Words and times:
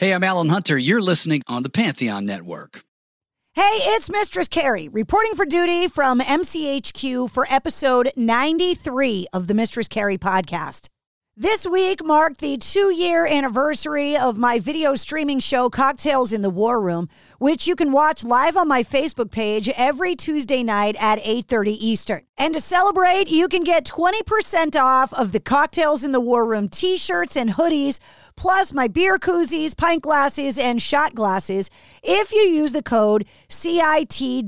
Hey, 0.00 0.14
I'm 0.14 0.24
Alan 0.24 0.48
Hunter. 0.48 0.78
You're 0.78 1.02
listening 1.02 1.42
on 1.46 1.62
the 1.62 1.68
Pantheon 1.68 2.24
Network. 2.24 2.84
Hey, 3.52 3.60
it's 3.60 4.08
Mistress 4.08 4.48
Carrie 4.48 4.88
reporting 4.88 5.34
for 5.34 5.44
duty 5.44 5.88
from 5.88 6.20
MCHQ 6.20 7.30
for 7.30 7.46
episode 7.50 8.10
93 8.16 9.26
of 9.34 9.46
the 9.46 9.52
Mistress 9.52 9.88
Carrie 9.88 10.16
podcast. 10.16 10.88
This 11.40 11.64
week 11.66 12.04
marked 12.04 12.40
the 12.42 12.58
two 12.58 12.92
year 12.92 13.26
anniversary 13.26 14.14
of 14.14 14.36
my 14.36 14.58
video 14.58 14.94
streaming 14.94 15.40
show, 15.40 15.70
Cocktails 15.70 16.34
in 16.34 16.42
the 16.42 16.50
War 16.50 16.78
Room, 16.78 17.08
which 17.38 17.66
you 17.66 17.74
can 17.74 17.92
watch 17.92 18.22
live 18.22 18.58
on 18.58 18.68
my 18.68 18.82
Facebook 18.82 19.30
page 19.30 19.66
every 19.74 20.14
Tuesday 20.14 20.62
night 20.62 20.96
at 21.00 21.18
8.30 21.20 21.78
Eastern. 21.80 22.26
And 22.36 22.52
to 22.52 22.60
celebrate, 22.60 23.30
you 23.30 23.48
can 23.48 23.64
get 23.64 23.86
20% 23.86 24.78
off 24.78 25.14
of 25.14 25.32
the 25.32 25.40
Cocktails 25.40 26.04
in 26.04 26.12
the 26.12 26.20
War 26.20 26.44
Room 26.44 26.68
t 26.68 26.98
shirts 26.98 27.38
and 27.38 27.52
hoodies, 27.52 28.00
plus 28.36 28.74
my 28.74 28.86
beer 28.86 29.16
koozies, 29.16 29.74
pint 29.74 30.02
glasses, 30.02 30.58
and 30.58 30.82
shot 30.82 31.14
glasses 31.14 31.70
if 32.02 32.32
you 32.32 32.42
use 32.42 32.72
the 32.72 32.82
code 32.82 33.24
CITWR2 33.48 34.42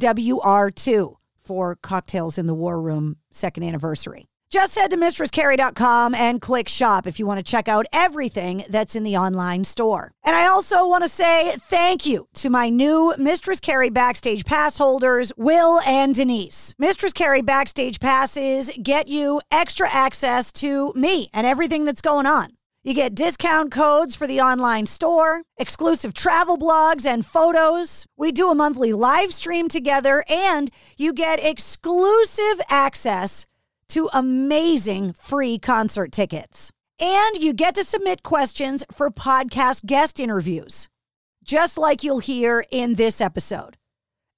for 1.41 1.75
Cocktails 1.77 2.37
in 2.37 2.45
the 2.45 2.55
War 2.55 2.79
Room 2.79 3.17
second 3.31 3.63
anniversary. 3.63 4.29
Just 4.53 4.75
head 4.75 4.91
to 4.91 4.99
mistresscarrie.com 4.99 6.15
and 6.15 6.39
click 6.39 6.69
shop 6.69 7.07
if 7.07 7.19
you 7.19 7.25
want 7.25 7.39
to 7.39 7.43
check 7.43 7.69
out 7.69 7.87
everything 7.91 8.67
that's 8.69 8.95
in 8.95 9.03
the 9.03 9.17
online 9.17 9.65
store. 9.65 10.13
And 10.23 10.37
I 10.37 10.47
also 10.47 10.87
want 10.87 11.05
to 11.05 11.09
say 11.09 11.55
thank 11.57 12.05
you 12.05 12.29
to 12.35 12.51
my 12.51 12.69
new 12.69 13.15
Mistress 13.17 13.61
Carrie 13.61 13.89
Backstage 13.89 14.45
Pass 14.45 14.77
holders, 14.77 15.33
Will 15.39 15.81
and 15.87 16.15
Denise. 16.15 16.75
Mistress 16.79 17.15
Carrie 17.15 17.41
Backstage 17.41 17.99
Passes 17.99 18.71
get 18.83 19.09
you 19.09 19.41
extra 19.51 19.89
access 19.91 20.53
to 20.53 20.93
me 20.95 21.31
and 21.33 21.47
everything 21.47 21.87
that's 21.87 22.03
going 22.03 22.27
on. 22.27 22.51
You 22.85 22.93
get 22.93 23.15
discount 23.15 23.73
codes 23.73 24.15
for 24.15 24.27
the 24.27 24.43
online 24.43 24.85
store, 24.85 25.45
exclusive 25.57 26.13
travel 26.13 26.59
blogs 26.59 27.07
and 27.07 27.25
photos. 27.25 28.05
We 28.19 28.33
do 28.33 28.51
a 28.51 28.55
monthly 28.55 28.93
live 28.93 29.33
stream 29.33 29.69
together, 29.69 30.25
and 30.29 30.69
you 30.99 31.15
get 31.15 31.43
exclusive 31.43 32.61
access 32.69 33.47
to 33.93 34.09
amazing 34.13 35.13
free 35.13 35.59
concert 35.59 36.13
tickets. 36.13 36.71
And 36.99 37.37
you 37.37 37.53
get 37.53 37.75
to 37.75 37.85
submit 37.85 38.23
questions 38.23 38.85
for 38.91 39.11
podcast 39.11 39.85
guest 39.85 40.19
interviews, 40.19 40.89
just 41.45 41.77
like 41.77 42.03
you'll 42.03 42.21
hear 42.21 42.65
in 42.71 42.95
this 42.95 43.21
episode. 43.21 43.77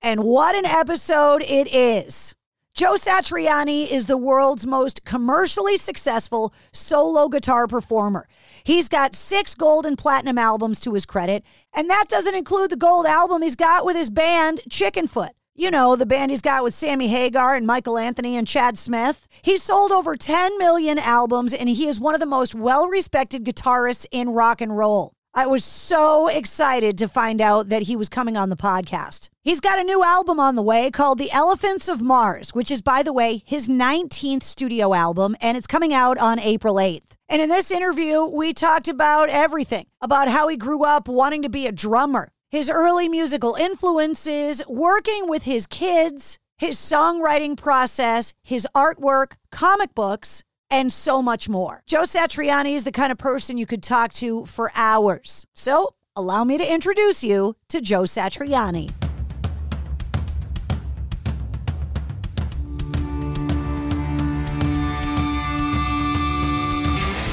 And 0.03 0.25
what 0.25 0.57
an 0.57 0.67
episode 0.67 1.43
it 1.43 1.73
is! 1.73 2.35
Joe 2.75 2.95
Satriani 2.95 3.89
is 3.89 4.07
the 4.07 4.19
world's 4.19 4.67
most 4.67 5.05
commercially 5.05 5.77
successful 5.77 6.53
solo 6.73 7.29
guitar 7.29 7.69
performer. 7.69 8.27
He's 8.65 8.89
got 8.89 9.15
six 9.15 9.55
gold 9.55 9.87
and 9.87 9.97
platinum 9.97 10.39
albums 10.39 10.81
to 10.81 10.95
his 10.95 11.07
credit, 11.07 11.45
and 11.73 11.89
that 11.89 12.07
doesn't 12.09 12.35
include 12.35 12.71
the 12.71 12.77
gold 12.77 13.07
album 13.07 13.43
he's 13.43 13.55
got 13.55 13.87
with 13.87 13.95
his 13.95 14.11
band, 14.11 14.63
Chickenfoot. 14.69 15.31
You 15.57 15.71
know, 15.71 15.95
the 15.95 16.05
band 16.05 16.33
he's 16.33 16.43
got 16.43 16.65
with 16.65 16.75
Sammy 16.75 17.07
Hagar 17.07 17.55
and 17.55 17.65
Michael 17.65 17.97
Anthony 17.97 18.37
and 18.37 18.45
Chad 18.45 18.77
Smith. 18.77 19.29
He's 19.41 19.63
sold 19.63 19.93
over 19.93 20.17
10 20.17 20.59
million 20.59 20.99
albums 20.99 21.55
and 21.55 21.69
he 21.69 21.87
is 21.87 22.01
one 22.01 22.13
of 22.13 22.19
the 22.19 22.27
most 22.27 22.57
well 22.57 22.89
respected 22.89 23.45
guitarists 23.45 24.05
in 24.11 24.31
rock 24.31 24.61
and 24.61 24.77
roll. 24.77 25.15
I 25.33 25.47
was 25.47 25.65
so 25.65 26.27
excited 26.27 26.99
to 26.99 27.09
find 27.09 27.41
out 27.41 27.69
that 27.69 27.83
he 27.83 27.95
was 27.95 28.09
coming 28.09 28.37
on 28.37 28.49
the 28.49 28.57
podcast. 28.57 29.29
He's 29.43 29.61
got 29.61 29.79
a 29.79 29.85
new 29.85 30.03
album 30.03 30.41
on 30.41 30.57
the 30.57 30.63
way 30.63 30.91
called 30.91 31.19
The 31.19 31.31
Elephants 31.31 31.89
of 31.89 32.03
Mars, 32.03 32.51
which 32.51 32.71
is, 32.71 32.83
by 32.83 33.03
the 33.03 33.13
way, 33.13 33.43
his 33.45 33.69
19th 33.69 34.43
studio 34.43 34.93
album, 34.93 35.37
and 35.41 35.57
it's 35.57 35.67
coming 35.67 35.93
out 35.93 36.19
on 36.19 36.39
April 36.39 36.77
8th. 36.77 37.15
And 37.29 37.43
in 37.43 37.49
this 37.49 37.71
interview, 37.71 38.25
we 38.25 38.53
talked 38.53 38.87
about 38.87 39.29
everything 39.29 39.87
about 40.01 40.29
how 40.29 40.47
he 40.49 40.57
grew 40.57 40.85
up 40.85 41.09
wanting 41.09 41.43
to 41.43 41.49
be 41.49 41.67
a 41.67 41.73
drummer, 41.73 42.31
his 42.55 42.71
early 42.71 43.09
musical 43.09 43.55
influences, 43.57 44.63
working 44.69 45.29
with 45.29 45.43
his 45.43 45.67
kids, 45.67 46.39
his 46.57 46.77
songwriting 46.77 47.57
process, 47.57 48.33
his 48.45 48.67
artwork, 48.77 49.33
comic 49.51 49.93
books, 49.95 50.45
and 50.71 50.93
so 50.93 51.21
much 51.21 51.49
more. 51.49 51.83
Joe 51.87 52.03
Satriani 52.03 52.75
is 52.75 52.85
the 52.85 52.93
kind 52.93 53.11
of 53.11 53.19
person 53.19 53.59
you 53.59 53.67
could 53.67 53.83
talk 53.83 54.13
to 54.15 54.47
for 54.47 54.71
hours. 54.77 55.47
So, 55.55 55.95
allow 56.15 56.45
me 56.45 56.57
to 56.59 56.73
introduce 56.73 57.25
you 57.25 57.57
to 57.69 57.81
Joe 57.81 58.03
Satriani. 58.03 59.04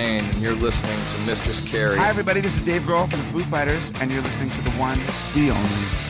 And 0.00 0.34
you're 0.36 0.54
listening 0.54 0.96
to 1.12 1.18
Mistress 1.26 1.60
Carrie. 1.70 1.98
Hi, 1.98 2.08
everybody. 2.08 2.40
This 2.40 2.56
is 2.56 2.62
Dave 2.62 2.84
Grohl 2.84 3.10
from 3.10 3.18
the 3.20 3.26
Foo 3.26 3.44
Fighters, 3.44 3.92
and 3.96 4.10
you're 4.10 4.22
listening 4.22 4.50
to 4.52 4.62
the 4.62 4.70
one, 4.70 4.98
the 5.34 5.50
only 5.50 6.09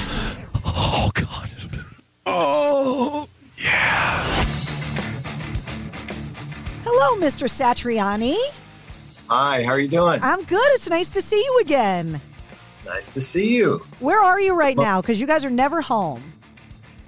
Mr. 7.21 7.47
Satriani. 7.47 8.35
Hi, 9.29 9.61
how 9.61 9.73
are 9.73 9.79
you 9.79 9.87
doing? 9.87 10.19
I'm 10.23 10.43
good. 10.43 10.67
It's 10.73 10.89
nice 10.89 11.11
to 11.11 11.21
see 11.21 11.37
you 11.37 11.59
again. 11.61 12.19
Nice 12.83 13.07
to 13.09 13.21
see 13.21 13.55
you. 13.55 13.85
Where 13.99 14.19
are 14.19 14.41
you 14.41 14.55
right 14.55 14.75
now? 14.75 15.01
Because 15.01 15.21
you 15.21 15.27
guys 15.27 15.45
are 15.45 15.51
never 15.51 15.81
home. 15.81 16.33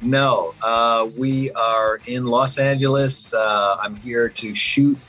No, 0.04 0.54
uh, 0.62 1.10
we 1.18 1.50
are 1.54 2.00
in 2.06 2.26
Los 2.26 2.60
Angeles. 2.60 3.34
Uh, 3.34 3.78
I'm 3.82 3.96
here 3.96 4.30
to 4.30 4.54
shoot 4.54 5.00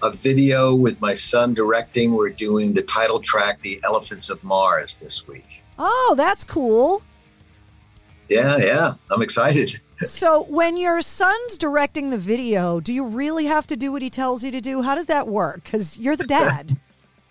a 0.00 0.10
video 0.10 0.76
with 0.76 1.00
my 1.00 1.12
son 1.12 1.54
directing. 1.54 2.12
We're 2.12 2.28
doing 2.28 2.72
the 2.72 2.82
title 2.82 3.18
track, 3.18 3.62
The 3.62 3.80
Elephants 3.84 4.30
of 4.30 4.44
Mars, 4.44 4.94
this 4.96 5.26
week. 5.26 5.64
Oh, 5.76 6.14
that's 6.16 6.44
cool. 6.44 7.02
Yeah, 8.28 8.58
yeah. 8.58 8.94
I'm 9.10 9.22
excited. 9.22 9.80
So, 10.06 10.44
when 10.44 10.76
your 10.76 11.00
son's 11.00 11.56
directing 11.58 12.10
the 12.10 12.18
video, 12.18 12.80
do 12.80 12.92
you 12.92 13.04
really 13.04 13.46
have 13.46 13.66
to 13.68 13.76
do 13.76 13.92
what 13.92 14.02
he 14.02 14.10
tells 14.10 14.42
you 14.44 14.50
to 14.50 14.60
do? 14.60 14.82
How 14.82 14.94
does 14.94 15.06
that 15.06 15.28
work? 15.28 15.64
Because 15.64 15.96
you're 15.98 16.16
the 16.16 16.24
dad. 16.24 16.76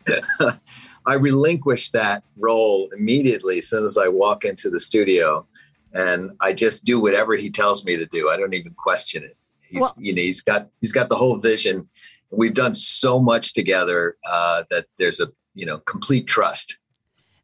I 1.06 1.14
relinquish 1.16 1.90
that 1.92 2.24
role 2.38 2.90
immediately 2.96 3.58
as 3.59 3.68
soon 3.70 3.84
as 3.84 3.98
I 3.98 4.08
walk 4.08 4.46
into 4.46 4.70
the 4.70 4.80
studio, 4.80 5.46
and 5.94 6.32
I 6.40 6.54
just 6.54 6.86
do 6.86 7.02
whatever 7.02 7.35
he 7.35 7.50
tells 7.50 7.84
me 7.85 7.97
to 7.97 8.06
do. 8.08 8.29
I 8.29 8.38
don't 8.38 8.53
even 8.53 8.74
question 8.74 9.24
it. 9.24 9.35
He's, 9.67 9.82
Well- 9.82 9.96
you 9.97 10.14
know, 10.14 10.22
he's 10.22 10.41
got 10.41 10.70
he's 10.82 10.91
got 10.91 11.09
the 11.09 11.16
whole 11.16 11.38
vision. 11.38 11.88
We've 12.29 12.53
done 12.53 12.74
so 12.74 13.20
much 13.20 13.53
together 13.53 14.16
uh, 14.29 14.64
that 14.70 14.85
there's 14.97 15.20
a 15.20 15.28
you 15.53 15.66
know 15.66 15.79
complete 15.79 16.28
trust. 16.28 16.78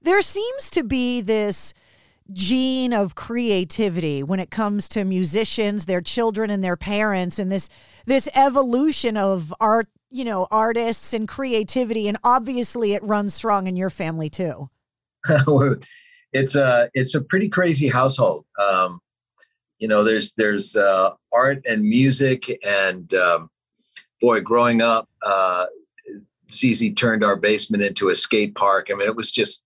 there 0.02 0.22
seems 0.22 0.70
to 0.70 0.84
be 0.84 1.20
this 1.22 1.74
gene 2.32 2.94
of 2.94 3.16
creativity 3.16 4.24
when 4.24 4.40
it 4.40 4.50
comes 4.50 4.88
to 4.90 5.04
musicians, 5.04 5.86
their 5.86 6.02
children 6.02 6.50
and 6.50 6.64
their 6.64 6.78
parents 6.78 7.40
and 7.40 7.52
this 7.52 7.70
this 8.06 8.30
evolution 8.36 9.18
of 9.18 9.54
art, 9.60 9.88
you 10.10 10.24
know, 10.24 10.48
artists 10.50 11.14
and 11.14 11.28
creativity 11.28 12.08
and 12.08 12.18
obviously 12.24 12.94
it 12.94 13.04
runs 13.04 13.34
strong 13.34 13.68
in 13.68 13.76
your 13.76 13.90
family 13.90 14.30
too. 14.30 14.70
it's 16.34 16.56
a 16.56 16.90
it's 16.94 17.16
a 17.16 17.22
pretty 17.22 17.50
crazy 17.50 17.88
household. 17.88 18.46
Um, 18.62 19.00
you 19.80 19.88
know, 19.88 20.04
there's 20.04 20.34
there's 20.34 20.76
uh, 20.76 21.12
art 21.34 21.66
and 21.66 21.84
music, 21.84 22.52
and 22.66 23.14
um, 23.14 23.50
boy, 24.22 24.42
growing 24.42 24.82
up, 24.82 25.08
uh, 25.26 25.68
ZZ 26.52 26.94
turned 26.96 27.24
our 27.24 27.36
basement 27.36 27.84
into 27.84 28.10
a 28.10 28.16
skate 28.16 28.56
park. 28.56 28.88
I 28.90 28.96
mean, 28.96 29.08
it 29.08 29.16
was 29.16 29.32
just 29.32 29.64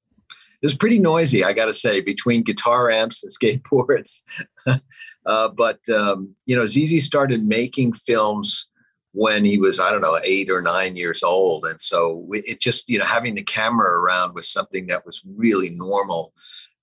was 0.66 0.76
pretty 0.76 1.00
noisy, 1.00 1.44
I 1.44 1.54
got 1.54 1.66
to 1.66 1.74
say, 1.74 2.02
between 2.02 2.44
guitar 2.44 2.90
amps 2.90 3.24
and 3.24 3.32
skateboards. 3.32 4.22
uh, 5.26 5.48
but 5.50 5.88
um, 5.90 6.36
you 6.46 6.56
know, 6.56 6.68
ZZ 6.68 7.04
started 7.04 7.44
making 7.44 7.94
films 7.94 8.68
when 9.14 9.44
he 9.44 9.58
was 9.58 9.80
I 9.80 9.92
don't 9.92 10.02
know 10.02 10.20
eight 10.24 10.50
or 10.50 10.62
nine 10.62 10.96
years 10.96 11.24
old, 11.24 11.66
and 11.66 11.80
so 11.82 12.28
it 12.32 12.60
just 12.60 12.88
you 12.88 13.00
know 13.00 13.06
having 13.06 13.36
the 13.36 13.44
camera 13.44 14.00
around 14.00 14.36
was 14.36 14.48
something 14.48 14.88
that 14.88 15.06
was 15.06 15.24
really 15.36 15.72
normal. 15.72 16.34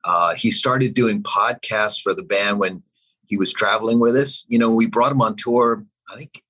Uh, 0.04 0.34
he 0.34 0.50
started 0.50 0.94
doing 0.94 1.22
podcasts 1.22 2.00
for 2.00 2.14
the 2.14 2.22
band 2.22 2.58
when 2.58 2.82
he 3.26 3.36
was 3.36 3.52
traveling 3.52 3.98
with 3.98 4.16
us. 4.16 4.44
You 4.48 4.58
know, 4.58 4.72
we 4.72 4.86
brought 4.86 5.12
him 5.12 5.22
on 5.22 5.36
tour. 5.36 5.82
I 6.12 6.16
think 6.16 6.42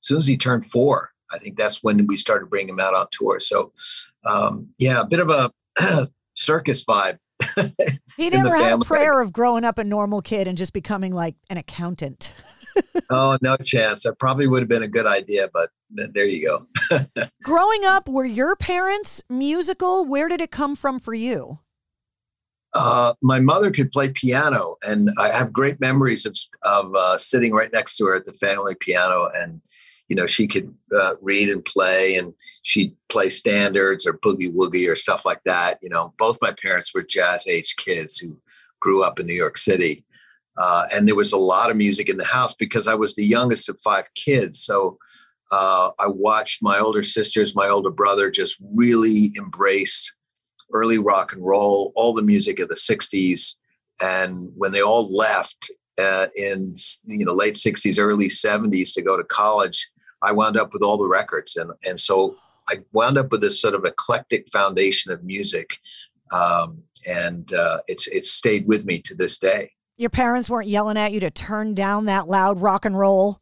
as 0.00 0.06
soon 0.06 0.18
as 0.18 0.26
he 0.26 0.36
turned 0.36 0.64
four, 0.66 1.10
I 1.32 1.38
think 1.38 1.56
that's 1.56 1.82
when 1.82 2.06
we 2.06 2.16
started 2.16 2.50
bringing 2.50 2.70
him 2.70 2.80
out 2.80 2.94
on 2.94 3.06
tour. 3.10 3.40
So, 3.40 3.72
um, 4.24 4.68
yeah, 4.78 5.00
a 5.00 5.06
bit 5.06 5.20
of 5.20 5.30
a 5.30 5.50
circus 6.36 6.84
vibe. 6.84 7.18
he 8.16 8.30
never 8.30 8.56
had 8.56 8.80
a 8.80 8.84
prayer 8.84 9.20
of 9.20 9.32
growing 9.32 9.64
up 9.64 9.78
a 9.78 9.84
normal 9.84 10.22
kid 10.22 10.46
and 10.46 10.56
just 10.56 10.72
becoming 10.72 11.12
like 11.12 11.34
an 11.50 11.56
accountant. 11.56 12.32
oh, 13.10 13.38
no 13.42 13.56
chance. 13.56 14.02
That 14.04 14.18
probably 14.18 14.46
would 14.46 14.60
have 14.60 14.68
been 14.68 14.82
a 14.82 14.88
good 14.88 15.06
idea, 15.06 15.48
but 15.52 15.70
there 15.90 16.26
you 16.26 16.46
go. 16.46 16.66
growing 17.42 17.84
up, 17.84 18.08
were 18.08 18.24
your 18.24 18.56
parents 18.56 19.22
musical? 19.28 20.04
Where 20.04 20.28
did 20.28 20.40
it 20.40 20.50
come 20.50 20.76
from 20.76 20.98
for 20.98 21.14
you? 21.14 21.60
Uh, 22.74 23.14
my 23.22 23.40
mother 23.40 23.70
could 23.70 23.90
play 23.90 24.10
piano, 24.10 24.76
and 24.86 25.10
I 25.18 25.30
have 25.30 25.50
great 25.52 25.80
memories 25.80 26.26
of, 26.26 26.36
of 26.64 26.94
uh, 26.94 27.16
sitting 27.16 27.54
right 27.54 27.72
next 27.72 27.96
to 27.96 28.04
her 28.06 28.16
at 28.16 28.26
the 28.26 28.34
family 28.34 28.74
piano. 28.78 29.30
And, 29.34 29.62
you 30.08 30.16
know, 30.16 30.26
she 30.26 30.46
could 30.46 30.72
uh, 30.96 31.14
read 31.20 31.48
and 31.48 31.64
play, 31.64 32.16
and 32.16 32.32
she'd 32.62 32.94
play 33.08 33.28
standards 33.28 34.06
or 34.06 34.18
boogie 34.18 34.52
woogie 34.52 34.90
or 34.90 34.96
stuff 34.96 35.24
like 35.24 35.42
that. 35.44 35.78
You 35.82 35.88
know, 35.88 36.14
both 36.18 36.38
my 36.40 36.52
parents 36.52 36.94
were 36.94 37.02
jazz 37.02 37.46
age 37.46 37.76
kids 37.76 38.18
who 38.18 38.38
grew 38.80 39.02
up 39.02 39.18
in 39.18 39.26
New 39.26 39.34
York 39.34 39.58
City. 39.58 40.04
Uh, 40.56 40.86
and 40.94 41.06
there 41.06 41.14
was 41.14 41.32
a 41.32 41.38
lot 41.38 41.70
of 41.70 41.76
music 41.76 42.08
in 42.08 42.16
the 42.16 42.24
house 42.24 42.54
because 42.54 42.86
I 42.86 42.94
was 42.94 43.14
the 43.14 43.26
youngest 43.26 43.68
of 43.68 43.78
five 43.80 44.06
kids. 44.14 44.60
So 44.60 44.98
uh, 45.52 45.90
I 45.98 46.06
watched 46.06 46.62
my 46.62 46.78
older 46.78 47.02
sisters, 47.02 47.54
my 47.54 47.68
older 47.68 47.90
brother 47.90 48.30
just 48.30 48.56
really 48.74 49.32
embrace 49.36 50.14
early 50.72 50.98
rock 50.98 51.32
and 51.32 51.44
roll, 51.44 51.92
all 51.94 52.14
the 52.14 52.22
music 52.22 52.58
of 52.58 52.68
the 52.68 52.74
60s. 52.74 53.56
And 54.00 54.50
when 54.56 54.72
they 54.72 54.82
all 54.82 55.14
left 55.14 55.70
uh, 55.98 56.26
in 56.36 56.74
you 57.06 57.24
know 57.24 57.32
late 57.32 57.54
60s, 57.54 57.98
early 57.98 58.28
70s 58.28 58.92
to 58.94 59.02
go 59.02 59.16
to 59.16 59.24
college, 59.24 59.88
I 60.22 60.32
wound 60.32 60.56
up 60.56 60.72
with 60.72 60.82
all 60.82 60.98
the 60.98 61.08
records. 61.08 61.56
And, 61.56 61.72
and 61.86 62.00
so 62.00 62.36
I 62.68 62.76
wound 62.92 63.18
up 63.18 63.30
with 63.30 63.40
this 63.40 63.60
sort 63.60 63.74
of 63.74 63.84
eclectic 63.84 64.48
foundation 64.48 65.12
of 65.12 65.22
music. 65.24 65.78
Um, 66.32 66.82
and 67.08 67.52
uh, 67.52 67.78
it's, 67.86 68.08
it's 68.08 68.30
stayed 68.30 68.66
with 68.66 68.84
me 68.84 69.00
to 69.02 69.14
this 69.14 69.38
day. 69.38 69.70
Your 69.96 70.10
parents 70.10 70.50
weren't 70.50 70.68
yelling 70.68 70.96
at 70.96 71.12
you 71.12 71.20
to 71.20 71.30
turn 71.30 71.74
down 71.74 72.06
that 72.06 72.28
loud 72.28 72.60
rock 72.60 72.84
and 72.84 72.98
roll? 72.98 73.40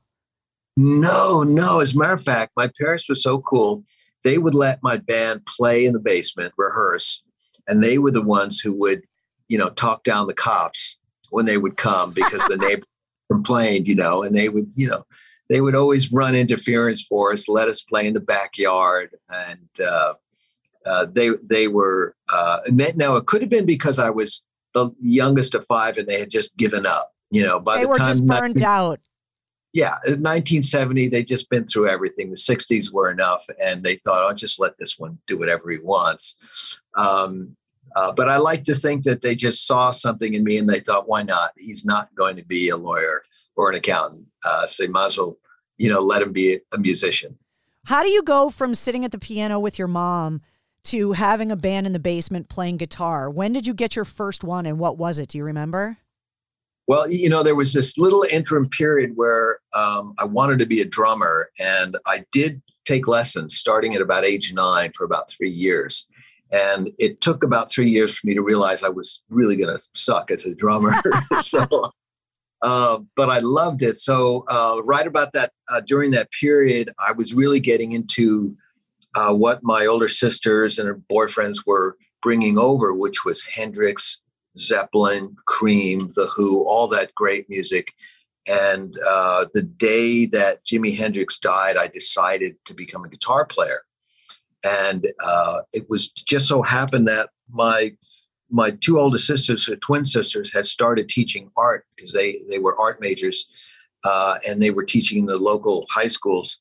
No, 0.76 1.43
no. 1.43 1.81
As 1.81 1.94
a 1.94 1.99
matter 1.99 2.15
of 2.15 2.23
fact, 2.23 2.53
my 2.56 2.71
parents 2.79 3.09
were 3.09 3.15
so 3.15 3.41
cool 3.41 3.85
they 4.25 4.38
would 4.38 4.55
let 4.55 4.82
my 4.82 4.97
band 4.97 5.47
play 5.47 5.85
in 5.85 5.93
the 5.93 6.00
basement, 6.00 6.55
rehearse, 6.56 7.23
and 7.69 7.85
they 7.85 7.99
were 7.99 8.11
the 8.11 8.25
ones 8.25 8.59
who 8.59 8.73
would, 8.73 9.03
you 9.49 9.59
know, 9.59 9.69
talk 9.69 10.03
down 10.03 10.26
the 10.26 10.35
cops 10.35 10.99
when 11.31 11.44
they 11.44 11.59
would 11.59 11.76
come 11.76 12.11
because 12.11 12.44
the 12.47 12.56
neighbor 12.61 12.87
complained, 13.31 13.87
you 13.87 13.94
know, 13.94 14.23
and 14.23 14.35
they 14.35 14.49
would, 14.49 14.73
you 14.75 14.88
know, 14.88 15.05
they 15.49 15.61
would 15.61 15.76
always 15.76 16.12
run 16.12 16.35
interference 16.35 17.02
for 17.02 17.32
us, 17.32 17.49
let 17.49 17.69
us 17.69 17.82
play 17.82 18.06
in 18.06 18.14
the 18.14 18.20
backyard, 18.20 19.11
and 19.29 19.69
uh, 19.81 20.14
uh, 20.87 21.06
they 21.11 21.31
they 21.43 21.69
were. 21.69 22.14
Uh, 22.32 22.61
now 22.69 23.17
it 23.17 23.26
could 23.26 23.41
have 23.41 23.50
been 23.50 23.67
because 23.67 23.99
I 23.99 24.11
was 24.11 24.43
the 24.73 24.91
youngest 25.00 25.55
of 25.55 25.67
five, 25.67 25.99
and 25.99 26.06
they 26.06 26.19
had 26.19 26.31
just 26.31 26.56
given 26.56 26.87
up. 26.87 27.12
You 27.31 27.43
know, 27.43 27.61
by 27.61 27.76
they 27.76 27.82
the 27.82 27.88
were 27.88 27.99
time 27.99 28.08
just 28.08 28.26
burned 28.26 28.62
out 28.62 29.00
yeah, 29.75 29.96
1970, 30.05 31.08
they'd 31.08 31.26
just 31.26 31.50
been 31.50 31.64
through 31.64 31.88
everything. 31.88 32.31
The 32.31 32.37
60s 32.37 32.93
were 32.93 33.11
enough, 33.11 33.44
and 33.61 33.82
they 33.82 33.97
thought, 33.97 34.25
I'll 34.25 34.32
just 34.32 34.61
let 34.61 34.79
this 34.79 35.00
one 35.00 35.19
do 35.26 35.37
whatever 35.37 35.69
he 35.69 35.79
wants. 35.79 36.37
Um, 36.97 37.56
uh, 37.94 38.12
but 38.12 38.29
I 38.29 38.38
like 38.38 38.64
to 38.64 38.75
think 38.75 39.05
that 39.05 39.23
they 39.23 39.35
just 39.35 39.67
saw 39.67 39.91
something 39.91 40.35
in 40.35 40.44
me 40.44 40.58
and 40.58 40.69
they 40.69 40.81
thought, 40.81 41.08
why 41.08 41.23
not? 41.23 41.52
He's 41.56 41.85
not 41.85 42.14
going 42.14 42.37
to 42.37 42.44
be 42.44 42.69
a 42.69 42.76
lawyer 42.76 43.23
or 43.56 43.70
an 43.70 43.76
accountant. 43.76 44.26
Uh, 44.44 44.67
so 44.67 44.85
you 44.85 44.91
might 44.91 45.06
as 45.06 45.19
well, 45.19 45.38
you 45.79 45.91
know, 45.91 46.00
let 46.00 46.23
him 46.23 46.32
be 46.32 46.58
a 46.73 46.79
musician. 46.79 47.38
How 47.87 48.02
do 48.02 48.08
you 48.08 48.23
go 48.23 48.50
from 48.50 48.75
sitting 48.75 49.05
at 49.05 49.12
the 49.12 49.19
piano 49.19 49.61
with 49.61 49.79
your 49.79 49.88
mom 49.88 50.41
to 50.85 51.12
having 51.12 51.50
a 51.50 51.56
band 51.56 51.87
in 51.87 51.93
the 51.93 51.99
basement 51.99 52.49
playing 52.49 52.79
guitar? 52.79 53.31
When 53.31 53.52
did 53.52 53.67
you 53.67 53.75
get 53.75 53.94
your 53.94 54.05
first 54.05 54.43
one 54.43 54.67
and 54.67 54.79
what 54.79 54.99
was 54.99 55.19
it? 55.19 55.29
Do 55.29 55.38
you 55.38 55.44
remember? 55.44 55.99
Well, 56.87 57.11
you 57.11 57.29
know, 57.31 57.43
there 57.43 57.55
was 57.55 57.73
this 57.73 57.97
little 57.97 58.25
interim 58.31 58.69
period 58.69 59.12
where 59.14 59.58
um, 59.75 60.14
I 60.19 60.25
wanted 60.25 60.58
to 60.58 60.67
be 60.67 60.82
a 60.82 60.85
drummer, 60.85 61.49
and 61.58 61.97
I 62.06 62.25
did 62.31 62.61
take 62.85 63.08
lessons 63.08 63.56
starting 63.56 63.94
at 63.94 64.02
about 64.02 64.25
age 64.25 64.52
nine 64.52 64.93
for 64.94 65.05
about 65.05 65.31
three 65.31 65.50
years. 65.50 66.06
And 66.52 66.91
it 66.99 67.20
took 67.20 67.43
about 67.43 67.70
three 67.70 67.88
years 67.88 68.17
for 68.17 68.26
me 68.26 68.35
to 68.35 68.43
realize 68.43 68.82
I 68.82 68.88
was 68.88 69.23
really 69.29 69.56
going 69.56 69.75
to 69.75 69.82
suck 69.94 70.31
as 70.31 70.46
a 70.46 70.55
drummer. 70.55 70.93
so, 71.41 71.91
uh, 72.62 72.99
but 73.17 73.31
I 73.31 73.41
loved 73.41 73.82
it. 73.82 73.96
So, 73.96 74.44
uh, 74.49 74.81
right 74.85 75.06
about 75.06 75.32
that, 75.32 75.52
uh, 75.69 75.81
during 75.81 76.11
that 76.12 76.31
period, 76.31 76.91
I 76.99 77.12
was 77.12 77.35
really 77.35 77.61
getting 77.61 77.93
into 77.93 78.56
uh, 79.14 79.32
what 79.32 79.62
my 79.62 79.87
older 79.87 80.08
sisters 80.08 80.79
and 80.79 80.88
her 80.88 81.00
boyfriends 81.11 81.67
were 81.67 81.96
bringing 82.23 82.58
over, 82.58 82.93
which 82.93 83.25
was 83.25 83.44
Hendrix, 83.44 84.20
Zeppelin, 84.56 85.37
Cream, 85.47 86.11
The 86.14 86.31
Who, 86.35 86.64
all 86.67 86.88
that 86.88 87.14
great 87.14 87.49
music. 87.49 87.93
And 88.47 88.99
uh, 89.06 89.47
the 89.55 89.62
day 89.62 90.26
that 90.26 90.64
Jimi 90.64 90.97
Hendrix 90.97 91.38
died, 91.38 91.76
I 91.76 91.87
decided 91.87 92.56
to 92.67 92.75
become 92.75 93.05
a 93.05 93.08
guitar 93.08 93.47
player. 93.47 93.82
And 94.64 95.06
uh, 95.25 95.61
it 95.72 95.88
was 95.88 96.11
just 96.11 96.49
so 96.49 96.62
happened 96.62 97.08
that 97.08 97.31
my 97.50 97.93
my 98.50 98.70
two 98.70 98.99
older 98.99 99.19
sisters, 99.19 99.69
or 99.69 99.76
twin 99.76 100.05
sisters, 100.05 100.52
had 100.52 100.66
started 100.66 101.08
teaching 101.08 101.50
art 101.56 101.87
because 101.96 102.12
they 102.12 102.40
they 102.49 102.58
were 102.58 102.78
art 102.78 103.00
majors, 103.00 103.49
uh, 104.05 104.38
and 104.49 104.62
they 104.62 104.70
were 104.70 104.84
teaching 104.84 105.26
the 105.26 105.37
local 105.37 105.87
high 105.90 106.08
schools. 106.08 106.61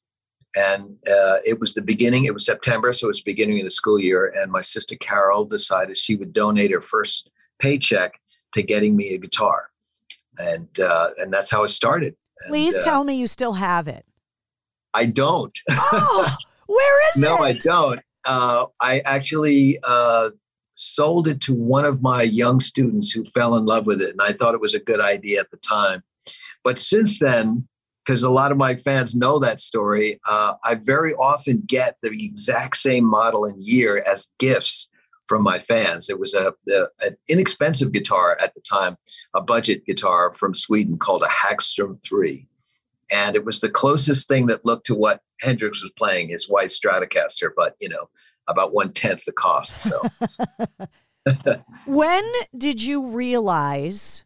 And 0.55 0.97
uh, 1.07 1.37
it 1.45 1.59
was 1.59 1.73
the 1.73 1.81
beginning. 1.81 2.25
It 2.25 2.33
was 2.33 2.45
September, 2.45 2.93
so 2.93 3.07
it 3.07 3.09
was 3.09 3.23
the 3.23 3.31
beginning 3.31 3.59
of 3.59 3.65
the 3.65 3.71
school 3.71 3.99
year. 3.99 4.31
And 4.35 4.51
my 4.51 4.61
sister 4.61 4.95
Carol 4.95 5.45
decided 5.45 5.97
she 5.97 6.15
would 6.15 6.31
donate 6.31 6.71
her 6.71 6.81
first 6.81 7.29
paycheck 7.59 8.19
to 8.53 8.61
getting 8.61 8.95
me 8.95 9.13
a 9.13 9.17
guitar, 9.17 9.69
and 10.37 10.67
uh, 10.79 11.09
and 11.17 11.33
that's 11.33 11.49
how 11.49 11.63
it 11.63 11.69
started. 11.69 12.15
Please 12.47 12.75
and, 12.75 12.83
uh, 12.83 12.85
tell 12.85 13.03
me 13.03 13.15
you 13.15 13.27
still 13.27 13.53
have 13.53 13.87
it. 13.87 14.05
I 14.93 15.05
don't. 15.05 15.57
Oh, 15.95 16.35
where 16.67 17.09
is 17.09 17.21
no, 17.21 17.35
it? 17.35 17.39
No, 17.39 17.43
I 17.43 17.53
don't. 17.53 18.01
Uh, 18.25 18.65
I 18.81 18.99
actually 18.99 19.79
uh, 19.83 20.29
sold 20.75 21.27
it 21.27 21.41
to 21.41 21.53
one 21.53 21.85
of 21.85 22.01
my 22.01 22.21
young 22.21 22.59
students 22.59 23.11
who 23.11 23.25
fell 23.25 23.55
in 23.55 23.65
love 23.65 23.85
with 23.85 24.01
it, 24.01 24.11
and 24.11 24.21
I 24.21 24.33
thought 24.33 24.53
it 24.53 24.61
was 24.61 24.73
a 24.73 24.79
good 24.79 25.01
idea 25.01 25.39
at 25.39 25.51
the 25.51 25.57
time. 25.57 26.03
But 26.63 26.79
since 26.79 27.19
then, 27.19 27.67
because 28.05 28.23
a 28.23 28.29
lot 28.29 28.51
of 28.51 28.57
my 28.57 28.75
fans 28.75 29.15
know 29.15 29.39
that 29.39 29.59
story, 29.59 30.19
uh, 30.29 30.55
I 30.63 30.75
very 30.75 31.13
often 31.13 31.63
get 31.65 31.97
the 32.01 32.09
exact 32.11 32.77
same 32.77 33.05
model 33.05 33.45
and 33.45 33.61
year 33.61 34.03
as 34.05 34.29
gifts 34.39 34.89
from 35.27 35.41
my 35.41 35.57
fans. 35.57 36.09
It 36.09 36.19
was 36.19 36.33
a, 36.33 36.53
a, 36.69 36.87
an 37.01 37.17
inexpensive 37.29 37.91
guitar 37.91 38.37
at 38.41 38.53
the 38.53 38.61
time, 38.61 38.97
a 39.33 39.41
budget 39.41 39.85
guitar 39.85 40.33
from 40.33 40.53
Sweden 40.53 40.97
called 40.97 41.23
a 41.23 41.27
Hagstrom 41.27 42.03
3. 42.05 42.45
And 43.11 43.35
it 43.35 43.45
was 43.45 43.59
the 43.59 43.69
closest 43.69 44.27
thing 44.27 44.47
that 44.47 44.65
looked 44.65 44.85
to 44.87 44.95
what 44.95 45.21
Hendrix 45.41 45.81
was 45.81 45.91
playing, 45.91 46.29
his 46.29 46.49
white 46.49 46.69
Stratocaster, 46.69 47.49
but 47.55 47.75
you 47.79 47.89
know, 47.89 48.09
about 48.47 48.73
one 48.73 48.91
tenth 48.93 49.25
the 49.25 49.31
cost. 49.31 49.79
So, 49.79 50.01
when 51.87 52.23
did 52.57 52.81
you 52.81 53.07
realize 53.07 54.25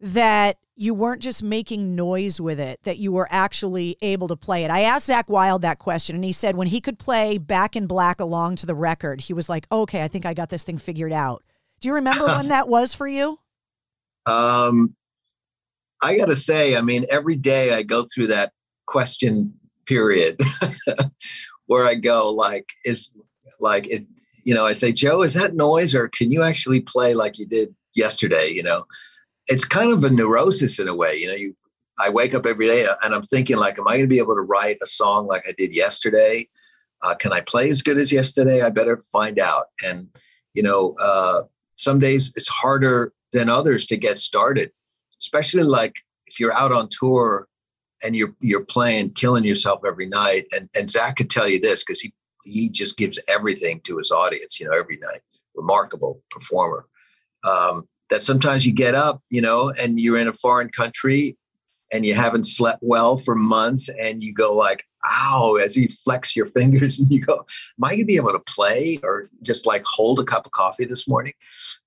that 0.00 0.58
you 0.76 0.92
weren't 0.92 1.22
just 1.22 1.42
making 1.42 1.94
noise 1.94 2.40
with 2.40 2.58
it, 2.58 2.80
that 2.82 2.98
you 2.98 3.12
were 3.12 3.28
actually 3.30 3.96
able 4.02 4.28
to 4.28 4.36
play 4.36 4.64
it. 4.64 4.70
I 4.70 4.82
asked 4.82 5.08
Zakk 5.08 5.28
Wylde 5.28 5.62
that 5.62 5.78
question, 5.78 6.16
and 6.16 6.24
he 6.24 6.32
said 6.32 6.56
when 6.56 6.66
he 6.66 6.80
could 6.80 6.98
play 6.98 7.38
Back 7.38 7.76
in 7.76 7.86
Black 7.86 8.20
along 8.20 8.56
to 8.56 8.66
the 8.66 8.74
record, 8.74 9.22
he 9.22 9.32
was 9.32 9.48
like, 9.48 9.66
okay, 9.70 10.02
I 10.02 10.08
think 10.08 10.26
I 10.26 10.34
got 10.34 10.50
this 10.50 10.64
thing 10.64 10.78
figured 10.78 11.12
out. 11.12 11.44
Do 11.80 11.88
you 11.88 11.94
remember 11.94 12.26
when 12.26 12.48
that 12.48 12.68
was 12.68 12.92
for 12.92 13.06
you? 13.06 13.38
Um, 14.26 14.96
I 16.04 16.16
got 16.18 16.26
to 16.26 16.36
say, 16.36 16.76
I 16.76 16.82
mean, 16.82 17.06
every 17.10 17.36
day 17.36 17.74
I 17.74 17.82
go 17.82 18.04
through 18.04 18.26
that 18.28 18.52
question 18.86 19.54
period 19.86 20.38
where 21.66 21.86
I 21.86 21.94
go, 21.94 22.30
like, 22.30 22.68
is 22.84 23.10
like 23.58 23.86
it, 23.88 24.06
you 24.44 24.54
know, 24.54 24.66
I 24.66 24.74
say, 24.74 24.92
Joe, 24.92 25.22
is 25.22 25.32
that 25.34 25.54
noise, 25.54 25.94
or 25.94 26.08
can 26.08 26.30
you 26.30 26.42
actually 26.42 26.80
play 26.80 27.14
like 27.14 27.38
you 27.38 27.46
did 27.46 27.74
yesterday? 27.94 28.48
You 28.48 28.62
know, 28.62 28.84
it's 29.46 29.64
kind 29.64 29.90
of 29.90 30.04
a 30.04 30.10
neurosis 30.10 30.78
in 30.78 30.88
a 30.88 30.94
way. 30.94 31.16
You 31.16 31.28
know, 31.28 31.34
you 31.34 31.56
I 31.98 32.10
wake 32.10 32.34
up 32.34 32.44
every 32.44 32.66
day 32.66 32.86
and 33.02 33.14
I'm 33.14 33.22
thinking 33.22 33.56
like, 33.56 33.78
am 33.78 33.88
I 33.88 33.92
going 33.92 34.02
to 34.02 34.08
be 34.08 34.18
able 34.18 34.34
to 34.34 34.42
write 34.42 34.78
a 34.82 34.86
song 34.86 35.26
like 35.26 35.48
I 35.48 35.52
did 35.52 35.74
yesterday? 35.74 36.48
Uh, 37.02 37.14
can 37.14 37.32
I 37.32 37.40
play 37.40 37.70
as 37.70 37.82
good 37.82 37.98
as 37.98 38.12
yesterday? 38.12 38.62
I 38.62 38.70
better 38.70 38.98
find 39.12 39.38
out. 39.38 39.66
And 39.84 40.08
you 40.54 40.62
know, 40.62 40.96
uh, 41.00 41.42
some 41.76 41.98
days 41.98 42.32
it's 42.36 42.48
harder 42.48 43.12
than 43.32 43.48
others 43.48 43.86
to 43.86 43.96
get 43.96 44.18
started, 44.18 44.70
especially 45.24 45.62
like 45.62 45.96
if 46.26 46.38
you're 46.38 46.52
out 46.52 46.72
on 46.72 46.88
tour 46.90 47.48
and 48.02 48.14
you're 48.14 48.34
you're 48.40 48.64
playing, 48.64 49.10
killing 49.10 49.44
yourself 49.44 49.80
every 49.86 50.06
night. 50.06 50.46
And 50.54 50.68
and 50.76 50.88
Zakk 50.88 51.16
could 51.16 51.30
tell 51.30 51.48
you 51.48 51.58
this 51.58 51.82
because 51.82 52.00
he 52.00 52.12
he 52.44 52.68
just 52.68 52.96
gives 52.96 53.18
everything 53.28 53.80
to 53.84 53.96
his 53.96 54.10
audience, 54.10 54.60
you 54.60 54.66
know, 54.66 54.78
every 54.78 54.98
night. 54.98 55.20
Remarkable 55.54 56.22
performer. 56.30 56.86
Um, 57.42 57.88
that 58.10 58.22
sometimes 58.22 58.66
you 58.66 58.72
get 58.72 58.94
up, 58.94 59.22
you 59.30 59.40
know, 59.40 59.72
and 59.80 59.98
you're 59.98 60.18
in 60.18 60.28
a 60.28 60.32
foreign 60.34 60.68
country 60.68 61.36
and 61.92 62.04
you 62.04 62.14
haven't 62.14 62.44
slept 62.44 62.80
well 62.82 63.16
for 63.16 63.34
months 63.34 63.88
and 63.88 64.22
you 64.22 64.34
go 64.34 64.54
like, 64.54 64.84
ow, 65.06 65.56
as 65.56 65.76
you 65.76 65.88
flex 65.88 66.36
your 66.36 66.46
fingers 66.58 66.98
and 66.98 67.10
you 67.10 67.20
go, 67.20 67.38
am 67.38 67.84
I 67.84 67.90
going 67.90 68.00
to 68.00 68.04
be 68.04 68.16
able 68.16 68.32
to 68.32 68.40
play 68.40 68.98
or 69.02 69.24
just 69.42 69.66
like 69.66 69.84
hold 69.86 70.20
a 70.20 70.24
cup 70.24 70.44
of 70.44 70.52
coffee 70.52 70.84
this 70.84 71.08
morning? 71.08 71.32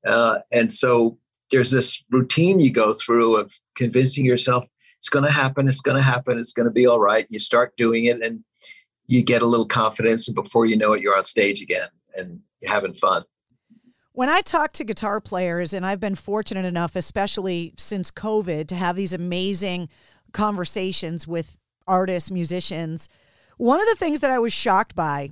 Uh, 0.05 0.39
and 0.51 0.71
so 0.71 1.17
there's 1.51 1.71
this 1.71 2.03
routine 2.11 2.59
you 2.59 2.71
go 2.71 2.93
through 2.93 3.37
of 3.37 3.53
convincing 3.75 4.25
yourself 4.25 4.67
it's 4.97 5.09
going 5.09 5.25
to 5.25 5.31
happen, 5.31 5.67
it's 5.67 5.81
going 5.81 5.97
to 5.97 6.03
happen, 6.03 6.39
it's 6.39 6.53
going 6.53 6.65
to 6.65 6.71
be 6.71 6.87
all 6.87 6.99
right. 6.99 7.27
You 7.29 7.39
start 7.39 7.77
doing 7.77 8.05
it 8.05 8.23
and 8.23 8.43
you 9.05 9.23
get 9.23 9.41
a 9.41 9.45
little 9.45 9.67
confidence 9.67 10.27
and 10.27 10.35
before 10.35 10.65
you 10.65 10.75
know 10.75 10.93
it, 10.93 11.01
you're 11.01 11.15
on 11.15 11.23
stage 11.23 11.61
again 11.61 11.87
and 12.15 12.41
having 12.65 12.93
fun. 12.93 13.23
When 14.13 14.29
I 14.29 14.41
talk 14.41 14.73
to 14.73 14.83
guitar 14.83 15.21
players, 15.21 15.73
and 15.73 15.85
I've 15.85 15.99
been 15.99 16.15
fortunate 16.15 16.65
enough, 16.65 16.95
especially 16.95 17.75
since 17.77 18.09
COVID, 18.09 18.67
to 18.69 18.75
have 18.75 18.95
these 18.95 19.13
amazing 19.13 19.89
conversations 20.33 21.27
with 21.27 21.55
artists, 21.85 22.31
musicians, 22.31 23.09
one 23.57 23.79
of 23.79 23.85
the 23.85 23.95
things 23.95 24.21
that 24.21 24.31
I 24.31 24.39
was 24.39 24.53
shocked 24.53 24.95
by 24.95 25.29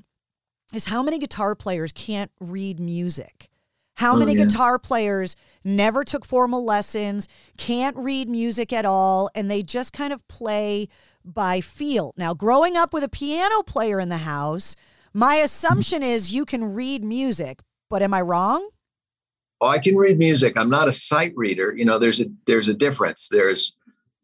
is 0.72 0.86
how 0.86 1.02
many 1.02 1.18
guitar 1.18 1.56
players 1.56 1.92
can't 1.92 2.32
read 2.40 2.80
music. 2.80 3.50
How 3.96 4.16
oh, 4.16 4.20
many 4.20 4.36
yeah. 4.36 4.46
guitar 4.46 4.80
players 4.80 5.36
never 5.64 6.04
took 6.04 6.26
formal 6.26 6.64
lessons, 6.64 7.28
can't 7.58 7.96
read 7.98 8.30
music 8.30 8.72
at 8.72 8.86
all, 8.86 9.30
and 9.34 9.50
they 9.50 9.64
just 9.64 9.94
kind 9.94 10.14
of 10.14 10.28
play 10.28 10.88
by 11.24 11.62
feel. 11.62 12.14
Now, 12.18 12.34
growing 12.34 12.78
up 12.78 12.94
with 12.94 13.04
a 13.04 13.10
piano 13.10 13.64
player 13.64 14.00
in 14.00 14.10
the 14.10 14.18
house, 14.18 14.76
my 15.14 15.36
assumption 15.38 16.04
is 16.04 16.34
you 16.34 16.46
can 16.46 16.74
read 16.74 17.04
music, 17.04 17.62
but 17.90 18.02
am 18.02 18.14
I 18.14 18.22
wrong? 18.22 18.70
oh, 19.62 19.68
I 19.68 19.80
can 19.80 19.96
read 19.96 20.18
music. 20.18 20.58
I'm 20.58 20.70
not 20.70 20.88
a 20.88 20.94
sight 20.94 21.34
reader. 21.36 21.74
You 21.76 21.86
know, 21.86 21.98
there's 21.98 22.22
a 22.22 22.26
there's 22.46 22.70
a 22.70 22.74
difference. 22.74 23.30
There's 23.30 23.76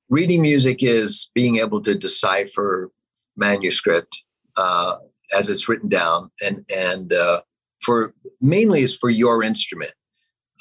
reading 0.10 0.42
music 0.42 0.84
is 0.84 1.30
being 1.34 1.58
able 1.58 1.82
to 1.82 1.98
decipher 1.98 2.92
manuscript 3.36 4.24
uh, 4.58 4.98
as 5.38 5.50
it's 5.50 5.68
written 5.70 5.90
down, 5.90 6.32
and 6.44 6.66
and 6.76 7.14
uh, 7.14 7.42
for 7.82 8.14
mainly 8.40 8.82
is 8.82 8.96
for 8.96 9.10
your 9.10 9.44
instrument 9.44 9.94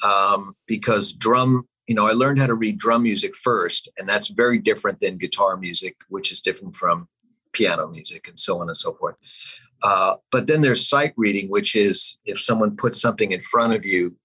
um, 0.03 0.55
because 0.67 1.13
drum. 1.13 1.67
You 1.87 1.95
know, 1.95 2.07
I 2.07 2.11
learned 2.11 2.39
how 2.39 2.47
to 2.47 2.53
read 2.53 2.77
drum 2.77 3.03
music 3.03 3.35
first, 3.35 3.89
and 3.97 4.07
that's 4.07 4.29
very 4.29 4.59
different 4.59 4.99
than 5.01 5.17
guitar 5.17 5.57
music, 5.57 5.97
which 6.07 6.31
is 6.31 6.39
different 6.39 6.75
from 6.75 7.09
piano 7.51 7.87
music, 7.87 8.27
and 8.29 8.39
so 8.39 8.61
on 8.61 8.69
and 8.69 8.77
so 8.77 8.93
forth. 8.93 9.15
Uh, 9.83 10.15
but 10.31 10.47
then 10.47 10.61
there's 10.61 10.87
sight 10.87 11.13
reading, 11.17 11.49
which 11.49 11.75
is 11.75 12.17
if 12.25 12.39
someone 12.39 12.77
puts 12.77 13.01
something 13.01 13.31
in 13.31 13.41
front 13.41 13.73
of 13.73 13.83
you 13.83 14.15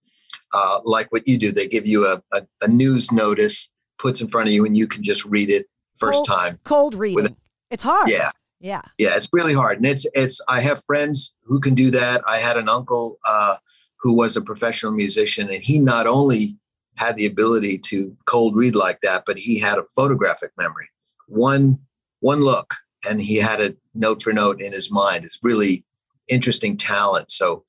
uh, 0.52 0.80
like 0.84 1.10
what 1.12 1.26
you 1.26 1.38
do. 1.38 1.52
They 1.52 1.66
give 1.66 1.86
you 1.86 2.06
a, 2.06 2.22
a, 2.32 2.42
a, 2.62 2.68
news 2.68 3.12
notice, 3.12 3.68
puts 3.98 4.20
in 4.20 4.28
front 4.28 4.48
of 4.48 4.54
you, 4.54 4.64
and 4.64 4.76
you 4.76 4.86
can 4.86 5.02
just 5.02 5.24
read 5.24 5.50
it 5.50 5.66
first 5.96 6.14
cold, 6.14 6.26
time. 6.26 6.58
Cold 6.64 6.94
reading. 6.94 7.36
It's 7.70 7.82
hard. 7.82 8.08
Yeah. 8.08 8.30
Yeah. 8.60 8.82
Yeah. 8.98 9.16
It's 9.16 9.28
really 9.32 9.54
hard. 9.54 9.78
And 9.78 9.86
it's, 9.86 10.06
it's, 10.14 10.40
I 10.48 10.60
have 10.60 10.82
friends 10.84 11.34
who 11.44 11.60
can 11.60 11.75
do 11.75 11.90
that. 11.90 12.22
I 12.26 12.38
had 12.38 12.56
an 12.56 12.68
uncle 12.68 13.18
uh, 13.25 13.56
who 14.00 14.16
was 14.16 14.36
a 14.36 14.40
professional 14.40 14.92
musician, 14.92 15.48
and 15.50 15.62
he 15.62 15.78
not 15.78 16.06
only 16.06 16.56
had 16.96 17.16
the 17.16 17.26
ability 17.26 17.78
to 17.78 18.16
cold 18.25 18.56
read 18.56 18.75
like 18.75 19.00
that, 19.02 19.25
but 19.26 19.38
he 19.38 19.58
had 19.58 19.78
a 19.78 19.84
photographic 19.94 20.50
memory. 20.56 20.88
One, 21.28 21.78
one 22.20 22.40
look, 22.40 22.75
and 23.08 23.20
he 23.20 23.36
had 23.36 23.60
it 23.60 23.76
note 23.94 24.22
for 24.22 24.32
note 24.32 24.62
in 24.62 24.72
his 24.72 24.90
mind. 24.90 25.25
It's 25.25 25.40
really 25.42 25.84
interesting 26.28 26.76
talent. 26.76 27.30
So, 27.30 27.64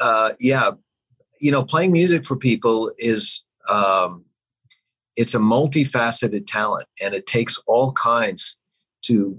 uh, 0.00 0.32
yeah, 0.40 0.70
you 1.40 1.52
know, 1.52 1.62
playing 1.62 1.92
music 1.92 2.24
for 2.24 2.36
people 2.36 2.90
is 2.98 3.44
um, 3.70 4.24
it's 5.16 5.34
a 5.34 5.38
multifaceted 5.38 6.46
talent, 6.46 6.86
and 7.02 7.14
it 7.14 7.26
takes 7.26 7.58
all 7.66 7.92
kinds 7.92 8.56
to 9.02 9.38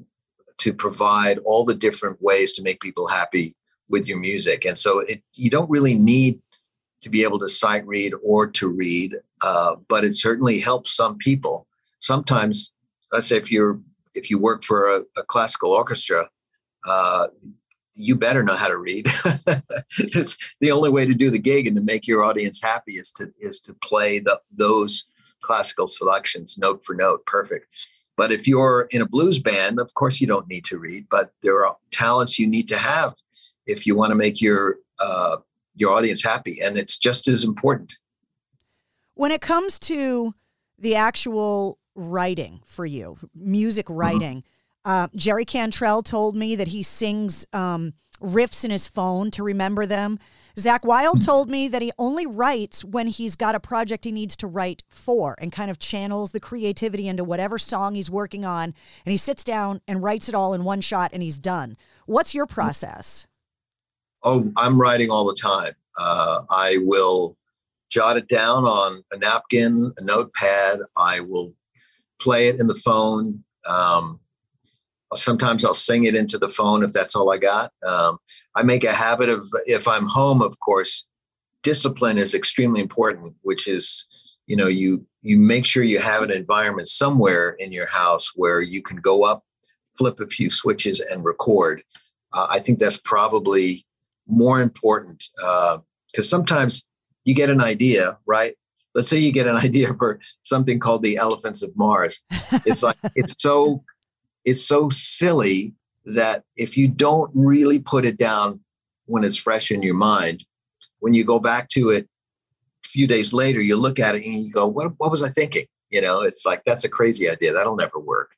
to 0.60 0.74
provide 0.74 1.40
all 1.40 1.66
the 1.66 1.76
different 1.76 2.22
ways 2.22 2.54
to 2.54 2.62
make 2.62 2.82
people 2.82 3.08
happy 3.08 3.56
with 3.90 4.08
your 4.08 4.20
music. 4.20 4.66
And 4.66 4.78
so, 4.78 5.00
it 5.00 5.22
you 5.36 5.50
don't 5.50 5.70
really 5.70 5.96
need 5.96 6.40
to 7.02 7.10
be 7.10 7.24
able 7.24 7.40
to 7.40 7.50
sight 7.50 7.86
read 7.88 8.14
or 8.24 8.48
to 8.48 8.68
read, 8.68 9.16
uh, 9.42 9.76
but 9.88 10.04
it 10.04 10.16
certainly 10.16 10.60
helps 10.60 10.96
some 10.96 11.18
people. 11.18 11.68
Sometimes, 12.00 12.72
let's 13.12 13.28
say 13.28 13.38
if 13.38 13.52
you're 13.52 13.80
if 14.16 14.30
you 14.30 14.40
work 14.40 14.64
for 14.64 14.90
a, 14.90 15.02
a 15.18 15.24
classical 15.24 15.72
orchestra, 15.72 16.30
uh, 16.88 17.28
you 17.96 18.16
better 18.16 18.44
know 18.44 18.56
how 18.56 18.68
to 18.68 18.78
read. 18.78 19.08
it's 19.98 20.38
the 20.60 20.72
only 20.72 20.90
way 20.90 21.06
to 21.06 21.14
do 21.14 21.30
the 21.30 21.40
gig 21.40 21.68
and 21.68 21.76
to 21.76 21.82
make 21.82 22.08
your 22.08 22.24
audience 22.24 22.62
happy 22.62 22.94
is 22.94 23.12
to 23.14 23.32
is 23.40 23.60
to 23.62 23.74
play 23.84 24.20
the, 24.20 24.40
those 24.52 25.06
classical 25.42 25.88
selections 25.88 26.58
note 26.58 26.86
for 26.86 26.96
note, 26.96 27.26
perfect. 27.26 27.68
But 28.20 28.34
if 28.34 28.48
you're 28.48 28.88
in 28.92 29.02
a 29.02 29.08
blues 29.08 29.40
band, 29.40 29.80
of 29.80 29.94
course 29.94 30.20
you 30.20 30.28
don't 30.28 30.48
need 30.50 30.66
to 30.66 30.78
read, 30.78 31.08
but 31.10 31.32
there 31.42 31.66
are 31.66 31.78
talents 31.92 32.38
you 32.38 32.48
need 32.48 32.68
to 32.68 32.78
have 32.78 33.16
if 33.66 33.88
you 33.88 33.96
want 33.96 34.12
to 34.12 34.16
make 34.16 34.42
your 34.42 34.78
uh, 35.00 35.38
your 35.76 35.92
audience 35.92 36.22
happy, 36.22 36.60
and 36.62 36.78
it's 36.78 36.98
just 36.98 37.30
as 37.30 37.46
important. 37.46 37.98
When 39.14 39.32
it 39.32 39.40
comes 39.40 39.80
to 39.80 40.36
the 40.78 40.96
actual 40.96 41.80
writing 41.96 42.60
for 42.66 42.86
you, 42.86 43.18
music 43.34 43.86
mm-hmm. 43.86 44.00
writing. 44.00 44.38
Mm-hmm 44.40 44.56
uh, 44.86 45.08
Jerry 45.16 45.46
Cantrell 45.46 46.04
told 46.04 46.36
me 46.36 46.56
that 46.56 46.70
he 46.70 46.84
sings 46.84 47.46
um, 47.54 47.94
riffs 48.22 48.64
in 48.64 48.72
his 48.72 48.88
phone 48.88 49.32
to 49.32 49.44
remember 49.44 49.86
them. 49.86 50.20
Zakk 50.60 50.84
Wylde 50.84 51.24
told 51.24 51.50
me 51.50 51.68
that 51.68 51.82
he 51.82 51.92
only 51.98 52.26
writes 52.26 52.84
when 52.84 53.08
he's 53.08 53.36
got 53.36 53.56
a 53.56 53.60
project 53.60 54.06
he 54.06 54.12
needs 54.12 54.36
to 54.38 54.48
write 54.48 54.84
for 54.90 55.36
and 55.40 55.52
kind 55.52 55.72
of 55.72 55.80
channels 55.80 56.32
the 56.32 56.40
creativity 56.40 57.08
into 57.08 57.24
whatever 57.24 57.58
song 57.58 57.96
he's 57.96 58.10
working 58.10 58.46
on. 58.46 58.74
And 59.06 59.12
he 59.12 59.18
sits 59.18 59.44
down 59.44 59.82
and 59.88 60.04
writes 60.04 60.30
it 60.30 60.36
all 60.36 60.54
in 60.54 60.64
one 60.64 60.82
shot 60.82 61.12
and 61.14 61.24
he's 61.24 61.40
done. 61.40 61.78
What's 62.06 62.36
your 62.36 62.46
process? 62.46 63.28
Oh, 64.24 64.52
I'm 64.58 64.80
writing 64.80 65.10
all 65.10 65.26
the 65.26 65.36
time. 65.36 65.74
Uh, 65.98 66.42
I 66.50 66.78
will 66.82 67.38
jot 67.90 68.18
it 68.18 68.28
down 68.28 68.66
on 68.66 69.04
a 69.12 69.18
napkin, 69.18 69.92
a 69.98 70.04
notepad. 70.04 70.80
I 70.98 71.22
will 71.22 71.54
play 72.20 72.48
it 72.48 72.60
in 72.60 72.68
the 72.68 72.76
phone. 72.76 73.44
Um, 73.66 74.20
Sometimes 75.16 75.66
I'll 75.66 75.74
sing 75.74 76.06
it 76.06 76.16
into 76.16 76.38
the 76.38 76.50
phone 76.50 76.84
if 76.84 76.92
that's 76.94 77.16
all 77.16 77.32
I 77.32 77.38
got. 77.38 77.72
Um, 77.88 78.18
I 78.56 78.64
make 78.64 78.84
a 78.84 78.94
habit 78.94 79.30
of, 79.30 79.48
if 79.66 79.88
I'm 79.88 80.08
home, 80.08 80.42
of 80.42 80.60
course, 80.60 81.08
discipline 81.64 82.18
is 82.18 82.34
extremely 82.34 82.82
important, 82.82 83.36
which 83.42 83.68
is, 83.68 84.08
you 84.46 84.56
know, 84.56 84.68
you 84.68 85.06
you 85.22 85.38
make 85.38 85.66
sure 85.66 85.84
you 85.84 86.00
have 86.00 86.24
an 86.24 86.32
environment 86.32 86.88
somewhere 86.88 87.52
in 87.60 87.72
your 87.72 87.88
house 87.88 88.32
where 88.36 88.62
you 88.62 88.82
can 88.82 88.98
go 88.98 89.24
up, 89.24 89.44
flip 89.98 90.20
a 90.20 90.28
few 90.28 90.50
switches, 90.50 91.00
and 91.00 91.26
record. 91.26 91.84
Uh, 92.32 92.48
I 92.50 92.60
think 92.60 92.80
that's 92.80 92.98
probably 92.98 93.86
more 94.28 94.62
important 94.62 95.24
because 95.36 95.82
uh, 96.18 96.22
sometimes 96.22 96.86
you 97.26 97.34
get 97.34 97.50
an 97.50 97.62
idea, 97.62 98.18
right? 98.26 98.56
Let's 98.96 99.10
say 99.10 99.18
you 99.18 99.34
get 99.34 99.48
an 99.48 99.58
idea 99.68 99.94
for 99.96 100.20
something 100.44 100.80
called 100.80 101.04
the 101.04 101.18
Elephants 101.18 101.64
of 101.64 101.76
Mars. 101.76 102.24
It's 102.66 102.84
like 102.84 102.98
it's 103.16 103.36
so 103.38 103.84
it's 104.46 104.66
so 104.66 104.90
silly 104.90 105.74
that 106.06 106.44
if 106.56 106.78
you 106.78 106.88
don't 106.88 107.32
really 107.34 107.80
put 107.80 108.06
it 108.06 108.18
down 108.18 108.62
when 109.06 109.24
it's 109.24 109.38
fresh 109.38 109.72
in 109.72 109.82
your 109.82 109.96
mind, 109.96 110.46
when 111.00 111.14
you 111.14 111.24
go 111.24 111.40
back 111.40 111.70
to 111.70 111.90
it 111.90 112.08
a 112.86 112.88
few 112.88 113.08
days 113.08 113.34
later, 113.34 113.62
you 113.62 113.76
look 113.76 114.00
at 114.00 114.16
it 114.16 114.26
and 114.26 114.44
you 114.46 114.52
go, 114.52 114.68
what, 114.68 114.94
what 114.98 115.12
was 115.12 115.24
I 115.24 115.30
thinking? 115.30 115.66
You 115.90 116.02
know, 116.02 116.22
it's 116.22 116.46
like, 116.46 116.64
that's 116.66 116.84
a 116.84 116.90
crazy 116.90 117.30
idea. 117.30 117.54
That'll 117.54 117.76
never 117.76 118.00
work. 118.00 118.32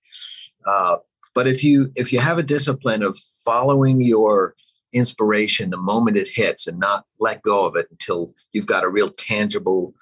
Uh, 0.65 0.97
but 1.33 1.47
if 1.47 1.63
you 1.63 1.91
if 1.95 2.11
you 2.11 2.19
have 2.19 2.37
a 2.37 2.43
discipline 2.43 3.03
of 3.03 3.17
following 3.45 4.01
your 4.01 4.55
inspiration 4.93 5.69
the 5.69 5.77
moment 5.77 6.17
it 6.17 6.27
hits 6.27 6.67
and 6.67 6.77
not 6.77 7.05
let 7.19 7.41
go 7.43 7.65
of 7.65 7.75
it 7.75 7.87
until 7.89 8.33
you've 8.51 8.65
got 8.65 8.83
a 8.83 8.89
real 8.89 9.07
tangible 9.07 9.93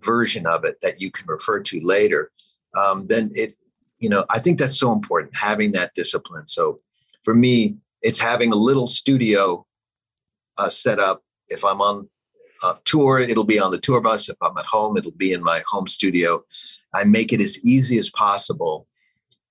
version 0.00 0.46
of 0.46 0.64
it 0.64 0.76
that 0.82 1.00
you 1.00 1.10
can 1.10 1.26
refer 1.26 1.60
to 1.60 1.80
later, 1.80 2.30
um, 2.76 3.06
then 3.06 3.30
it 3.34 3.56
you 4.04 4.10
know, 4.12 4.24
I 4.36 4.38
think 4.42 4.58
that's 4.58 4.78
so 4.84 4.92
important, 4.92 5.34
having 5.50 5.72
that 5.72 5.94
discipline. 5.94 6.46
So 6.46 6.62
for 7.26 7.34
me, 7.34 7.76
it's 8.06 8.20
having 8.20 8.50
a 8.52 8.64
little 8.68 8.88
studio 9.00 9.40
uh, 10.60 10.68
set 10.68 10.98
up. 11.08 11.18
If 11.48 11.64
I'm 11.64 11.80
on 11.80 11.96
a 12.62 12.72
tour, 12.84 13.18
it'll 13.18 13.50
be 13.56 13.62
on 13.64 13.70
the 13.70 13.82
tour 13.86 14.00
bus. 14.02 14.28
If 14.28 14.36
I'm 14.46 14.56
at 14.58 14.66
home, 14.76 14.98
it'll 14.98 15.20
be 15.26 15.32
in 15.36 15.42
my 15.42 15.62
home 15.72 15.86
studio. 15.86 16.28
I 16.92 17.04
make 17.04 17.30
it 17.32 17.40
as 17.40 17.54
easy 17.64 17.96
as 18.02 18.10
possible 18.10 18.76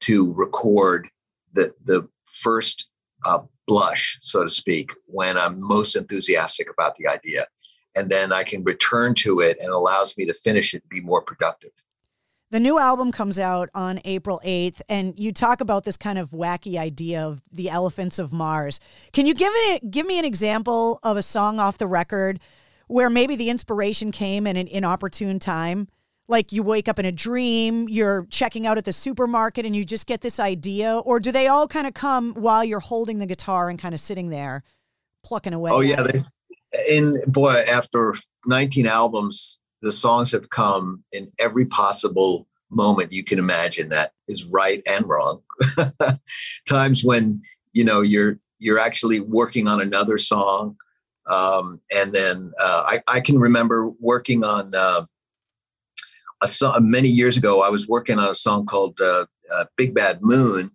to 0.07 0.15
record 0.45 0.99
the 1.57 1.65
the 1.91 1.99
first 2.45 2.77
uh, 3.25 3.41
blush, 3.65 4.17
so 4.21 4.43
to 4.43 4.49
speak, 4.49 4.87
when 5.17 5.33
I'm 5.43 5.55
most 5.75 5.95
enthusiastic 5.95 6.67
about 6.69 6.93
the 6.97 7.07
idea. 7.07 7.43
and 7.95 8.09
then 8.09 8.31
I 8.31 8.43
can 8.43 8.63
return 8.63 9.13
to 9.15 9.39
it 9.39 9.57
and 9.61 9.69
allows 9.69 10.17
me 10.17 10.25
to 10.25 10.33
finish 10.33 10.73
it 10.73 10.81
and 10.83 10.89
be 10.89 11.01
more 11.01 11.21
productive. 11.21 11.71
The 12.53 12.59
new 12.59 12.77
album 12.77 13.11
comes 13.11 13.39
out 13.39 13.71
on 13.73 13.99
April 14.05 14.39
8th, 14.45 14.81
and 14.87 15.17
you 15.17 15.31
talk 15.31 15.59
about 15.59 15.85
this 15.85 15.97
kind 15.97 16.19
of 16.19 16.29
wacky 16.29 16.77
idea 16.77 17.19
of 17.19 17.41
the 17.51 17.67
elephants 17.67 18.19
of 18.19 18.31
Mars. 18.31 18.79
Can 19.11 19.25
you 19.25 19.33
give 19.33 19.51
it 19.51 19.89
give 19.89 20.05
me 20.05 20.19
an 20.19 20.25
example 20.25 20.99
of 21.01 21.17
a 21.17 21.23
song 21.23 21.59
off 21.59 21.79
the 21.79 21.87
record 21.87 22.39
where 22.85 23.09
maybe 23.09 23.35
the 23.35 23.49
inspiration 23.49 24.11
came 24.11 24.45
in 24.45 24.55
an 24.55 24.67
inopportune 24.67 25.39
time? 25.39 25.87
Like 26.27 26.51
you 26.51 26.61
wake 26.61 26.87
up 26.87 26.99
in 26.99 27.05
a 27.05 27.11
dream, 27.11 27.89
you're 27.89 28.27
checking 28.29 28.67
out 28.67 28.77
at 28.77 28.85
the 28.85 28.93
supermarket, 28.93 29.65
and 29.65 29.75
you 29.75 29.83
just 29.83 30.05
get 30.05 30.21
this 30.21 30.39
idea, 30.39 30.99
or 30.99 31.19
do 31.19 31.31
they 31.31 31.47
all 31.47 31.67
kind 31.67 31.87
of 31.87 31.95
come 31.95 32.35
while 32.35 32.63
you're 32.63 32.79
holding 32.79 33.17
the 33.17 33.25
guitar 33.25 33.67
and 33.67 33.79
kind 33.79 33.95
of 33.95 33.99
sitting 33.99 34.29
there 34.29 34.61
plucking 35.23 35.55
away? 35.55 35.71
Oh 35.71 35.79
yeah, 35.79 36.03
they, 36.03 36.21
in 36.87 37.19
boy, 37.25 37.63
after 37.67 38.13
19 38.45 38.85
albums, 38.85 39.59
the 39.83 39.91
songs 39.91 40.31
have 40.31 40.49
come 40.49 41.03
in 41.11 41.31
every 41.39 41.65
possible 41.65 42.47
moment 42.71 43.11
you 43.11 43.23
can 43.23 43.37
imagine 43.37 43.89
that 43.89 44.13
is 44.27 44.45
right 44.45 44.81
and 44.89 45.07
wrong. 45.07 45.41
Times 46.67 47.03
when 47.03 47.41
you 47.73 47.83
know 47.83 48.01
you're 48.01 48.39
you're 48.59 48.79
actually 48.79 49.19
working 49.19 49.67
on 49.67 49.81
another 49.81 50.17
song, 50.17 50.77
um, 51.29 51.81
and 51.95 52.13
then 52.13 52.53
uh, 52.59 52.83
I, 52.87 53.01
I 53.07 53.19
can 53.19 53.37
remember 53.37 53.89
working 53.99 54.43
on 54.43 54.73
uh, 54.73 55.01
a 56.41 56.47
song 56.47 56.89
many 56.89 57.09
years 57.09 57.35
ago. 57.35 57.61
I 57.61 57.69
was 57.69 57.87
working 57.87 58.17
on 58.17 58.29
a 58.29 58.35
song 58.35 58.65
called 58.65 58.99
uh, 59.01 59.25
uh 59.53 59.65
"Big 59.75 59.93
Bad 59.93 60.19
Moon." 60.21 60.71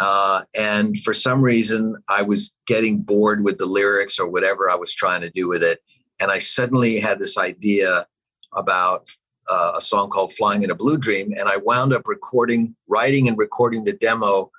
Uh, 0.00 0.42
and 0.58 0.98
for 0.98 1.14
some 1.14 1.40
reason, 1.40 1.96
I 2.08 2.22
was 2.22 2.54
getting 2.66 3.00
bored 3.00 3.44
with 3.44 3.58
the 3.58 3.66
lyrics 3.66 4.18
or 4.18 4.28
whatever 4.28 4.68
I 4.68 4.74
was 4.74 4.92
trying 4.92 5.20
to 5.20 5.30
do 5.30 5.48
with 5.48 5.62
it. 5.62 5.78
And 6.20 6.32
I 6.32 6.40
suddenly 6.40 6.98
had 6.98 7.20
this 7.20 7.38
idea 7.38 8.06
about 8.54 9.08
uh, 9.50 9.72
a 9.76 9.80
song 9.80 10.10
called 10.10 10.32
Flying 10.32 10.62
in 10.62 10.70
a 10.70 10.74
Blue 10.74 10.96
Dream. 10.96 11.32
And 11.38 11.48
I 11.48 11.58
wound 11.58 11.92
up 11.92 12.02
recording, 12.06 12.74
writing 12.88 13.28
and 13.28 13.36
recording 13.36 13.84
the 13.84 13.92
demo 13.92 14.50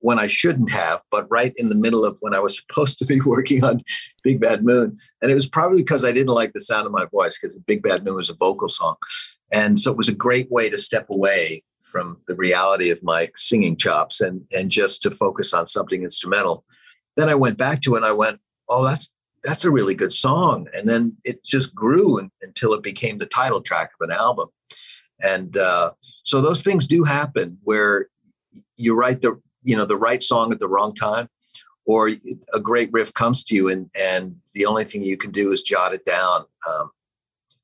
when 0.00 0.18
I 0.18 0.26
shouldn't 0.26 0.70
have, 0.70 1.00
but 1.10 1.26
right 1.30 1.52
in 1.56 1.70
the 1.70 1.74
middle 1.74 2.04
of 2.04 2.18
when 2.20 2.34
I 2.34 2.38
was 2.38 2.58
supposed 2.68 2.98
to 2.98 3.06
be 3.06 3.20
working 3.20 3.64
on 3.64 3.82
Big 4.22 4.40
Bad 4.40 4.64
Moon. 4.64 4.96
And 5.22 5.30
it 5.30 5.34
was 5.34 5.48
probably 5.48 5.78
because 5.78 6.04
I 6.04 6.12
didn't 6.12 6.34
like 6.34 6.52
the 6.52 6.60
sound 6.60 6.86
of 6.86 6.92
my 6.92 7.06
voice 7.06 7.38
because 7.38 7.56
Big 7.66 7.82
Bad 7.82 8.04
Moon 8.04 8.14
was 8.14 8.30
a 8.30 8.34
vocal 8.34 8.68
song. 8.68 8.96
And 9.52 9.78
so 9.78 9.90
it 9.90 9.96
was 9.96 10.08
a 10.08 10.14
great 10.14 10.50
way 10.50 10.68
to 10.68 10.78
step 10.78 11.06
away 11.10 11.62
from 11.90 12.18
the 12.26 12.34
reality 12.34 12.90
of 12.90 13.02
my 13.02 13.30
singing 13.34 13.76
chops 13.76 14.20
and, 14.20 14.46
and 14.54 14.70
just 14.70 15.02
to 15.02 15.10
focus 15.10 15.54
on 15.54 15.66
something 15.66 16.02
instrumental. 16.02 16.64
Then 17.16 17.30
I 17.30 17.34
went 17.34 17.56
back 17.56 17.80
to 17.82 17.94
it 17.94 17.98
and 17.98 18.06
I 18.06 18.12
went, 18.12 18.40
oh, 18.68 18.84
that's 18.84 19.10
that's 19.44 19.64
a 19.64 19.70
really 19.70 19.94
good 19.94 20.12
song. 20.12 20.68
And 20.74 20.88
then 20.88 21.16
it 21.24 21.44
just 21.44 21.74
grew 21.74 22.18
and, 22.18 22.30
until 22.42 22.72
it 22.72 22.82
became 22.82 23.18
the 23.18 23.26
title 23.26 23.60
track 23.60 23.90
of 24.00 24.08
an 24.08 24.14
album. 24.14 24.48
And 25.22 25.56
uh, 25.56 25.92
so 26.22 26.40
those 26.40 26.62
things 26.62 26.86
do 26.86 27.04
happen 27.04 27.58
where 27.62 28.08
you 28.76 28.94
write 28.94 29.22
the 29.22 29.40
you 29.62 29.76
know 29.76 29.84
the 29.84 29.96
right 29.96 30.22
song 30.22 30.52
at 30.52 30.60
the 30.60 30.68
wrong 30.68 30.94
time, 30.94 31.28
or 31.84 32.10
a 32.54 32.60
great 32.60 32.90
riff 32.92 33.12
comes 33.12 33.42
to 33.44 33.54
you 33.54 33.68
and 33.68 33.90
and 33.98 34.36
the 34.54 34.66
only 34.66 34.84
thing 34.84 35.02
you 35.02 35.16
can 35.16 35.32
do 35.32 35.50
is 35.50 35.62
jot 35.62 35.92
it 35.92 36.04
down. 36.04 36.44
Um, 36.68 36.90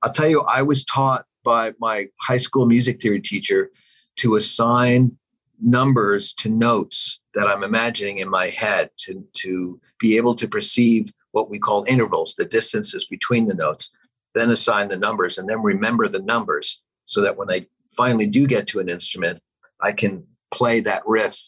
I'll 0.03 0.13
tell 0.13 0.29
you, 0.29 0.43
I 0.43 0.63
was 0.63 0.85
taught 0.85 1.25
by 1.45 1.73
my 1.79 2.09
high 2.21 2.39
school 2.39 2.67
music 2.67 3.01
theory 3.01 3.21
teacher 3.21 3.71
to 4.17 4.35
assign 4.35 5.17
numbers 5.63 6.35
to 6.35 6.49
notes 6.49 7.21
that 7.35 7.49
I'm 7.49 7.63
imagining 7.63 8.19
in 8.19 8.29
my 8.29 8.47
head 8.49 8.91
to, 8.99 9.25
to 9.35 9.79
be 9.99 10.17
able 10.17 10.35
to 10.35 10.49
perceive 10.49 11.13
what 11.35 11.51
we 11.51 11.59
call 11.59 11.85
intervals, 11.87 12.35
the 12.35 12.45
distances 12.45 13.05
between 13.05 13.47
the 13.47 13.55
notes, 13.55 13.93
then 14.35 14.51
assign 14.51 14.89
the 14.89 14.99
numbers 14.99 15.37
and 15.37 15.49
then 15.49 15.63
remember 15.63 16.09
the 16.09 16.23
numbers 16.23 16.83
so 17.05 17.21
that 17.21 17.37
when 17.37 17.51
I 17.51 17.67
finally 17.93 18.27
do 18.27 18.47
get 18.47 18.67
to 18.69 18.81
an 18.81 18.89
instrument, 18.89 19.41
I 19.81 19.93
can 19.93 20.27
play 20.51 20.81
that 20.81 21.03
riff 21.07 21.39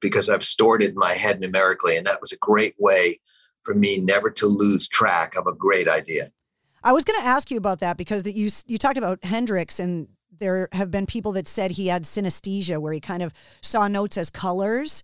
because 0.00 0.28
I've 0.28 0.44
stored 0.44 0.82
it 0.82 0.90
in 0.90 0.96
my 0.96 1.14
head 1.14 1.40
numerically. 1.40 1.96
And 1.96 2.06
that 2.06 2.20
was 2.20 2.32
a 2.32 2.38
great 2.38 2.74
way 2.78 3.20
for 3.62 3.74
me 3.74 3.98
never 3.98 4.30
to 4.30 4.46
lose 4.46 4.88
track 4.88 5.36
of 5.36 5.46
a 5.46 5.54
great 5.54 5.88
idea. 5.88 6.28
I 6.82 6.92
was 6.92 7.04
going 7.04 7.18
to 7.20 7.26
ask 7.26 7.50
you 7.50 7.56
about 7.56 7.80
that 7.80 7.96
because 7.96 8.24
that 8.24 8.34
you 8.34 8.50
you 8.66 8.76
talked 8.76 8.98
about 8.98 9.24
Hendrix 9.24 9.80
and 9.80 10.08
there 10.38 10.68
have 10.72 10.90
been 10.90 11.06
people 11.06 11.32
that 11.32 11.48
said 11.48 11.72
he 11.72 11.86
had 11.86 12.02
synesthesia 12.02 12.78
where 12.78 12.92
he 12.92 13.00
kind 13.00 13.22
of 13.22 13.32
saw 13.62 13.88
notes 13.88 14.18
as 14.18 14.30
colors. 14.30 15.02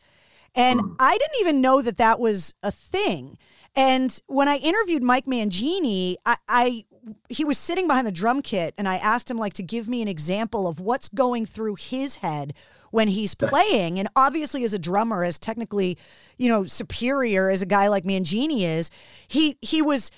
And 0.54 0.80
mm. 0.80 0.96
I 0.98 1.16
didn't 1.16 1.40
even 1.40 1.60
know 1.60 1.80
that 1.80 1.96
that 1.96 2.18
was 2.18 2.54
a 2.62 2.72
thing. 2.72 3.38
And 3.74 4.18
when 4.26 4.48
I 4.48 4.56
interviewed 4.56 5.02
Mike 5.02 5.26
Mangini, 5.26 6.16
I, 6.26 6.36
I 6.48 6.84
he 7.28 7.44
was 7.44 7.58
sitting 7.58 7.86
behind 7.86 8.06
the 8.06 8.12
drum 8.12 8.42
kit 8.42 8.74
and 8.76 8.86
I 8.86 8.96
asked 8.96 9.30
him 9.30 9.38
like 9.38 9.54
to 9.54 9.62
give 9.62 9.88
me 9.88 10.02
an 10.02 10.08
example 10.08 10.66
of 10.68 10.80
what's 10.80 11.08
going 11.08 11.46
through 11.46 11.76
his 11.76 12.16
head 12.16 12.52
when 12.90 13.08
he's 13.08 13.34
playing. 13.34 13.98
And 13.98 14.08
obviously 14.16 14.64
as 14.64 14.74
a 14.74 14.78
drummer, 14.78 15.24
as 15.24 15.38
technically, 15.38 15.96
you 16.36 16.48
know, 16.48 16.64
superior 16.64 17.48
as 17.48 17.62
a 17.62 17.66
guy 17.66 17.88
like 17.88 18.04
Mangini 18.04 18.62
is, 18.62 18.90
he 19.28 19.56
he 19.60 19.80
was 19.80 20.10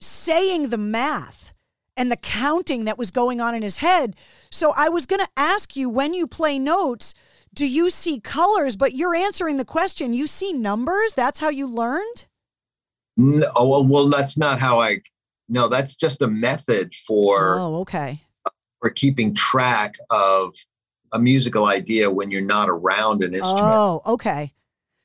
saying 0.00 0.68
the 0.68 0.78
math 0.78 1.52
and 1.96 2.12
the 2.12 2.16
counting 2.16 2.84
that 2.84 2.98
was 2.98 3.10
going 3.10 3.40
on 3.40 3.54
in 3.54 3.62
his 3.62 3.78
head. 3.78 4.14
So 4.50 4.72
I 4.76 4.88
was 4.88 5.06
going 5.06 5.20
to 5.20 5.30
ask 5.36 5.74
you 5.74 5.88
when 5.88 6.14
you 6.14 6.26
play 6.26 6.58
notes, 6.58 7.12
do 7.52 7.66
you 7.66 7.90
see 7.90 8.20
colors? 8.20 8.76
But 8.76 8.94
you're 8.94 9.16
answering 9.16 9.56
the 9.56 9.64
question. 9.64 10.14
You 10.14 10.28
see 10.28 10.52
numbers? 10.52 11.14
That's 11.14 11.40
how 11.40 11.48
you 11.48 11.66
learned? 11.66 12.26
No, 13.18 13.46
oh, 13.56 13.68
well, 13.68 13.86
well, 13.86 14.08
that's 14.08 14.38
not 14.38 14.58
how 14.60 14.80
I. 14.80 15.00
No, 15.48 15.68
that's 15.68 15.96
just 15.96 16.22
a 16.22 16.28
method 16.28 16.94
for. 16.94 17.58
Oh, 17.58 17.80
okay. 17.80 18.22
For 18.80 18.90
keeping 18.90 19.34
track 19.34 19.96
of 20.08 20.54
a 21.12 21.18
musical 21.18 21.66
idea 21.66 22.10
when 22.10 22.30
you're 22.30 22.40
not 22.40 22.68
around 22.68 23.22
an 23.22 23.34
instrument. 23.34 23.66
Oh, 23.66 24.02
okay. 24.06 24.52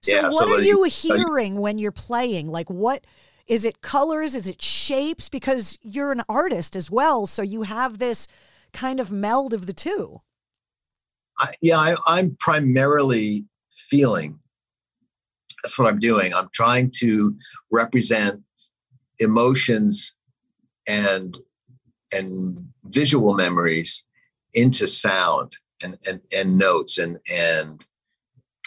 So 0.04 0.12
yeah, 0.12 0.24
what 0.24 0.48
so 0.48 0.54
are 0.54 0.62
you 0.62 0.84
hearing 0.84 1.60
when 1.62 1.78
you're 1.78 1.92
playing? 1.92 2.50
Like 2.50 2.70
what 2.70 3.06
is 3.48 3.66
it 3.66 3.82
colors? 3.82 4.36
Is 4.36 4.48
it 4.48 4.62
shapes? 4.62 5.30
Because 5.30 5.80
you're 5.82 6.12
an 6.12 6.24
artist 6.30 6.76
as 6.76 6.92
well, 6.92 7.26
so 7.26 7.42
you 7.42 7.64
have 7.64 7.98
this 7.98 8.28
kind 8.74 9.00
of 9.00 9.12
meld 9.12 9.54
of 9.54 9.66
the 9.66 9.74
two. 9.74 10.22
I, 11.40 11.54
yeah, 11.62 11.78
I, 11.78 11.96
I'm 12.06 12.36
primarily 12.40 13.46
feeling 13.72 14.40
that's 15.64 15.80
what 15.80 15.88
I'm 15.88 16.00
doing. 16.00 16.34
I'm 16.34 16.50
trying 16.54 16.92
to 16.98 17.36
represent 17.72 18.42
emotions 19.20 20.16
and 20.88 21.38
and 22.12 22.68
visual 22.86 23.34
memories 23.34 24.06
into 24.54 24.88
sound 24.88 25.58
and 25.82 25.98
and, 26.08 26.22
and 26.36 26.58
notes 26.58 26.98
and 26.98 27.18
and 27.32 27.86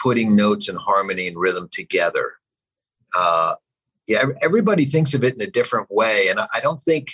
putting 0.02 0.34
notes 0.34 0.68
and 0.68 0.78
harmony 0.78 1.28
and 1.28 1.36
rhythm 1.36 1.68
together. 1.70 2.34
Uh, 3.16 3.54
yeah, 4.06 4.24
everybody 4.42 4.84
thinks 4.84 5.14
of 5.14 5.24
it 5.24 5.34
in 5.34 5.40
a 5.40 5.50
different 5.50 5.90
way, 5.90 6.28
and 6.28 6.40
I 6.40 6.60
don't 6.62 6.80
think. 6.80 7.12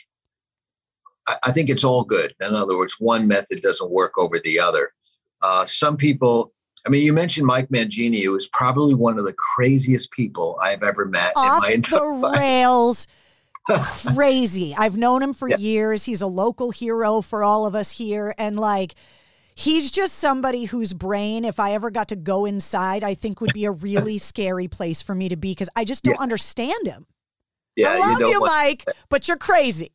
I 1.45 1.53
think 1.53 1.71
it's 1.71 1.85
all 1.85 2.03
good. 2.03 2.35
In 2.41 2.53
other 2.57 2.77
words, 2.77 2.97
one 2.99 3.29
method 3.29 3.61
doesn't 3.61 3.93
work 3.93 4.19
over 4.19 4.41
the 4.41 4.59
other. 4.59 4.93
Uh, 5.41 5.65
some 5.65 5.97
people 5.97 6.53
I 6.87 6.91
mean, 6.91 7.05
you 7.05 7.13
mentioned 7.13 7.47
Mike 7.47 7.69
Mangini, 7.69 8.25
who 8.25 8.35
is 8.35 8.49
probably 8.49 8.95
one 8.95 9.19
of 9.19 9.25
the 9.25 9.35
craziest 9.35 10.11
people 10.11 10.59
I've 10.61 10.83
ever 10.83 11.05
met 11.05 11.33
Off 11.37 11.57
in 11.57 11.61
my 11.61 11.71
entire 11.75 12.01
the 12.01 12.05
life. 12.07 12.39
rails. 12.39 13.07
Crazy. 14.15 14.75
I've 14.77 14.97
known 14.97 15.23
him 15.23 15.33
for 15.33 15.49
yeah. 15.49 15.59
years. 15.59 16.05
He's 16.05 16.23
a 16.23 16.27
local 16.27 16.71
hero 16.71 17.21
for 17.21 17.45
all 17.45 17.67
of 17.67 17.77
us 17.77 17.93
here. 17.93 18.35
And 18.37 18.59
like, 18.59 18.95
he's 19.55 19.93
just 19.93 20.19
somebody 20.19 20.65
whose 20.65 20.93
brain, 20.93 21.45
if 21.45 21.61
I 21.61 21.73
ever 21.73 21.91
got 21.91 22.09
to 22.09 22.17
go 22.17 22.45
inside, 22.45 23.05
I 23.05 23.15
think 23.15 23.41
would 23.41 23.53
be 23.53 23.65
a 23.65 23.71
really 23.71 24.19
scary 24.19 24.67
place 24.67 25.01
for 25.01 25.15
me 25.15 25.29
to 25.29 25.37
be 25.37 25.53
because 25.53 25.71
I 25.77 25.85
just 25.85 26.03
don't 26.03 26.15
yes. 26.15 26.23
understand 26.23 26.87
him. 26.87 27.07
Yeah, 27.77 27.91
I 27.91 27.99
love 27.99 28.21
you, 28.21 28.29
you 28.29 28.41
Mike, 28.41 28.85
but 29.09 29.29
you're 29.29 29.39
crazy. 29.39 29.93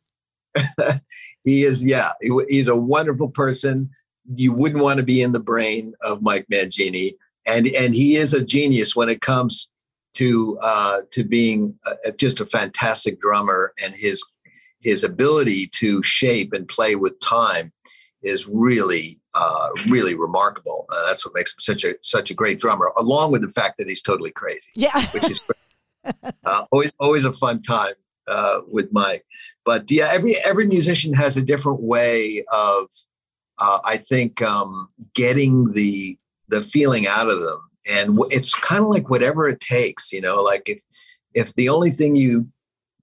he 1.44 1.64
is, 1.64 1.84
yeah, 1.84 2.12
he's 2.48 2.66
a 2.66 2.74
wonderful 2.74 3.28
person 3.28 3.90
you 4.34 4.52
wouldn't 4.52 4.82
want 4.82 4.98
to 4.98 5.02
be 5.02 5.22
in 5.22 5.32
the 5.32 5.40
brain 5.40 5.94
of 6.02 6.22
Mike 6.22 6.46
Mangini, 6.52 7.14
and 7.46 7.68
and 7.68 7.94
he 7.94 8.16
is 8.16 8.34
a 8.34 8.44
genius 8.44 8.94
when 8.94 9.08
it 9.08 9.20
comes 9.20 9.70
to 10.14 10.58
uh, 10.62 11.00
to 11.10 11.24
being 11.24 11.74
a, 12.04 12.12
just 12.12 12.40
a 12.40 12.46
fantastic 12.46 13.20
drummer, 13.20 13.72
and 13.82 13.94
his 13.94 14.24
his 14.80 15.04
ability 15.04 15.68
to 15.74 16.02
shape 16.02 16.52
and 16.52 16.68
play 16.68 16.94
with 16.94 17.18
time 17.20 17.72
is 18.22 18.48
really 18.48 19.20
uh, 19.34 19.68
really 19.88 20.14
remarkable. 20.14 20.86
Uh, 20.90 21.06
that's 21.06 21.24
what 21.24 21.34
makes 21.34 21.52
him 21.52 21.60
such 21.60 21.84
a 21.84 21.94
such 22.02 22.30
a 22.30 22.34
great 22.34 22.60
drummer, 22.60 22.92
along 22.96 23.32
with 23.32 23.42
the 23.42 23.50
fact 23.50 23.78
that 23.78 23.88
he's 23.88 24.02
totally 24.02 24.30
crazy. 24.30 24.70
Yeah, 24.74 25.06
which 25.08 25.30
is 25.30 25.40
uh, 26.44 26.64
always 26.70 26.92
always 26.98 27.24
a 27.24 27.32
fun 27.32 27.60
time 27.60 27.94
uh, 28.26 28.60
with 28.70 28.92
Mike. 28.92 29.24
But 29.64 29.90
yeah, 29.90 30.08
every 30.10 30.36
every 30.44 30.66
musician 30.66 31.14
has 31.14 31.36
a 31.36 31.42
different 31.42 31.80
way 31.80 32.44
of 32.52 32.90
uh, 33.58 33.80
I 33.84 33.96
think 33.96 34.42
um, 34.42 34.88
getting 35.14 35.72
the 35.72 36.18
the 36.48 36.60
feeling 36.60 37.06
out 37.06 37.30
of 37.30 37.40
them, 37.40 37.60
and 37.90 38.18
it's 38.30 38.54
kind 38.54 38.82
of 38.82 38.90
like 38.90 39.10
whatever 39.10 39.48
it 39.48 39.60
takes, 39.60 40.12
you 40.12 40.20
know. 40.20 40.42
Like 40.42 40.62
if 40.66 40.82
if 41.34 41.54
the 41.54 41.68
only 41.68 41.90
thing 41.90 42.16
you 42.16 42.48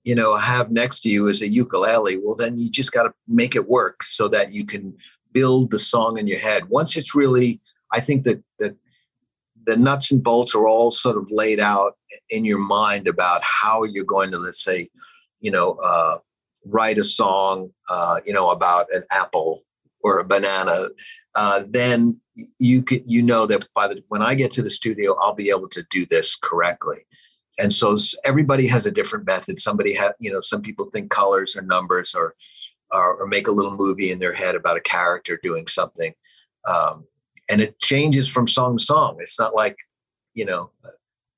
you 0.06 0.13
know, 0.13 0.38
have 0.38 0.72
next 0.72 1.00
to 1.02 1.10
you 1.10 1.28
is 1.28 1.41
a 1.41 1.52
ukulele, 1.52 2.18
well, 2.24 2.36
then 2.36 2.60
you 2.60 2.70
just 2.70 2.91
got 2.91 3.04
to 3.04 3.13
make 3.28 3.56
it 3.56 3.68
work 3.68 4.04
so 4.04 4.28
that 4.28 4.54
you 4.54 4.63
can 4.63 4.96
build 5.32 5.72
the 5.72 5.80
song 5.80 6.20
in 6.20 6.28
your 6.28 6.39
head. 6.39 6.70
Once 6.70 6.96
it's 6.96 7.15
really, 7.15 7.60
I 7.91 8.00
think 8.00 8.24
that 8.24 8.41
the 8.60 8.78
the 9.65 9.76
nuts 9.76 10.12
and 10.12 10.24
bolts 10.24 10.54
are 10.54 10.68
all 10.68 10.91
sort 10.91 11.18
of 11.18 11.32
laid 11.32 11.60
out 11.60 11.94
in 12.30 12.46
your 12.46 12.60
mind 12.60 13.08
about 13.08 13.41
how 13.44 13.84
you're 13.84 14.06
going 14.06 14.30
to, 14.30 14.38
let's 14.38 14.63
say, 14.63 14.89
you 15.41 15.50
know, 15.50 15.72
uh, 15.84 16.20
write 16.65 17.00
a 17.00 17.04
song, 17.04 17.72
uh, 17.89 18.20
you 18.28 18.32
know, 18.32 18.52
about 18.52 18.86
an 18.94 19.02
apple 19.10 19.63
or 20.06 20.20
a 20.20 20.24
banana. 20.24 20.88
Uh, 21.34 21.63
then 21.68 22.22
you 22.60 22.84
you 23.06 23.24
know, 23.24 23.46
that 23.48 23.68
by 23.74 23.88
the 23.88 24.04
when 24.10 24.22
I 24.22 24.36
get 24.36 24.52
to 24.54 24.62
the 24.62 24.70
studio, 24.70 25.15
I'll 25.20 25.36
be 25.36 25.50
able 25.50 25.68
to 25.70 25.84
do 25.89 26.06
this 26.06 26.36
correctly. 26.36 27.06
And 27.58 27.74
so 27.74 27.98
everybody 28.24 28.68
has 28.68 28.86
a 28.86 28.91
different 28.91 29.26
method. 29.26 29.58
Somebody 29.58 29.94
have 29.96 30.13
you 30.20 30.32
know 30.32 30.41
some 30.41 30.62
people 30.62 30.86
think 30.86 31.10
colors 31.10 31.58
or 31.58 31.63
numbers 31.63 32.13
or, 32.13 32.36
or 32.91 33.15
or, 33.15 33.28
make 33.28 33.48
a 33.48 33.52
little 33.52 33.76
movie 33.76 34.12
in 34.12 34.20
their 34.20 34.34
head 34.34 34.56
about 34.56 34.78
a 34.78 34.82
character 34.82 35.39
doing 35.41 35.65
something 35.68 36.13
um, 36.68 37.06
and 37.50 37.62
it 37.62 37.80
changes 37.80 38.30
from 38.30 38.48
song 38.48 38.78
to 38.78 38.84
song. 38.84 39.18
It's 39.20 39.39
not 39.39 39.56
like 39.56 39.78
you 40.34 40.46
know 40.46 40.72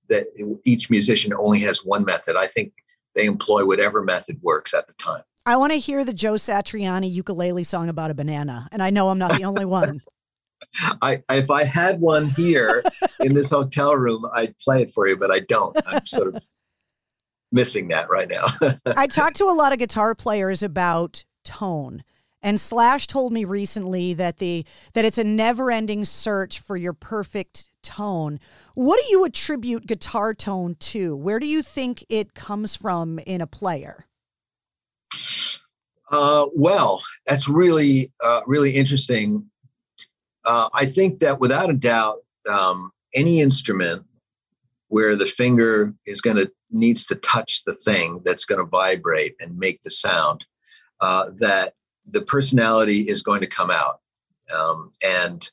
that 0.10 0.28
each 0.66 0.90
musician 0.90 1.34
only 1.34 1.60
has 1.60 1.86
one 1.86 2.04
method. 2.06 2.36
I 2.36 2.48
think 2.48 2.74
they 3.16 3.26
employ 3.26 3.66
whatever 3.66 4.04
method 4.04 4.40
works 4.42 4.74
at 4.74 4.88
the 4.88 4.94
time 4.94 5.24
i 5.48 5.56
want 5.56 5.74
to 5.74 5.80
hear 5.80 6.06
the 6.06 6.14
joe 6.14 6.34
satriani 6.34 7.12
ukulele 7.12 7.64
song 7.64 7.90
about 7.90 8.12
a 8.12 8.14
banana 8.14 8.70
and 8.72 8.84
i 8.84 8.92
know 8.92 9.10
i'm 9.10 9.18
not 9.18 9.32
the 9.32 9.44
only 9.44 9.66
one 9.66 9.98
I, 11.02 11.22
if 11.30 11.50
I 11.50 11.64
had 11.64 12.02
one 12.02 12.26
here 12.36 12.84
in 13.20 13.36
this 13.36 13.52
hotel 13.52 13.96
room, 13.96 14.26
I'd 14.34 14.58
play 14.58 14.82
it 14.82 14.92
for 14.92 15.08
you, 15.08 15.18
but 15.18 15.32
I 15.32 15.40
don't. 15.40 15.78
I'm 15.86 16.06
sort 16.06 16.36
of 16.36 16.44
missing 17.52 17.90
that 17.90 18.10
right 18.10 18.30
now. 18.30 18.46
I 18.98 19.08
talked 19.08 19.38
to 19.38 19.46
a 19.46 19.56
lot 19.56 19.72
of 19.72 19.80
guitar 19.80 20.16
players 20.16 20.64
about 20.64 21.24
tone. 21.44 22.04
And 22.42 22.62
Slash 22.62 23.08
told 23.08 23.34
me 23.34 23.46
recently 23.46 24.14
that 24.14 24.38
the 24.38 24.66
that 24.94 25.06
it's 25.06 25.18
a 25.18 25.24
never-ending 25.24 26.06
search 26.06 26.60
for 26.60 26.78
your 26.78 26.94
perfect 26.94 27.70
tone. 27.82 28.40
What 28.76 29.02
do 29.04 29.10
you 29.10 29.26
attribute 29.26 29.88
guitar 29.88 30.34
tone 30.34 30.76
to? 30.76 31.16
Where 31.16 31.40
do 31.40 31.48
you 31.48 31.64
think 31.64 32.06
it 32.10 32.36
comes 32.36 32.76
from 32.76 33.18
in 33.20 33.42
a 33.42 33.48
player? 33.48 34.06
Uh, 36.10 36.46
well, 36.56 37.02
that's 37.26 37.50
really 37.50 38.12
uh, 38.24 38.42
really 38.46 38.72
interesting 38.72 39.50
uh, 40.48 40.70
I 40.74 40.86
think 40.86 41.20
that 41.20 41.40
without 41.40 41.70
a 41.70 41.74
doubt, 41.74 42.20
um, 42.50 42.92
any 43.14 43.42
instrument 43.42 44.06
where 44.88 45.16
the 45.16 45.26
finger 45.26 45.94
is 46.06 46.22
going 46.22 46.38
to 46.38 46.50
needs 46.72 47.06
to 47.06 47.16
touch 47.16 47.64
the 47.66 47.74
thing 47.74 48.22
that's 48.24 48.46
going 48.46 48.60
to 48.60 48.70
vibrate 48.70 49.36
and 49.40 49.58
make 49.58 49.82
the 49.82 49.90
sound, 49.90 50.46
uh, 51.02 51.30
that 51.38 51.74
the 52.10 52.22
personality 52.22 53.02
is 53.02 53.22
going 53.22 53.42
to 53.42 53.48
come 53.48 53.70
out. 53.70 54.00
Um, 54.58 54.92
and 55.06 55.50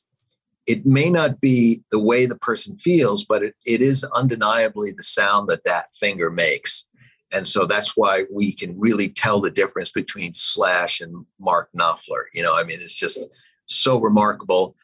it 0.65 0.85
may 0.85 1.09
not 1.09 1.41
be 1.41 1.83
the 1.91 1.99
way 1.99 2.25
the 2.25 2.37
person 2.37 2.77
feels, 2.77 3.25
but 3.25 3.43
it, 3.43 3.55
it 3.65 3.81
is 3.81 4.05
undeniably 4.15 4.91
the 4.91 5.03
sound 5.03 5.49
that 5.49 5.65
that 5.65 5.93
finger 5.93 6.29
makes. 6.31 6.87
And 7.35 7.47
so 7.47 7.65
that's 7.65 7.97
why 7.97 8.23
we 8.31 8.53
can 8.53 8.79
really 8.79 9.09
tell 9.09 9.41
the 9.41 9.51
difference 9.51 9.91
between 9.91 10.31
Slash 10.33 11.01
and 11.01 11.25
Mark 11.37 11.69
Knopfler. 11.77 12.23
You 12.33 12.41
know, 12.41 12.55
I 12.55 12.63
mean, 12.63 12.77
it's 12.79 12.95
just 12.95 13.27
so 13.65 13.99
remarkable 13.99 14.75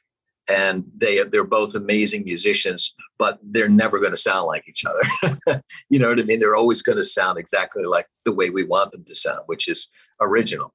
and 0.51 0.83
they 0.97 1.23
they're 1.23 1.43
both 1.43 1.75
amazing 1.75 2.23
musicians, 2.25 2.93
but 3.17 3.39
they're 3.41 3.69
never 3.69 3.99
going 3.99 4.11
to 4.11 4.17
sound 4.17 4.47
like 4.47 4.67
each 4.67 4.83
other. 4.85 5.61
you 5.89 5.97
know 5.97 6.09
what 6.09 6.19
I 6.19 6.23
mean? 6.23 6.39
They're 6.39 6.55
always 6.55 6.81
going 6.81 6.97
to 6.97 7.03
sound 7.03 7.37
exactly 7.37 7.83
like 7.83 8.07
the 8.25 8.33
way 8.33 8.49
we 8.49 8.63
want 8.63 8.91
them 8.91 9.05
to 9.05 9.15
sound, 9.15 9.41
which 9.45 9.67
is 9.67 9.87
original. 10.19 10.73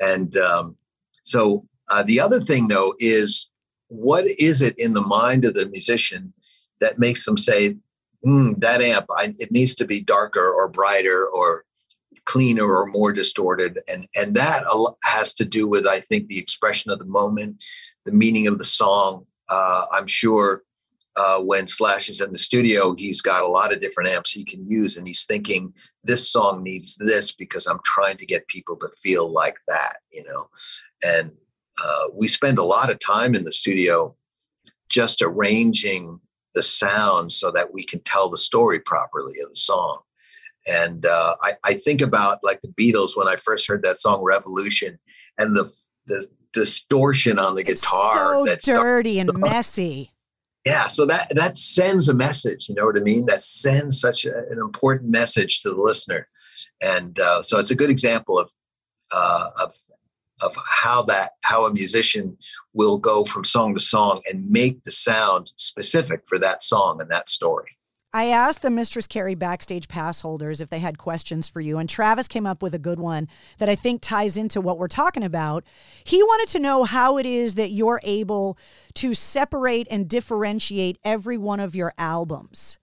And 0.00 0.36
um, 0.36 0.76
so 1.22 1.66
uh, 1.90 2.02
the 2.02 2.20
other 2.20 2.40
thing, 2.40 2.68
though, 2.68 2.94
is 2.98 3.48
what 3.88 4.26
is 4.38 4.62
it 4.62 4.78
in 4.78 4.94
the 4.94 5.00
mind 5.00 5.44
of 5.44 5.54
the 5.54 5.66
musician 5.68 6.32
that 6.80 6.98
makes 6.98 7.24
them 7.24 7.36
say, 7.36 7.76
mm, 8.26 8.60
"That 8.60 8.82
amp, 8.82 9.06
I, 9.16 9.32
it 9.38 9.52
needs 9.52 9.74
to 9.76 9.86
be 9.86 10.02
darker 10.02 10.46
or 10.50 10.68
brighter 10.68 11.26
or 11.26 11.64
cleaner 12.24 12.66
or 12.66 12.86
more 12.86 13.12
distorted," 13.12 13.80
and 13.88 14.08
and 14.16 14.34
that 14.34 14.64
has 15.04 15.32
to 15.34 15.44
do 15.44 15.68
with, 15.68 15.86
I 15.86 16.00
think, 16.00 16.26
the 16.26 16.38
expression 16.38 16.90
of 16.90 16.98
the 16.98 17.04
moment 17.04 17.62
the 18.06 18.12
meaning 18.12 18.46
of 18.46 18.56
the 18.56 18.64
song. 18.64 19.26
Uh, 19.50 19.84
I'm 19.92 20.06
sure 20.06 20.62
uh, 21.16 21.40
when 21.40 21.66
Slash 21.66 22.08
is 22.08 22.20
in 22.20 22.32
the 22.32 22.38
studio, 22.38 22.94
he's 22.96 23.20
got 23.20 23.42
a 23.42 23.48
lot 23.48 23.72
of 23.72 23.80
different 23.80 24.10
amps 24.10 24.32
he 24.32 24.44
can 24.44 24.66
use, 24.68 24.96
and 24.96 25.06
he's 25.06 25.26
thinking 25.26 25.74
this 26.04 26.30
song 26.30 26.62
needs 26.62 26.96
this 26.96 27.32
because 27.32 27.66
I'm 27.66 27.80
trying 27.84 28.16
to 28.18 28.26
get 28.26 28.48
people 28.48 28.76
to 28.76 28.88
feel 29.02 29.30
like 29.30 29.58
that, 29.68 29.98
you 30.10 30.24
know. 30.24 30.48
And 31.04 31.32
uh, 31.84 32.08
we 32.14 32.28
spend 32.28 32.58
a 32.58 32.64
lot 32.64 32.90
of 32.90 32.98
time 33.00 33.34
in 33.34 33.44
the 33.44 33.52
studio 33.52 34.16
just 34.88 35.20
arranging 35.20 36.20
the 36.56 36.62
sound 36.62 37.30
so 37.30 37.52
that 37.52 37.72
we 37.72 37.84
can 37.84 38.00
tell 38.00 38.28
the 38.28 38.38
story 38.38 38.80
properly 38.80 39.38
of 39.40 39.50
the 39.50 39.56
song. 39.56 40.00
And 40.66 41.06
uh, 41.06 41.36
I, 41.42 41.52
I, 41.64 41.74
think 41.74 42.00
about 42.00 42.40
like 42.42 42.60
the 42.62 42.68
Beatles 42.68 43.16
when 43.16 43.28
I 43.28 43.36
first 43.36 43.68
heard 43.68 43.84
that 43.84 43.98
song 43.98 44.20
Revolution 44.22 44.98
and 45.38 45.54
the 45.54 45.72
the 46.06 46.26
distortion 46.52 47.38
on 47.38 47.54
the 47.54 47.62
guitar. 47.62 48.32
so 48.32 48.44
that's 48.44 48.64
dirty 48.64 49.20
and 49.20 49.30
messy. 49.38 50.10
Yeah, 50.64 50.88
so 50.88 51.06
that 51.06 51.32
that 51.36 51.56
sends 51.56 52.08
a 52.08 52.14
message. 52.14 52.68
You 52.68 52.74
know 52.74 52.86
what 52.86 52.96
I 52.96 53.00
mean? 53.00 53.26
That 53.26 53.44
sends 53.44 54.00
such 54.00 54.24
a, 54.24 54.36
an 54.50 54.58
important 54.58 55.10
message 55.10 55.60
to 55.60 55.70
the 55.70 55.80
listener, 55.80 56.26
and 56.82 57.16
uh, 57.20 57.42
so 57.42 57.60
it's 57.60 57.70
a 57.70 57.76
good 57.76 57.90
example 57.90 58.36
of 58.36 58.50
uh, 59.12 59.50
of 59.62 59.72
of 60.42 60.56
how 60.82 61.02
that 61.02 61.32
how 61.42 61.66
a 61.66 61.72
musician 61.72 62.36
will 62.74 62.98
go 62.98 63.24
from 63.24 63.44
song 63.44 63.74
to 63.74 63.80
song 63.80 64.20
and 64.30 64.50
make 64.50 64.80
the 64.80 64.90
sound 64.90 65.52
specific 65.56 66.22
for 66.26 66.38
that 66.38 66.62
song 66.62 67.00
and 67.00 67.10
that 67.10 67.28
story. 67.28 67.76
I 68.12 68.28
asked 68.28 68.62
the 68.62 68.70
Mistress 68.70 69.06
Carrie 69.06 69.34
backstage 69.34 69.88
pass 69.88 70.22
holders 70.22 70.62
if 70.62 70.70
they 70.70 70.78
had 70.78 70.96
questions 70.96 71.48
for 71.48 71.60
you, 71.60 71.76
and 71.76 71.86
Travis 71.86 72.28
came 72.28 72.46
up 72.46 72.62
with 72.62 72.74
a 72.74 72.78
good 72.78 72.98
one 72.98 73.28
that 73.58 73.68
I 73.68 73.74
think 73.74 74.00
ties 74.00 74.38
into 74.38 74.60
what 74.60 74.78
we're 74.78 74.88
talking 74.88 75.22
about. 75.22 75.64
He 76.02 76.22
wanted 76.22 76.50
to 76.52 76.58
know 76.58 76.84
how 76.84 77.18
it 77.18 77.26
is 77.26 77.56
that 77.56 77.72
you're 77.72 78.00
able 78.04 78.56
to 78.94 79.12
separate 79.12 79.86
and 79.90 80.08
differentiate 80.08 80.98
every 81.04 81.36
one 81.36 81.60
of 81.60 81.74
your 81.74 81.92
albums 81.98 82.78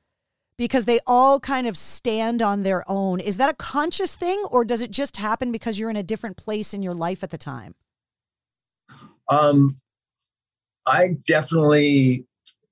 because 0.57 0.85
they 0.85 0.99
all 1.07 1.39
kind 1.39 1.67
of 1.67 1.77
stand 1.77 2.41
on 2.41 2.63
their 2.63 2.83
own. 2.89 3.19
Is 3.19 3.37
that 3.37 3.49
a 3.49 3.53
conscious 3.53 4.15
thing, 4.15 4.43
or 4.51 4.63
does 4.63 4.81
it 4.81 4.91
just 4.91 5.17
happen 5.17 5.51
because 5.51 5.79
you're 5.79 5.89
in 5.89 5.95
a 5.95 6.03
different 6.03 6.37
place 6.37 6.73
in 6.73 6.83
your 6.83 6.93
life 6.93 7.23
at 7.23 7.31
the 7.31 7.37
time? 7.37 7.75
Um, 9.29 9.77
I 10.85 11.17
definitely 11.25 12.25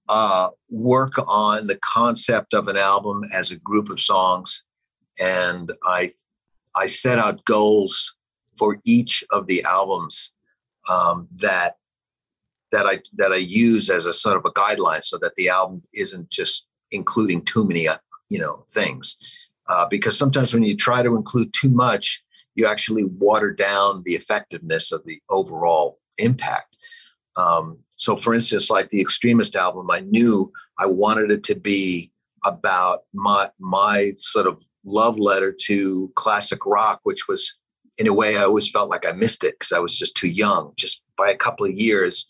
uh, 0.10 0.50
work 0.70 1.13
on 1.28 1.67
the 1.67 1.78
concept 1.78 2.54
of 2.54 2.67
an 2.67 2.78
album 2.78 3.24
as 3.34 3.52
a 3.52 3.58
group 3.58 3.89
of 3.89 4.00
songs, 4.00 4.63
and 5.20 5.72
I 5.86 6.12
I 6.76 6.88
set 6.88 7.20
out 7.20 7.44
goals 7.46 8.15
for 8.58 8.78
each 8.86 9.24
of 9.32 9.48
the 9.48 9.63
albums 9.63 10.34
um, 10.89 11.28
that 11.38 11.76
that 12.72 12.86
I 12.86 13.00
that 13.13 13.32
I 13.32 13.38
use 13.38 13.89
as 13.89 14.06
a 14.06 14.13
sort 14.13 14.38
of 14.38 14.46
a 14.46 14.52
guideline, 14.52 15.04
so 15.04 15.17
that 15.20 15.36
the 15.36 15.50
album 15.50 15.84
isn't 15.94 16.30
just 16.30 16.67
including 16.91 17.43
too 17.43 17.67
many 17.67 17.88
uh, 17.88 17.97
you 18.30 18.39
know 18.39 18.65
things. 18.71 19.17
Uh, 19.67 19.86
because 19.88 20.17
sometimes 20.17 20.54
when 20.54 20.63
you 20.63 20.75
try 20.75 21.01
to 21.01 21.15
include 21.15 21.54
too 21.54 21.69
much, 21.69 22.23
you 22.56 22.65
actually 22.65 23.06
water 23.06 23.51
down 23.51 24.04
the 24.06 24.13
effectiveness 24.13 24.91
of 24.91 25.04
the 25.06 25.21
overall 25.30 25.99
impact. 26.17 26.77
Um, 27.38 27.77
so, 27.95 28.15
for 28.15 28.34
instance, 28.34 28.69
like 28.69 28.89
the 28.89 28.99
Extremist 28.99 29.56
album, 29.56 29.89
I 29.91 30.01
knew 30.01 30.51
I 30.80 30.88
wanted 30.88 31.32
it 31.32 31.43
to 31.45 31.56
be 31.56 32.12
about 32.45 33.04
my 33.13 33.49
my 33.60 34.13
sort 34.15 34.47
of 34.47 34.65
love 34.84 35.19
letter 35.19 35.56
to 35.65 36.12
classic 36.15 36.65
rock, 36.65 36.99
which 37.04 37.27
was 37.27 37.58
in 37.97 38.08
a 38.08 38.13
way 38.13 38.38
I 38.38 38.43
always 38.43 38.69
felt 38.69 38.89
like 38.89 39.06
I 39.06 39.12
missed 39.12 39.43
it 39.43 39.56
because 39.56 39.71
I 39.71 39.80
was 39.80 39.95
just 39.95 40.15
too 40.15 40.30
young. 40.30 40.73
Just 40.75 41.04
by 41.17 41.30
a 41.30 41.38
couple 41.38 41.65
of 41.65 41.73
years, 41.73 42.27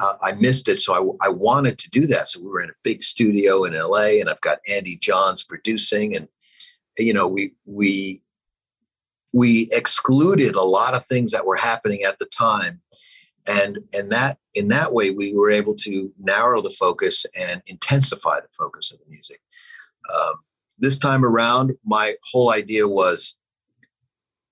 uh, 0.00 0.14
I 0.22 0.32
missed 0.32 0.68
it. 0.68 0.78
So 0.78 1.16
I, 1.20 1.26
I 1.26 1.28
wanted 1.28 1.78
to 1.78 1.90
do 1.90 2.06
that. 2.06 2.28
So 2.28 2.40
we 2.40 2.48
were 2.48 2.62
in 2.62 2.70
a 2.70 2.82
big 2.82 3.02
studio 3.02 3.64
in 3.64 3.74
LA, 3.74 4.20
and 4.20 4.28
I've 4.28 4.40
got 4.40 4.58
Andy 4.68 4.96
Johns 4.96 5.44
producing, 5.44 6.16
and 6.16 6.28
you 6.98 7.12
know 7.12 7.26
we 7.26 7.54
we 7.64 8.22
we 9.32 9.68
excluded 9.72 10.54
a 10.54 10.62
lot 10.62 10.94
of 10.94 11.04
things 11.04 11.32
that 11.32 11.46
were 11.46 11.56
happening 11.56 12.02
at 12.02 12.18
the 12.18 12.26
time 12.26 12.80
and 13.48 13.78
and 13.94 14.10
that 14.10 14.38
in 14.54 14.68
that 14.68 14.92
way 14.92 15.10
we 15.10 15.34
were 15.34 15.50
able 15.50 15.74
to 15.74 16.12
narrow 16.18 16.60
the 16.60 16.70
focus 16.70 17.24
and 17.38 17.62
intensify 17.66 18.40
the 18.40 18.48
focus 18.56 18.92
of 18.92 18.98
the 18.98 19.10
music 19.10 19.40
um, 20.14 20.34
this 20.78 20.98
time 20.98 21.24
around 21.24 21.72
my 21.84 22.14
whole 22.30 22.52
idea 22.52 22.86
was 22.86 23.36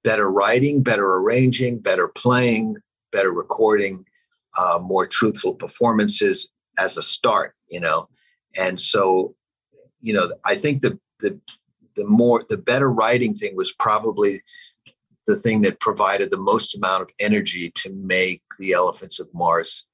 better 0.03 0.31
writing 0.31 0.83
better 0.83 1.17
arranging 1.17 1.79
better 1.79 2.09
playing 2.09 2.77
better 3.13 3.33
recording 3.33 4.05
uh, 4.59 4.79
more 4.79 5.07
truthful 5.07 5.55
performances 5.55 6.53
as 6.79 6.97
a 6.97 7.03
start 7.03 7.55
you 7.69 7.81
know 7.81 8.09
and 8.59 8.81
so 8.81 9.35
you 10.01 10.13
know 10.13 10.29
i 10.45 10.55
think 10.55 10.83
the 10.83 10.99
the 11.21 11.39
the 11.97 12.07
more 12.07 12.43
the 12.49 12.59
better 12.59 12.91
writing 12.91 13.35
thing 13.35 13.57
was 13.57 13.73
probably 13.73 14.41
the 15.27 15.37
thing 15.37 15.63
that 15.63 15.81
provided 15.81 16.31
the 16.31 16.39
most 16.39 16.77
amount 16.77 17.03
of 17.03 17.11
energy 17.19 17.71
to 17.75 17.93
make 17.93 18.43
the 18.59 18.73
Elephants 18.73 19.19
of 19.19 19.29
Mars 19.35 19.87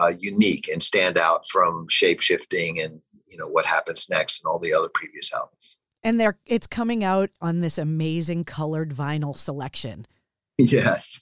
uh, 0.00 0.12
unique 0.18 0.68
and 0.68 0.82
stand 0.82 1.18
out 1.18 1.46
from 1.46 1.86
shape 1.88 2.20
shifting 2.20 2.80
and 2.80 3.00
you 3.28 3.36
know 3.36 3.46
what 3.46 3.66
happens 3.66 4.08
next 4.08 4.42
and 4.42 4.50
all 4.50 4.58
the 4.58 4.72
other 4.72 4.88
previous 4.92 5.32
albums. 5.32 5.76
And 6.02 6.18
they're 6.18 6.38
it's 6.46 6.66
coming 6.66 7.04
out 7.04 7.30
on 7.40 7.60
this 7.60 7.78
amazing 7.78 8.44
colored 8.44 8.90
vinyl 8.90 9.36
selection. 9.36 10.06
Yes. 10.58 11.18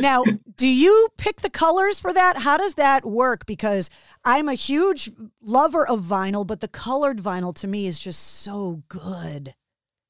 now, 0.00 0.24
do 0.56 0.66
you 0.66 1.08
pick 1.18 1.42
the 1.42 1.50
colors 1.50 2.00
for 2.00 2.10
that? 2.14 2.38
How 2.38 2.56
does 2.56 2.74
that 2.74 3.04
work? 3.04 3.44
Because 3.44 3.90
I'm 4.24 4.48
a 4.48 4.54
huge 4.54 5.10
lover 5.42 5.86
of 5.86 6.00
vinyl, 6.00 6.46
but 6.46 6.60
the 6.60 6.68
colored 6.68 7.18
vinyl 7.18 7.54
to 7.56 7.66
me 7.66 7.86
is 7.86 7.98
just 7.98 8.22
so 8.22 8.82
good. 8.88 9.54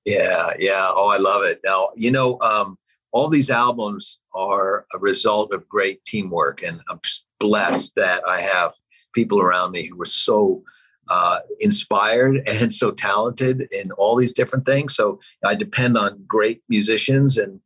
Yeah, 0.05 0.51
yeah. 0.61 0.87
Oh, 0.91 1.09
I 1.09 1.17
love 1.17 1.43
it. 1.43 1.61
Now, 1.65 1.89
you 1.97 2.13
know, 2.13 2.39
um, 2.41 2.79
all 3.13 3.29
these 3.29 3.51
albums 3.51 4.21
are 4.35 4.87
a 4.95 4.99
result 4.99 5.53
of 5.53 5.69
great 5.69 6.05
teamwork, 6.05 6.63
and 6.63 6.81
I'm 6.89 7.01
blessed 7.41 7.93
that 7.97 8.23
I 8.29 8.41
have 8.41 8.75
people 9.13 9.41
around 9.41 9.73
me 9.73 9.87
who 9.87 10.01
are 10.01 10.07
so 10.07 10.63
uh, 11.09 11.41
inspired 11.61 12.43
and 12.49 12.73
so 12.73 12.91
talented 12.91 13.69
in 13.73 13.93
all 13.93 14.17
these 14.17 14.33
different 14.33 14.67
things. 14.67 14.95
So 14.95 15.21
I 15.45 15.55
depend 15.55 15.99
on 15.99 16.25
great 16.27 16.63
musicians 16.69 17.37
and 17.37 17.61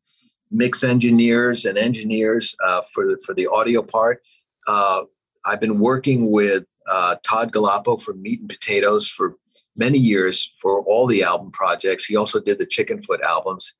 mix 0.50 0.84
engineers 0.84 1.64
and 1.64 1.76
engineers 1.78 2.54
uh, 2.64 2.82
for 2.92 3.06
the, 3.06 3.22
for 3.24 3.34
the 3.34 3.46
audio 3.46 3.82
part. 3.82 4.22
Uh, 4.68 5.02
I've 5.44 5.60
been 5.60 5.78
working 5.78 6.32
with 6.32 6.66
uh, 6.90 7.16
Todd 7.22 7.52
Gallopo 7.52 8.00
from 8.00 8.20
Meat 8.20 8.40
and 8.40 8.48
Potatoes 8.48 9.08
for 9.08 9.36
many 9.76 9.98
years 9.98 10.52
for 10.60 10.82
all 10.84 11.06
the 11.06 11.22
album 11.22 11.50
projects. 11.52 12.04
He 12.04 12.16
also 12.16 12.40
did 12.40 12.58
the 12.58 12.66
Chickenfoot 12.66 13.20
albums. 13.22 13.74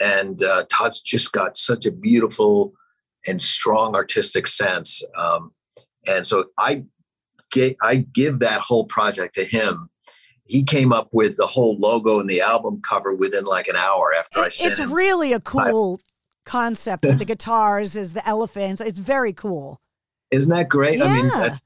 And 0.00 0.42
uh, 0.42 0.64
Todd's 0.70 1.00
just 1.00 1.32
got 1.32 1.56
such 1.58 1.84
a 1.84 1.92
beautiful 1.92 2.72
and 3.26 3.42
strong 3.42 3.94
artistic 3.94 4.46
sense. 4.46 5.02
Um, 5.16 5.52
and 6.08 6.24
so 6.24 6.46
I, 6.58 6.84
get, 7.50 7.76
I 7.82 7.96
give 7.96 8.38
that 8.38 8.60
whole 8.62 8.86
project 8.86 9.34
to 9.34 9.44
him. 9.44 9.90
He 10.46 10.64
came 10.64 10.92
up 10.92 11.08
with 11.12 11.36
the 11.36 11.46
whole 11.46 11.76
logo 11.78 12.18
and 12.18 12.28
the 12.30 12.40
album 12.40 12.80
cover 12.82 13.14
within 13.14 13.44
like 13.44 13.68
an 13.68 13.76
hour 13.76 14.14
after 14.18 14.40
I 14.40 14.48
sent 14.48 14.70
It's 14.70 14.80
him. 14.80 14.92
really 14.92 15.32
a 15.32 15.40
cool 15.40 16.00
concept 16.50 17.04
with 17.04 17.18
the 17.18 17.24
guitars 17.24 17.96
as 17.96 18.12
the 18.12 18.26
elephants. 18.28 18.80
It's 18.80 18.98
very 18.98 19.32
cool. 19.32 19.80
Isn't 20.32 20.50
that 20.50 20.68
great? 20.68 21.00
I 21.00 21.12
mean, 21.12 21.28
that's 21.28 21.62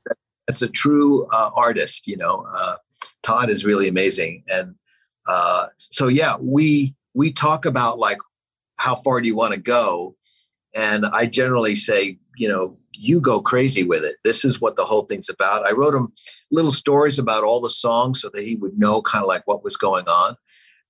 that's 0.47 0.63
a 0.63 0.69
true 0.69 1.27
uh, 1.33 1.51
artist. 1.55 2.07
You 2.07 2.19
know, 2.19 2.47
uh, 2.55 2.77
Todd 3.23 3.49
is 3.49 3.65
really 3.65 3.89
amazing, 3.89 4.43
and 4.53 4.75
uh, 5.27 5.67
so 5.91 6.09
yeah, 6.09 6.37
we 6.39 6.95
we 7.15 7.33
talk 7.33 7.65
about 7.65 7.99
like 7.99 8.19
how 8.79 8.95
far 8.97 9.21
do 9.21 9.27
you 9.27 9.37
want 9.37 9.55
to 9.55 9.61
go, 9.61 10.17
and 10.75 11.07
I 11.07 11.27
generally 11.27 11.77
say, 11.77 12.19
you 12.37 12.49
know, 12.49 12.77
you 12.93 13.21
go 13.21 13.41
crazy 13.41 13.85
with 13.85 14.05
it. 14.05 14.17
This 14.23 14.45
is 14.45 14.61
what 14.61 14.77
the 14.77 14.85
whole 14.85 15.03
thing's 15.03 15.31
about. 15.31 15.67
I 15.67 15.73
wrote 15.73 15.95
him 15.95 16.13
little 16.51 16.73
stories 16.73 17.19
about 17.19 17.43
all 17.43 17.61
the 17.61 17.71
songs 17.71 18.21
so 18.21 18.31
that 18.35 18.43
he 18.43 18.57
would 18.57 18.79
know 18.79 19.01
kind 19.01 19.23
of 19.23 19.29
like 19.29 19.47
what 19.47 19.65
was 19.65 19.79
going 19.79 20.07
on 20.09 20.37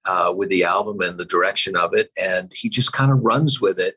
uh, 0.07 0.33
with 0.35 0.49
the 0.49 0.64
album 0.64 1.01
and 1.01 1.19
the 1.19 1.25
direction 1.25 1.77
of 1.77 1.95
it, 1.95 2.11
and 2.21 2.53
he 2.55 2.69
just 2.69 2.93
kind 2.93 3.11
of 3.11 3.19
runs 3.23 3.61
with 3.61 3.79
it 3.79 3.97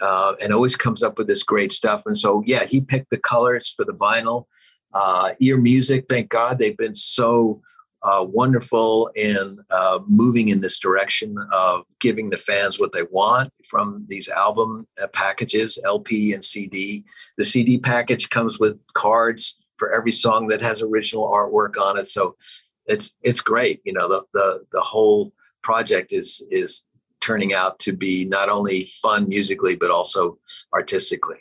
uh, 0.00 0.34
and 0.42 0.52
always 0.52 0.76
comes 0.76 1.02
up 1.02 1.18
with 1.18 1.26
this 1.26 1.42
great 1.42 1.72
stuff. 1.72 2.02
And 2.06 2.16
so, 2.16 2.42
yeah, 2.46 2.64
he 2.64 2.80
picked 2.80 3.10
the 3.10 3.18
colors 3.18 3.68
for 3.68 3.84
the 3.84 3.94
vinyl. 3.94 4.46
Uh, 4.92 5.30
ear 5.40 5.58
music, 5.58 6.06
thank 6.08 6.30
God, 6.30 6.58
they've 6.58 6.76
been 6.76 6.94
so 6.94 7.60
uh, 8.02 8.24
wonderful 8.24 9.10
in 9.16 9.58
uh, 9.70 9.98
moving 10.06 10.48
in 10.48 10.60
this 10.60 10.78
direction 10.78 11.36
of 11.52 11.82
giving 11.98 12.30
the 12.30 12.36
fans 12.36 12.78
what 12.78 12.92
they 12.92 13.02
want 13.10 13.52
from 13.68 14.04
these 14.08 14.28
album 14.28 14.86
uh, 15.02 15.08
packages, 15.08 15.78
LP 15.84 16.32
and 16.32 16.44
CD. 16.44 17.04
The 17.36 17.44
CD 17.44 17.78
package 17.78 18.30
comes 18.30 18.60
with 18.60 18.80
cards 18.94 19.58
for 19.76 19.92
every 19.92 20.12
song 20.12 20.46
that 20.48 20.62
has 20.62 20.82
original 20.82 21.28
artwork 21.28 21.76
on 21.80 21.98
it. 21.98 22.06
So 22.06 22.36
it's 22.86 23.14
it's 23.22 23.40
great. 23.40 23.80
You 23.84 23.92
know, 23.92 24.08
the 24.08 24.22
the 24.32 24.64
the 24.72 24.80
whole 24.80 25.32
project 25.62 26.12
is 26.12 26.46
is 26.50 26.86
turning 27.20 27.52
out 27.52 27.78
to 27.80 27.92
be 27.92 28.24
not 28.26 28.48
only 28.48 28.84
fun 29.02 29.28
musically 29.28 29.74
but 29.74 29.90
also 29.90 30.36
artistically. 30.72 31.40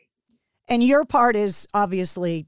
And 0.67 0.81
your 0.83 1.05
part 1.05 1.35
is 1.35 1.67
obviously 1.73 2.47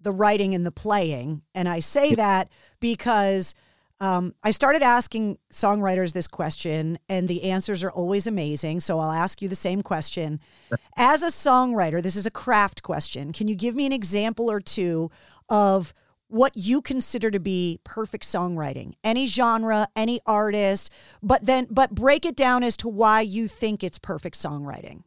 the 0.00 0.12
writing 0.12 0.54
and 0.54 0.64
the 0.64 0.72
playing. 0.72 1.42
And 1.54 1.68
I 1.68 1.80
say 1.80 2.14
that 2.14 2.48
because 2.80 3.54
um, 4.00 4.34
I 4.44 4.52
started 4.52 4.82
asking 4.82 5.38
songwriters 5.52 6.12
this 6.12 6.28
question, 6.28 6.98
and 7.08 7.26
the 7.26 7.42
answers 7.44 7.82
are 7.82 7.90
always 7.90 8.26
amazing. 8.26 8.80
So 8.80 9.00
I'll 9.00 9.10
ask 9.10 9.42
you 9.42 9.48
the 9.48 9.56
same 9.56 9.82
question. 9.82 10.40
As 10.96 11.22
a 11.22 11.28
songwriter, 11.28 12.02
this 12.02 12.16
is 12.16 12.26
a 12.26 12.30
craft 12.30 12.82
question. 12.82 13.32
Can 13.32 13.48
you 13.48 13.56
give 13.56 13.74
me 13.74 13.86
an 13.86 13.92
example 13.92 14.50
or 14.50 14.60
two 14.60 15.10
of 15.48 15.92
what 16.28 16.52
you 16.56 16.80
consider 16.82 17.30
to 17.30 17.40
be 17.40 17.80
perfect 17.84 18.24
songwriting? 18.24 18.92
Any 19.02 19.26
genre, 19.26 19.88
any 19.96 20.20
artist, 20.26 20.90
but 21.22 21.44
then 21.46 21.66
but 21.70 21.94
break 21.94 22.24
it 22.24 22.36
down 22.36 22.62
as 22.62 22.76
to 22.78 22.88
why 22.88 23.20
you 23.22 23.48
think 23.48 23.82
it's 23.82 23.98
perfect 23.98 24.38
songwriting. 24.38 25.02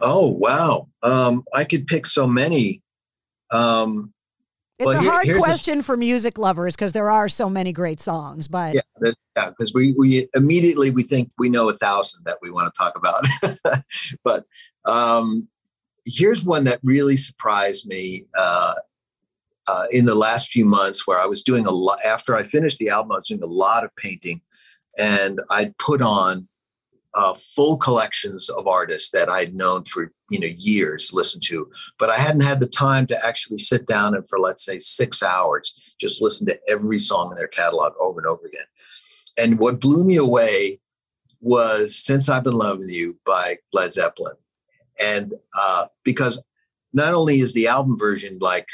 Oh 0.00 0.28
wow, 0.28 0.88
um, 1.02 1.44
I 1.54 1.64
could 1.64 1.86
pick 1.86 2.06
so 2.06 2.26
many. 2.26 2.82
Um, 3.50 4.12
It's 4.78 4.90
a 4.92 5.00
here- 5.00 5.10
hard 5.10 5.24
here's 5.26 5.36
the- 5.38 5.44
question 5.44 5.82
for 5.82 5.96
music 5.96 6.38
lovers 6.38 6.74
because 6.74 6.92
there 6.92 7.10
are 7.10 7.28
so 7.28 7.48
many 7.48 7.72
great 7.72 8.00
songs, 8.00 8.48
but 8.48 8.74
yeah, 8.74 8.80
there's- 9.00 9.16
yeah, 9.36 9.50
because 9.50 9.72
we 9.74 9.92
we 9.96 10.28
immediately 10.34 10.90
we 10.90 11.02
think 11.04 11.30
we 11.38 11.48
know 11.48 11.68
a 11.68 11.72
thousand 11.74 12.24
that 12.24 12.38
we 12.42 12.50
want 12.50 12.72
to 12.72 12.76
talk 12.78 12.96
about, 12.96 13.24
but 14.24 14.44
um, 14.84 15.46
here's 16.04 16.44
one 16.44 16.64
that 16.64 16.80
really 16.82 17.16
surprised 17.16 17.86
me 17.86 18.24
uh, 18.36 18.74
uh, 19.68 19.86
in 19.90 20.04
the 20.04 20.14
last 20.14 20.50
few 20.50 20.64
months, 20.64 21.06
where 21.06 21.20
I 21.20 21.26
was 21.26 21.42
doing 21.42 21.66
a 21.66 21.70
lot 21.70 21.98
after 22.04 22.34
I 22.34 22.42
finished 22.42 22.78
the 22.78 22.88
album. 22.88 23.12
I 23.12 23.16
was 23.16 23.28
doing 23.28 23.42
a 23.42 23.46
lot 23.46 23.84
of 23.84 23.94
painting, 23.96 24.40
and 24.98 25.40
I'd 25.50 25.76
put 25.78 26.02
on 26.02 26.48
uh, 27.14 27.34
full 27.34 27.76
collections 27.76 28.48
of 28.48 28.66
artists 28.66 29.10
that 29.10 29.30
I'd 29.30 29.54
known 29.54 29.84
for 29.84 30.12
you 30.30 30.40
know 30.40 30.48
years, 30.56 31.12
listened 31.12 31.42
to, 31.44 31.70
but 31.98 32.10
I 32.10 32.16
hadn't 32.16 32.42
had 32.42 32.60
the 32.60 32.66
time 32.66 33.06
to 33.08 33.26
actually 33.26 33.58
sit 33.58 33.86
down 33.86 34.14
and 34.14 34.26
for 34.26 34.38
let's 34.38 34.64
say 34.64 34.78
six 34.78 35.22
hours 35.22 35.94
just 36.00 36.22
listen 36.22 36.46
to 36.46 36.58
every 36.68 36.98
song 36.98 37.30
in 37.30 37.36
their 37.36 37.48
catalog 37.48 37.92
over 38.00 38.20
and 38.20 38.26
over 38.26 38.46
again. 38.46 38.66
And 39.38 39.58
what 39.58 39.80
blew 39.80 40.04
me 40.04 40.16
away 40.16 40.80
was 41.40 41.94
"Since 41.96 42.28
I've 42.28 42.44
Been 42.44 42.54
Loving 42.54 42.88
You" 42.88 43.18
by 43.26 43.56
Led 43.72 43.92
Zeppelin, 43.92 44.36
and 45.00 45.34
uh, 45.58 45.86
because 46.04 46.42
not 46.94 47.14
only 47.14 47.40
is 47.40 47.52
the 47.52 47.68
album 47.68 47.98
version 47.98 48.38
like 48.40 48.68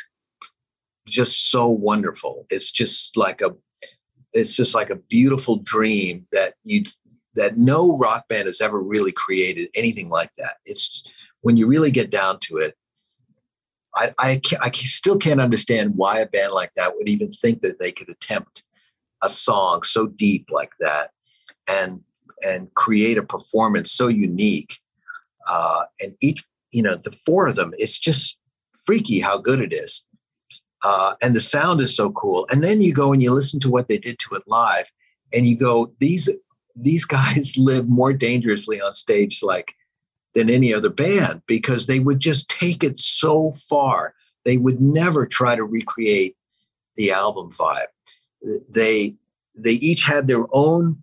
just 1.09 1.51
so 1.51 1.69
wonderful, 1.69 2.47
it's 2.51 2.71
just 2.71 3.17
like 3.17 3.41
a 3.41 3.51
it's 4.33 4.55
just 4.55 4.75
like 4.75 4.91
a 4.91 4.97
beautiful 4.97 5.57
dream 5.57 6.27
that 6.33 6.55
you 6.65 6.83
that 7.35 7.57
no 7.57 7.97
rock 7.97 8.29
band 8.29 8.47
has 8.47 8.61
ever 8.61 8.81
really 8.81 9.13
created 9.13 9.69
anything 9.75 10.09
like 10.09 10.31
that. 10.39 10.57
It's 10.65 11.05
when 11.41 11.57
you 11.57 11.67
really 11.67 11.91
get 11.91 12.11
down 12.11 12.39
to 12.41 12.57
it, 12.57 12.75
I 13.95 14.13
I, 14.19 14.41
I 14.61 14.71
still 14.71 15.19
can't 15.19 15.41
understand 15.41 15.95
why 15.97 16.21
a 16.21 16.27
band 16.27 16.53
like 16.53 16.73
that 16.75 16.95
would 16.97 17.09
even 17.09 17.31
think 17.31 17.61
that 17.61 17.79
they 17.79 17.93
could 17.93 18.09
attempt 18.09 18.65
a 19.23 19.29
song 19.29 19.83
so 19.83 20.07
deep 20.07 20.49
like 20.51 20.73
that 20.81 21.11
and 21.69 22.01
and 22.45 22.73
create 22.75 23.19
a 23.19 23.23
performance 23.23 23.91
so 23.93 24.09
unique. 24.09 24.79
Uh, 25.49 25.85
and 26.01 26.15
each, 26.21 26.45
you 26.71 26.83
know, 26.83 26.95
the 26.95 27.11
four 27.11 27.49
of 27.49 27.57
them, 27.57 27.73
it's 27.79 27.99
just 27.99 28.39
freaky 28.85 29.21
how 29.21 29.39
good 29.39 29.61
it 29.61 29.73
is. 29.73 30.05
Uh, 30.85 31.15
and 31.23 31.35
the 31.35 31.41
sound 31.41 31.81
is 31.81 31.95
so 31.95 32.11
cool. 32.13 32.47
And 32.51 32.63
then 32.63 32.81
you 32.81 32.93
go 32.93 33.13
and 33.13 33.23
you 33.23 33.33
listen 33.33 33.61
to 33.61 33.71
what 33.71 33.89
they 33.89 33.99
did 33.99 34.19
to 34.21 34.35
it 34.35 34.43
live, 34.47 34.91
and 35.33 35.47
you 35.47 35.57
go, 35.57 35.93
these 36.01 36.29
these 36.77 37.05
guys 37.05 37.55
live 37.59 37.89
more 37.89 38.13
dangerously 38.13 38.81
on 38.81 38.95
stage, 38.95 39.43
like 39.43 39.75
than 40.35 40.51
any 40.51 40.73
other 40.73 40.91
band, 40.91 41.43
because 41.47 41.87
they 41.87 42.01
would 42.01 42.21
just 42.21 42.49
take 42.49 42.85
it 42.85 42.97
so 42.97 43.53
far. 43.69 44.15
They 44.45 44.57
would 44.57 44.81
never 44.81 45.27
try 45.27 45.57
to 45.57 45.65
recreate 45.65 46.37
the 46.97 47.13
album 47.13 47.51
vibe. 47.51 47.87
They 48.69 49.17
they 49.55 49.73
each 49.73 50.05
had 50.05 50.27
their 50.27 50.45
own 50.53 50.99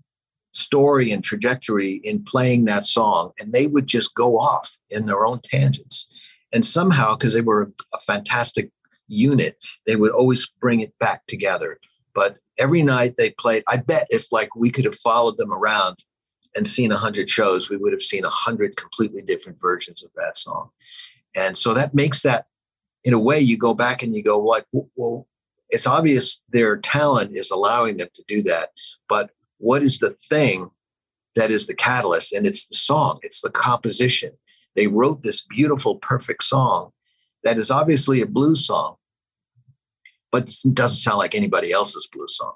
story 0.53 1.11
and 1.11 1.21
trajectory 1.21 1.99
in 2.03 2.23
playing 2.23 2.65
that 2.65 2.85
song, 2.85 3.31
and 3.39 3.51
they 3.51 3.67
would 3.67 3.87
just 3.87 4.15
go 4.15 4.39
off 4.39 4.77
in 4.89 5.05
their 5.05 5.25
own 5.25 5.39
tangents. 5.43 6.07
And 6.53 6.63
somehow, 6.63 7.15
because 7.15 7.33
they 7.33 7.41
were 7.41 7.73
a 7.93 7.99
fantastic 7.99 8.69
unit, 9.07 9.57
they 9.85 9.95
would 9.95 10.11
always 10.11 10.47
bring 10.61 10.79
it 10.79 10.97
back 10.99 11.25
together. 11.27 11.79
But 12.13 12.37
every 12.57 12.81
night 12.81 13.15
they 13.17 13.31
played, 13.31 13.63
I 13.67 13.77
bet 13.77 14.07
if 14.09 14.31
like 14.31 14.55
we 14.55 14.71
could 14.71 14.85
have 14.85 14.95
followed 14.95 15.37
them 15.37 15.51
around 15.51 15.97
and 16.55 16.67
seen 16.67 16.91
a 16.91 16.97
hundred 16.97 17.29
shows, 17.29 17.69
we 17.69 17.77
would 17.77 17.91
have 17.91 18.01
seen 18.01 18.23
a 18.23 18.29
hundred 18.29 18.77
completely 18.77 19.21
different 19.21 19.59
versions 19.61 20.01
of 20.01 20.09
that 20.15 20.37
song. 20.37 20.69
And 21.35 21.57
so 21.57 21.73
that 21.73 21.93
makes 21.93 22.21
that, 22.21 22.45
in 23.03 23.13
a 23.13 23.19
way, 23.19 23.39
you 23.39 23.57
go 23.57 23.73
back 23.73 24.01
and 24.01 24.15
you 24.15 24.23
go 24.23 24.39
like, 24.39 24.65
well, 24.95 25.27
it's 25.69 25.85
obvious 25.85 26.41
their 26.49 26.77
talent 26.77 27.35
is 27.35 27.51
allowing 27.51 27.97
them 27.97 28.07
to 28.13 28.23
do 28.27 28.41
that. 28.43 28.69
But 29.09 29.31
what 29.57 29.83
is 29.83 29.99
the 29.99 30.11
thing 30.11 30.69
that 31.35 31.51
is 31.51 31.67
the 31.67 31.73
catalyst? 31.73 32.31
And 32.31 32.47
it's 32.47 32.65
the 32.67 32.75
song, 32.75 33.19
it's 33.23 33.41
the 33.41 33.49
composition. 33.49 34.31
They 34.75 34.87
wrote 34.87 35.21
this 35.21 35.41
beautiful, 35.41 35.95
perfect 35.97 36.43
song 36.43 36.91
that 37.45 37.57
is 37.57 37.71
obviously 37.71 38.21
a 38.21 38.25
blues 38.25 38.65
song, 38.65 38.95
but 40.31 40.49
it 40.49 40.73
doesn't 40.73 40.97
sound 40.97 41.19
like 41.19 41.35
anybody 41.35 41.71
else's 41.71 42.09
blues 42.11 42.35
song, 42.35 42.55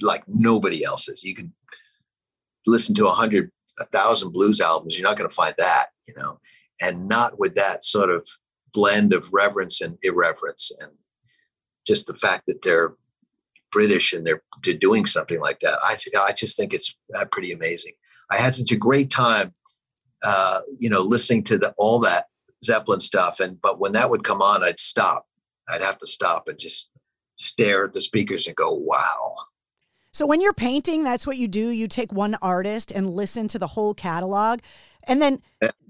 like 0.00 0.24
nobody 0.26 0.82
else's. 0.82 1.22
You 1.22 1.36
can 1.36 1.52
listen 2.66 2.94
to 2.96 3.04
a 3.04 3.12
hundred, 3.12 3.52
a 3.78 3.84
thousand 3.84 4.32
blues 4.32 4.60
albums, 4.60 4.98
you're 4.98 5.08
not 5.08 5.18
going 5.18 5.28
to 5.28 5.34
find 5.34 5.54
that, 5.58 5.88
you 6.08 6.14
know, 6.16 6.40
and 6.80 7.08
not 7.08 7.38
with 7.38 7.54
that 7.54 7.84
sort 7.84 8.10
of 8.10 8.26
blend 8.72 9.12
of 9.12 9.32
reverence 9.32 9.82
and 9.82 9.98
irreverence 10.02 10.72
and 10.80 10.90
just 11.86 12.06
the 12.06 12.14
fact 12.14 12.44
that 12.46 12.62
they're 12.62 12.94
British 13.70 14.12
and 14.12 14.26
they're, 14.26 14.42
they're 14.64 14.74
doing 14.74 15.04
something 15.04 15.40
like 15.40 15.60
that. 15.60 15.78
I, 15.82 15.96
I 16.20 16.32
just 16.32 16.56
think 16.56 16.72
it's 16.72 16.96
uh, 17.14 17.26
pretty 17.26 17.52
amazing. 17.52 17.92
I 18.30 18.38
had 18.38 18.54
such 18.54 18.72
a 18.72 18.76
great 18.76 19.10
time, 19.10 19.52
uh, 20.22 20.60
you 20.78 20.88
know, 20.88 21.02
listening 21.02 21.42
to 21.44 21.58
the, 21.58 21.74
all 21.76 21.98
that 22.00 22.26
Zeppelin 22.64 23.00
stuff. 23.00 23.40
And, 23.40 23.60
but 23.60 23.78
when 23.78 23.92
that 23.92 24.10
would 24.10 24.24
come 24.24 24.42
on, 24.42 24.62
I'd 24.62 24.80
stop. 24.80 25.26
I'd 25.68 25.82
have 25.82 25.98
to 25.98 26.06
stop 26.06 26.48
and 26.48 26.58
just 26.58 26.90
stare 27.36 27.84
at 27.84 27.92
the 27.92 28.02
speakers 28.02 28.46
and 28.46 28.56
go, 28.56 28.72
wow. 28.72 29.32
So 30.12 30.26
when 30.26 30.40
you're 30.40 30.52
painting, 30.52 31.04
that's 31.04 31.26
what 31.26 31.38
you 31.38 31.48
do. 31.48 31.70
You 31.70 31.88
take 31.88 32.12
one 32.12 32.36
artist 32.42 32.92
and 32.92 33.10
listen 33.10 33.48
to 33.48 33.58
the 33.58 33.68
whole 33.68 33.94
catalog. 33.94 34.60
And 35.04 35.22
then 35.22 35.40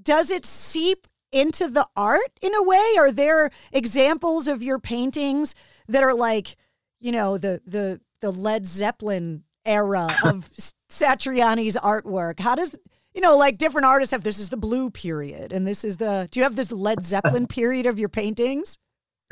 does 0.02 0.30
it 0.30 0.46
seep 0.46 1.06
into 1.32 1.68
the 1.68 1.88
art 1.96 2.30
in 2.40 2.54
a 2.54 2.62
way? 2.62 2.94
Are 2.98 3.10
there 3.10 3.50
examples 3.72 4.46
of 4.46 4.62
your 4.62 4.78
paintings 4.78 5.54
that 5.88 6.04
are 6.04 6.14
like, 6.14 6.56
you 7.00 7.10
know, 7.10 7.36
the 7.36 7.60
the 7.66 8.00
the 8.20 8.30
Led 8.30 8.66
Zeppelin 8.66 9.42
era 9.64 10.08
of 10.24 10.50
Satriani's 10.90 11.76
artwork? 11.76 12.38
How 12.38 12.54
does 12.54 12.78
you 13.14 13.20
know, 13.20 13.36
like 13.36 13.58
different 13.58 13.86
artists 13.86 14.12
have 14.12 14.22
this 14.22 14.38
is 14.38 14.48
the 14.48 14.56
blue 14.56 14.90
period 14.90 15.52
and 15.52 15.66
this 15.66 15.84
is 15.84 15.98
the 15.98 16.28
do 16.30 16.40
you 16.40 16.44
have 16.44 16.56
this 16.56 16.72
Led 16.72 17.04
Zeppelin 17.04 17.46
period 17.48 17.86
of 17.86 17.98
your 17.98 18.08
paintings? 18.08 18.78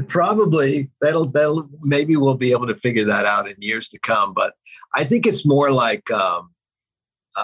Probably 0.09 0.91
that'll 1.01 1.27
that'll 1.27 1.69
maybe 1.83 2.17
we'll 2.17 2.35
be 2.35 2.53
able 2.53 2.67
to 2.67 2.77
figure 2.77 3.05
that 3.05 3.27
out 3.27 3.49
in 3.49 3.57
years 3.59 3.89
to 3.89 3.99
come. 3.99 4.33
But 4.35 4.55
I 4.95 5.05
think 5.05 5.27
it's 5.27 5.47
more 5.47 5.71
like 5.71 6.11
um, 6.11 6.51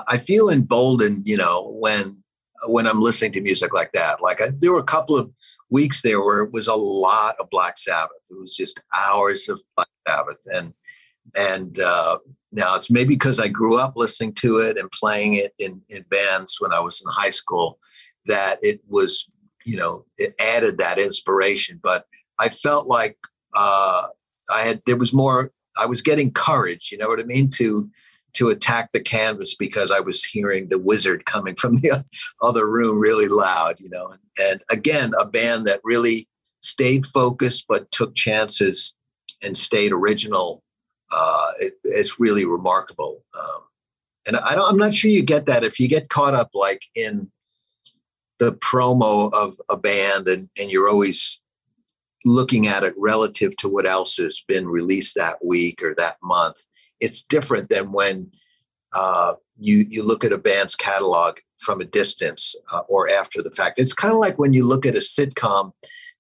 I 0.09 0.17
feel 0.17 0.49
emboldened, 0.49 1.27
you 1.27 1.37
know, 1.37 1.71
when 1.81 2.23
when 2.69 2.87
I'm 2.87 3.01
listening 3.01 3.33
to 3.33 3.41
music 3.41 3.73
like 3.75 3.93
that. 3.93 4.23
Like 4.23 4.41
I, 4.41 4.51
there 4.59 4.73
were 4.73 4.79
a 4.79 4.85
couple 4.85 5.17
of 5.17 5.31
weeks 5.71 6.03
there 6.03 6.23
where 6.23 6.43
it 6.43 6.53
was 6.53 6.69
a 6.69 6.75
lot 6.75 7.37
of 7.41 7.51
Black 7.51 7.79
Sabbath. 7.79 8.17
It 8.31 8.39
was 8.39 8.55
just 8.55 8.81
hours 8.95 9.49
of 9.49 9.61
Black 9.77 9.89
Sabbath, 10.09 10.47
and 10.53 10.73
and 11.37 11.79
uh, 11.79 12.19
now 12.57 12.75
it's 12.75 12.91
maybe 12.91 13.15
because 13.15 13.39
I 13.39 13.49
grew 13.49 13.79
up 13.79 13.93
listening 13.97 14.33
to 14.35 14.59
it 14.59 14.79
and 14.79 14.91
playing 14.91 15.35
it 15.35 15.53
in 15.59 15.83
in 15.89 16.05
bands 16.11 16.57
when 16.59 16.73
I 16.73 16.81
was 16.81 17.01
in 17.01 17.13
high 17.13 17.31
school 17.31 17.79
that 18.25 18.59
it 18.63 18.81
was 18.89 19.31
you 19.65 19.77
know 19.77 20.07
it 20.19 20.35
added 20.41 20.79
that 20.79 20.99
inspiration. 20.99 21.79
But 21.83 22.07
I 22.39 22.49
felt 22.49 22.87
like 22.87 23.19
uh, 23.55 24.07
I 24.51 24.63
had 24.63 24.83
there 24.87 24.97
was 24.97 25.13
more. 25.13 25.53
I 25.79 25.85
was 25.85 26.01
getting 26.01 26.33
courage. 26.33 26.89
You 26.91 26.99
know 26.99 27.09
what 27.09 27.21
I 27.21 27.25
mean 27.25 27.51
to 27.57 27.89
to 28.35 28.49
attack 28.49 28.93
the 28.93 29.01
canvas 29.01 29.55
because 29.55 29.91
I 29.91 30.01
was 30.01 30.25
hearing 30.25 30.69
the 30.69 30.79
wizard 30.79 31.25
coming 31.27 31.57
from 31.57 31.77
the 31.81 32.05
other 32.43 32.69
room 32.69 32.99
really 32.99 33.29
loud, 33.29 33.81
you 33.81 33.91
know. 33.91 34.15
And 34.41 34.63
again, 34.71 35.13
a 35.19 35.27
band 35.27 35.67
that 35.67 35.81
really 35.85 36.29
stayed 36.61 37.07
focused 37.07 37.67
but 37.69 37.91
took 37.91 38.15
chances 38.15 38.97
and 39.43 39.57
stayed 39.57 39.93
original. 39.93 40.63
Uh, 41.13 41.53
it, 41.61 41.75
it's 41.85 42.19
really 42.19 42.45
remarkable. 42.45 43.23
Um, 43.39 43.63
and 44.27 44.37
I 44.37 44.55
don't, 44.55 44.69
I'm 44.69 44.79
not 44.79 44.95
sure 44.95 45.11
you 45.11 45.23
get 45.23 45.47
that 45.47 45.65
if 45.65 45.79
you 45.79 45.89
get 45.89 46.09
caught 46.09 46.35
up 46.35 46.51
like 46.53 46.83
in 46.95 47.31
the 48.39 48.53
promo 48.53 49.33
of 49.33 49.57
a 49.71 49.77
band 49.77 50.29
and, 50.29 50.49
and 50.59 50.71
you're 50.71 50.89
always 50.89 51.41
looking 52.25 52.67
at 52.67 52.83
it 52.83 52.95
relative 52.97 53.57
to 53.57 53.69
what 53.69 53.87
else 53.87 54.17
has 54.17 54.43
been 54.49 54.67
released 54.67 55.15
that 55.15 55.37
week 55.45 55.81
or 55.83 55.95
that 55.95 56.17
month 56.23 56.65
it's 57.01 57.23
different 57.23 57.69
than 57.69 57.93
when 57.93 58.31
uh, 58.95 59.35
you 59.59 59.87
you 59.89 60.03
look 60.03 60.25
at 60.25 60.33
a 60.33 60.39
band's 60.39 60.77
catalog 60.77 61.39
from 61.59 61.81
a 61.81 61.85
distance 61.85 62.55
uh, 62.73 62.81
or 62.89 63.09
after 63.09 63.43
the 63.43 63.51
fact. 63.51 63.79
It's 63.79 63.93
kind 63.93 64.13
of 64.13 64.19
like 64.19 64.39
when 64.39 64.53
you 64.53 64.65
look 64.65 64.87
at 64.87 64.97
a 64.97 65.01
sitcom 65.01 65.73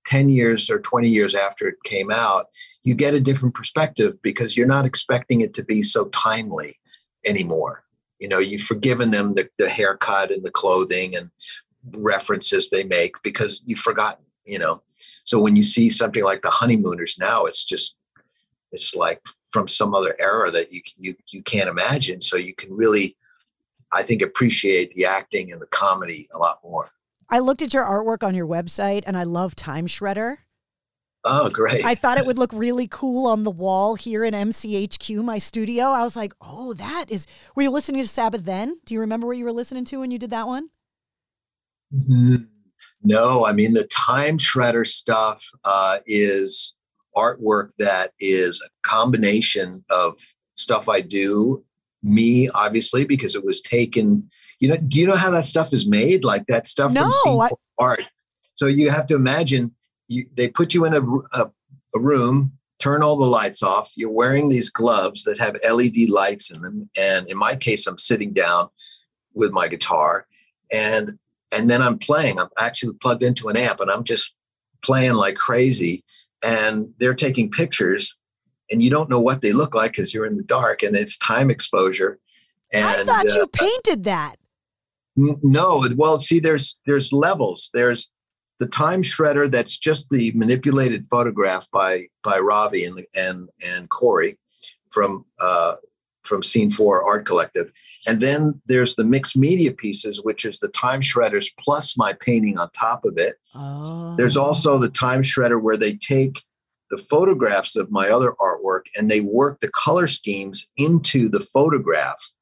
10 0.07 0.29
years 0.29 0.71
or 0.71 0.79
20 0.79 1.09
years 1.09 1.35
after 1.35 1.69
it 1.69 1.77
came 1.85 2.11
out, 2.11 2.47
you 2.87 2.95
get 2.95 3.15
a 3.15 3.21
different 3.21 3.53
perspective 3.53 4.15
because 4.23 4.57
you're 4.57 4.65
not 4.65 4.87
expecting 4.87 5.41
it 5.41 5.53
to 5.55 5.65
be 5.65 5.83
so 5.83 6.05
timely 6.07 6.79
anymore. 7.27 7.83
You 8.21 8.29
know, 8.29 8.39
you've 8.39 8.63
forgiven 8.63 9.11
them 9.11 9.35
the, 9.35 9.49
the 9.59 9.69
haircut 9.69 10.31
and 10.31 10.45
the 10.45 10.53
clothing 10.53 11.17
and 11.17 11.29
references 11.97 12.71
they 12.71 12.85
make 12.85 13.21
because 13.25 13.61
you've 13.67 13.81
forgotten, 13.81 14.25
you 14.45 14.61
know. 14.61 14.85
So 15.25 15.41
when 15.41 15.57
you 15.57 15.65
see 15.65 15.91
something 15.91 16.23
like 16.23 16.43
the 16.43 16.51
honeymooners 16.51 17.17
now, 17.19 17.45
it's 17.45 17.65
just 17.65 17.97
it's 18.71 18.95
like 18.95 19.21
from 19.51 19.67
some 19.67 19.93
other 19.93 20.15
era 20.21 20.53
that 20.53 20.73
you 20.73 20.81
you 20.97 21.17
you 21.33 21.43
can't 21.43 21.69
imagine. 21.69 22.21
So 22.21 22.37
you 22.37 22.55
can 22.55 22.73
really, 22.73 23.17
I 23.93 24.05
think, 24.05 24.23
appreciate 24.23 24.93
the 24.93 25.07
acting 25.07 25.51
and 25.51 25.61
the 25.61 25.67
comedy 25.67 26.29
a 26.33 26.39
lot 26.39 26.61
more. 26.63 26.89
I 27.29 27.41
looked 27.41 27.63
at 27.63 27.75
your 27.75 27.85
artwork 27.85 28.25
on 28.25 28.37
your 28.37 28.47
website, 28.47 29.03
and 29.07 29.17
I 29.17 29.25
love 29.25 29.57
Time 29.57 29.89
Shredder. 29.89 30.37
Oh, 31.29 31.51
great! 31.51 31.85
I 31.85 31.95
thought 31.95 32.19
it 32.19 32.27
would 32.27 32.39
look 32.39 32.53
really 32.53 32.87
cool 32.87 33.27
on 33.27 33.43
the 33.43 33.51
wall 33.51 33.97
here 33.97 34.25
in 34.25 34.33
MCHQ, 34.33 35.25
my 35.25 35.39
studio. 35.39 35.87
I 35.87 36.03
was 36.03 36.17
like, 36.17 36.33
"Oh, 36.41 36.73
that 36.75 37.07
is." 37.09 37.27
Were 37.55 37.65
you 37.65 37.71
listening 37.71 38.01
to 38.01 38.09
Sabbath 38.09 38.45
then? 38.45 38.79
Do 38.85 38.95
you 38.95 39.01
remember 39.01 39.27
what 39.27 39.37
you 39.37 39.45
were 39.45 39.53
listening 39.53 39.85
to 39.87 39.99
when 39.99 40.11
you 40.11 40.19
did 40.19 40.31
that 40.31 40.47
one? 40.47 40.71
Mm-hmm. 41.93 42.45
No, 43.03 43.47
I 43.47 43.53
mean 43.53 43.75
the 43.75 43.85
Time 43.85 44.39
Shredder 44.39 44.87
stuff 44.87 45.45
uh, 45.65 45.99
is 46.07 46.77
artwork 47.17 47.71
that 47.79 48.13
is 48.21 48.63
a 48.65 48.69
combination 48.87 49.85
of 49.91 50.19
stuff 50.55 50.89
I 50.89 51.01
do, 51.01 51.65
me 52.03 52.49
obviously 52.51 53.05
because 53.05 53.35
it 53.35 53.45
was 53.45 53.61
taken. 53.61 54.29
You 54.61 54.69
know, 54.69 54.77
do 54.77 55.01
you 55.01 55.07
know 55.07 55.17
how 55.17 55.31
that 55.33 55.45
stuff 55.45 55.73
is 55.73 55.87
made? 55.87 56.25
Like 56.25 56.47
that 56.47 56.67
stuff 56.67 56.93
no, 56.93 57.03
from 57.03 57.13
scene 57.13 57.41
I- 57.41 57.51
art. 57.79 58.03
So 58.55 58.67
you 58.67 58.91
have 58.91 59.07
to 59.09 59.15
imagine 59.15 59.76
you, 60.09 60.27
they 60.35 60.49
put 60.49 60.75
you 60.75 60.85
in 60.85 60.95
a, 60.95 61.41
a, 61.41 61.51
a 61.95 61.99
room, 61.99 62.53
turn 62.79 63.03
all 63.03 63.17
the 63.17 63.25
lights 63.25 63.63
off. 63.63 63.93
You're 63.97 64.13
wearing 64.13 64.49
these 64.49 64.71
gloves 64.71 65.25
that 65.25 65.39
have 65.39 65.57
LED 65.69 66.09
lights 66.09 66.55
in 66.55 66.63
them, 66.63 66.91
and 66.99 67.29
in 67.29 67.37
my 67.37 67.57
case, 67.57 67.87
I'm 67.87 67.99
sitting 67.99 68.33
down 68.33 68.69
with 69.35 69.53
my 69.53 69.69
guitar, 69.69 70.27
and 70.73 71.19
and 71.55 71.71
then 71.71 71.83
I'm 71.83 71.99
playing. 71.99 72.39
I'm 72.39 72.49
actually 72.59 72.95
plugged 73.01 73.23
into 73.23 73.49
an 73.49 73.57
amp, 73.57 73.81
and 73.81 73.91
I'm 73.91 74.05
just 74.05 74.35
playing 74.83 75.15
like 75.15 75.37
crazy 75.37 76.05
and 76.45 76.93
they're 76.99 77.15
taking 77.15 77.51
pictures 77.51 78.17
and 78.71 78.83
you 78.83 78.91
don't 78.91 79.09
know 79.09 79.21
what 79.21 79.43
they 79.43 79.53
look 79.53 79.75
like 79.75 79.93
because 79.93 80.13
you're 80.13 80.27
in 80.27 80.37
the 80.37 80.43
dark 80.43 80.83
and 80.83 80.97
it's 80.97 81.17
time 81.19 81.51
exposure. 81.51 82.19
And 82.73 82.85
I 82.85 83.05
thought 83.05 83.27
uh, 83.27 83.35
you 83.35 83.47
painted 83.47 84.05
that. 84.05 84.37
N- 85.17 85.39
no, 85.43 85.87
well, 85.97 86.19
see, 86.19 86.41
there's 86.41 86.79
there's 86.85 87.13
levels. 87.13 87.71
There's 87.73 88.11
the 88.59 88.67
time 88.67 89.03
shredder 89.03 89.51
that's 89.51 89.77
just 89.77 90.09
the 90.11 90.33
manipulated 90.35 91.07
photograph 91.07 91.69
by 91.71 92.07
by 92.23 92.39
Ravi 92.39 92.85
and 92.85 93.05
and 93.17 93.49
and 93.67 93.89
Corey 93.91 94.39
from 94.91 95.25
uh, 95.41 95.77
from 96.23 96.43
Scene 96.43 96.71
Four 96.71 97.05
Art 97.05 97.27
Collective, 97.27 97.73
and 98.07 98.21
then 98.21 98.61
there's 98.67 98.97
the 98.97 99.05
mixed 99.05 99.37
media 99.37 99.73
pieces, 99.73 100.23
which 100.23 100.45
is 100.45 100.59
the 100.59 100.69
time 100.69 101.01
shredders 101.01 101.47
plus 101.59 101.97
my 101.97 102.13
painting 102.13 102.59
on 102.59 102.71
top 102.71 103.05
of 103.05 103.19
it. 103.19 103.37
Oh. 103.55 104.15
There's 104.17 104.37
also 104.37 104.79
the 104.79 104.89
time 104.89 105.23
shredder 105.23 105.63
where 105.63 105.77
they 105.77 105.95
take 105.95 106.43
the 106.91 106.99
photographs 106.99 107.77
of 107.77 107.91
my 107.91 108.09
other 108.09 108.33
artwork 108.41 108.83
and 108.97 109.11
they 109.11 109.21
work 109.21 109.61
the 109.61 109.71
color 109.71 110.07
schemes 110.07 110.71
into 110.77 111.29
the 111.29 111.41
photograph. 111.41 112.33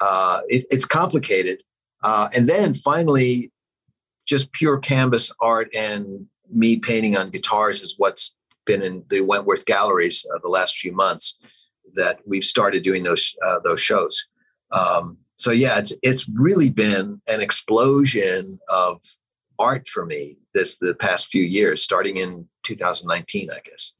Uh, 0.00 0.40
it, 0.48 0.66
it's 0.70 0.84
complicated. 0.84 1.62
Uh, 2.02 2.28
and 2.34 2.48
then 2.48 2.74
finally, 2.74 3.50
just 4.28 4.52
pure 4.52 4.78
canvas 4.78 5.32
art 5.40 5.74
and 5.74 6.26
me 6.52 6.78
painting 6.78 7.16
on 7.16 7.30
guitars 7.30 7.82
is 7.82 7.94
what's 7.98 8.34
been 8.66 8.82
in 8.82 9.04
the 9.08 9.22
Wentworth 9.22 9.64
galleries 9.64 10.26
uh, 10.32 10.38
the 10.42 10.48
last 10.48 10.76
few 10.76 10.92
months 10.92 11.38
that 11.94 12.20
we've 12.26 12.44
started 12.44 12.82
doing 12.82 13.02
those 13.02 13.34
uh, 13.44 13.58
those 13.64 13.80
shows. 13.80 14.28
Um, 14.70 15.18
so 15.36 15.50
yeah, 15.50 15.78
it's 15.78 15.94
it's 16.02 16.28
really 16.28 16.68
been 16.68 17.20
an 17.28 17.40
explosion 17.40 18.58
of 18.68 19.00
art 19.58 19.88
for 19.88 20.04
me 20.04 20.36
this 20.54 20.76
the 20.78 20.94
past 20.94 21.28
few 21.28 21.42
years, 21.42 21.82
starting 21.82 22.18
in 22.18 22.48
2019, 22.64 23.50
I 23.50 23.60
guess. 23.64 23.94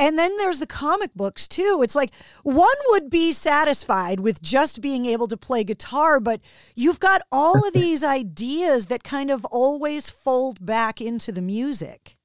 And 0.00 0.18
then 0.18 0.38
there's 0.38 0.60
the 0.60 0.66
comic 0.66 1.10
books 1.14 1.46
too. 1.46 1.82
It's 1.84 1.94
like 1.94 2.14
one 2.42 2.66
would 2.88 3.10
be 3.10 3.32
satisfied 3.32 4.20
with 4.20 4.40
just 4.40 4.80
being 4.80 5.04
able 5.04 5.28
to 5.28 5.36
play 5.36 5.62
guitar, 5.62 6.18
but 6.18 6.40
you've 6.74 6.98
got 6.98 7.20
all 7.30 7.66
of 7.66 7.72
these 7.74 8.02
ideas 8.02 8.86
that 8.86 9.04
kind 9.04 9.30
of 9.30 9.44
always 9.44 10.08
fold 10.08 10.64
back 10.64 11.02
into 11.02 11.30
the 11.30 11.42
music. 11.42 12.16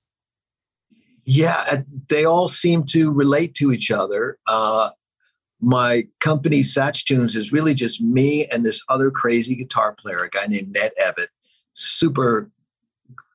Yeah, 1.26 1.82
they 2.08 2.24
all 2.24 2.48
seem 2.48 2.86
to 2.86 3.12
relate 3.12 3.56
to 3.56 3.74
each 3.74 3.92
other. 3.92 4.38
Uh, 4.48 4.92
my 5.60 6.08
company 6.22 6.62
Satch 6.62 7.04
Tunes 7.04 7.36
is 7.36 7.52
really 7.52 7.74
just 7.74 8.02
me 8.02 8.46
and 8.46 8.66
this 8.66 8.82
other 8.88 9.12
crazy 9.12 9.56
guitar 9.56 9.96
player, 9.96 10.18
a 10.18 10.30
guy 10.30 10.46
named 10.46 10.72
Ned 10.72 10.92
Evett, 11.02 11.28
super 11.74 12.50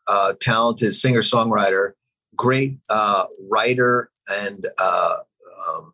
uh, 0.09 0.33
talented 0.41 0.95
singer 0.95 1.21
songwriter, 1.21 1.91
great 2.37 2.79
uh, 2.89 3.25
writer 3.51 4.10
and 4.31 4.67
uh, 4.79 5.17
um, 5.69 5.93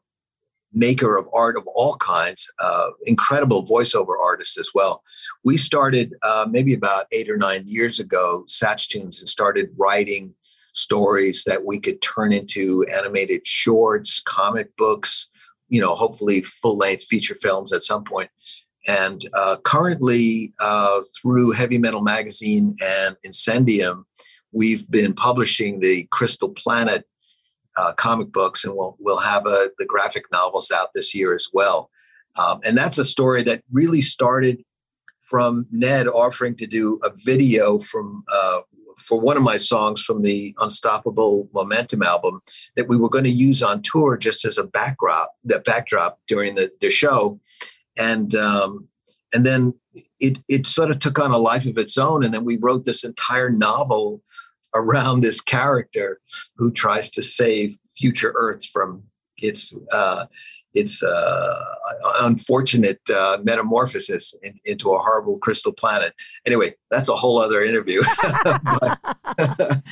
maker 0.72 1.16
of 1.16 1.26
art 1.34 1.56
of 1.56 1.66
all 1.74 1.96
kinds, 1.96 2.50
uh, 2.58 2.90
incredible 3.06 3.64
voiceover 3.64 4.14
artist 4.22 4.58
as 4.58 4.70
well. 4.74 5.02
We 5.42 5.56
started 5.56 6.14
uh, 6.22 6.46
maybe 6.48 6.74
about 6.74 7.06
eight 7.12 7.30
or 7.30 7.36
nine 7.36 7.64
years 7.66 7.98
ago, 7.98 8.44
Satch 8.46 8.88
Tunes, 8.88 9.20
and 9.20 9.28
started 9.28 9.70
writing 9.78 10.34
stories 10.74 11.44
that 11.44 11.64
we 11.64 11.80
could 11.80 12.02
turn 12.02 12.32
into 12.32 12.84
animated 12.94 13.46
shorts, 13.46 14.20
comic 14.20 14.76
books, 14.76 15.30
you 15.68 15.80
know, 15.80 15.94
hopefully 15.94 16.42
full 16.42 16.76
length 16.76 17.04
feature 17.04 17.34
films 17.34 17.72
at 17.72 17.82
some 17.82 18.04
point. 18.04 18.30
And 18.86 19.20
uh, 19.34 19.56
currently, 19.64 20.52
uh, 20.60 21.00
through 21.20 21.52
Heavy 21.52 21.78
Metal 21.78 22.02
Magazine 22.02 22.76
and 22.84 23.16
Incendium, 23.26 24.04
we've 24.52 24.88
been 24.90 25.12
publishing 25.12 25.80
the 25.80 26.06
Crystal 26.12 26.50
Planet 26.50 27.04
uh, 27.76 27.92
comic 27.92 28.32
books, 28.32 28.64
and 28.64 28.74
we'll 28.74 28.96
we'll 28.98 29.18
have 29.18 29.46
a, 29.46 29.70
the 29.78 29.86
graphic 29.86 30.24
novels 30.32 30.70
out 30.70 30.90
this 30.94 31.14
year 31.14 31.34
as 31.34 31.48
well. 31.52 31.90
Um, 32.38 32.60
and 32.64 32.76
that's 32.76 32.98
a 32.98 33.04
story 33.04 33.42
that 33.44 33.62
really 33.72 34.02
started 34.02 34.62
from 35.20 35.66
Ned 35.70 36.06
offering 36.06 36.54
to 36.56 36.66
do 36.66 37.00
a 37.02 37.10
video 37.16 37.78
from 37.78 38.24
uh, 38.32 38.60
for 38.96 39.20
one 39.20 39.36
of 39.36 39.42
my 39.42 39.56
songs 39.56 40.02
from 40.02 40.22
the 40.22 40.54
Unstoppable 40.58 41.48
Momentum 41.52 42.02
album 42.02 42.40
that 42.76 42.88
we 42.88 42.96
were 42.96 43.10
going 43.10 43.24
to 43.24 43.30
use 43.30 43.62
on 43.62 43.82
tour 43.82 44.16
just 44.16 44.44
as 44.44 44.56
a 44.56 44.64
backdrop, 44.64 45.32
that 45.44 45.64
backdrop 45.64 46.18
during 46.26 46.54
the, 46.54 46.70
the 46.80 46.90
show, 46.90 47.38
and 47.98 48.34
um, 48.34 48.88
and 49.34 49.44
then 49.44 49.74
it 50.20 50.38
it 50.48 50.66
sort 50.66 50.90
of 50.90 50.98
took 50.98 51.18
on 51.18 51.32
a 51.32 51.38
life 51.38 51.66
of 51.66 51.78
its 51.78 51.98
own, 51.98 52.24
and 52.24 52.32
then 52.32 52.44
we 52.44 52.56
wrote 52.56 52.84
this 52.84 53.04
entire 53.04 53.50
novel 53.50 54.22
around 54.76 55.20
this 55.20 55.40
character 55.40 56.20
who 56.56 56.70
tries 56.70 57.10
to 57.12 57.22
save 57.22 57.76
future 57.96 58.32
Earth 58.36 58.64
from 58.66 59.02
its 59.38 59.72
uh, 59.92 60.26
its 60.74 61.02
uh, 61.02 61.64
unfortunate 62.20 63.00
uh, 63.10 63.38
metamorphosis 63.42 64.34
in, 64.42 64.58
into 64.64 64.92
a 64.92 64.98
horrible 64.98 65.38
crystal 65.38 65.72
planet. 65.72 66.12
Anyway, 66.46 66.74
that's 66.90 67.08
a 67.08 67.16
whole 67.16 67.38
other 67.38 67.64
interview. 67.64 68.02
but, 68.44 68.98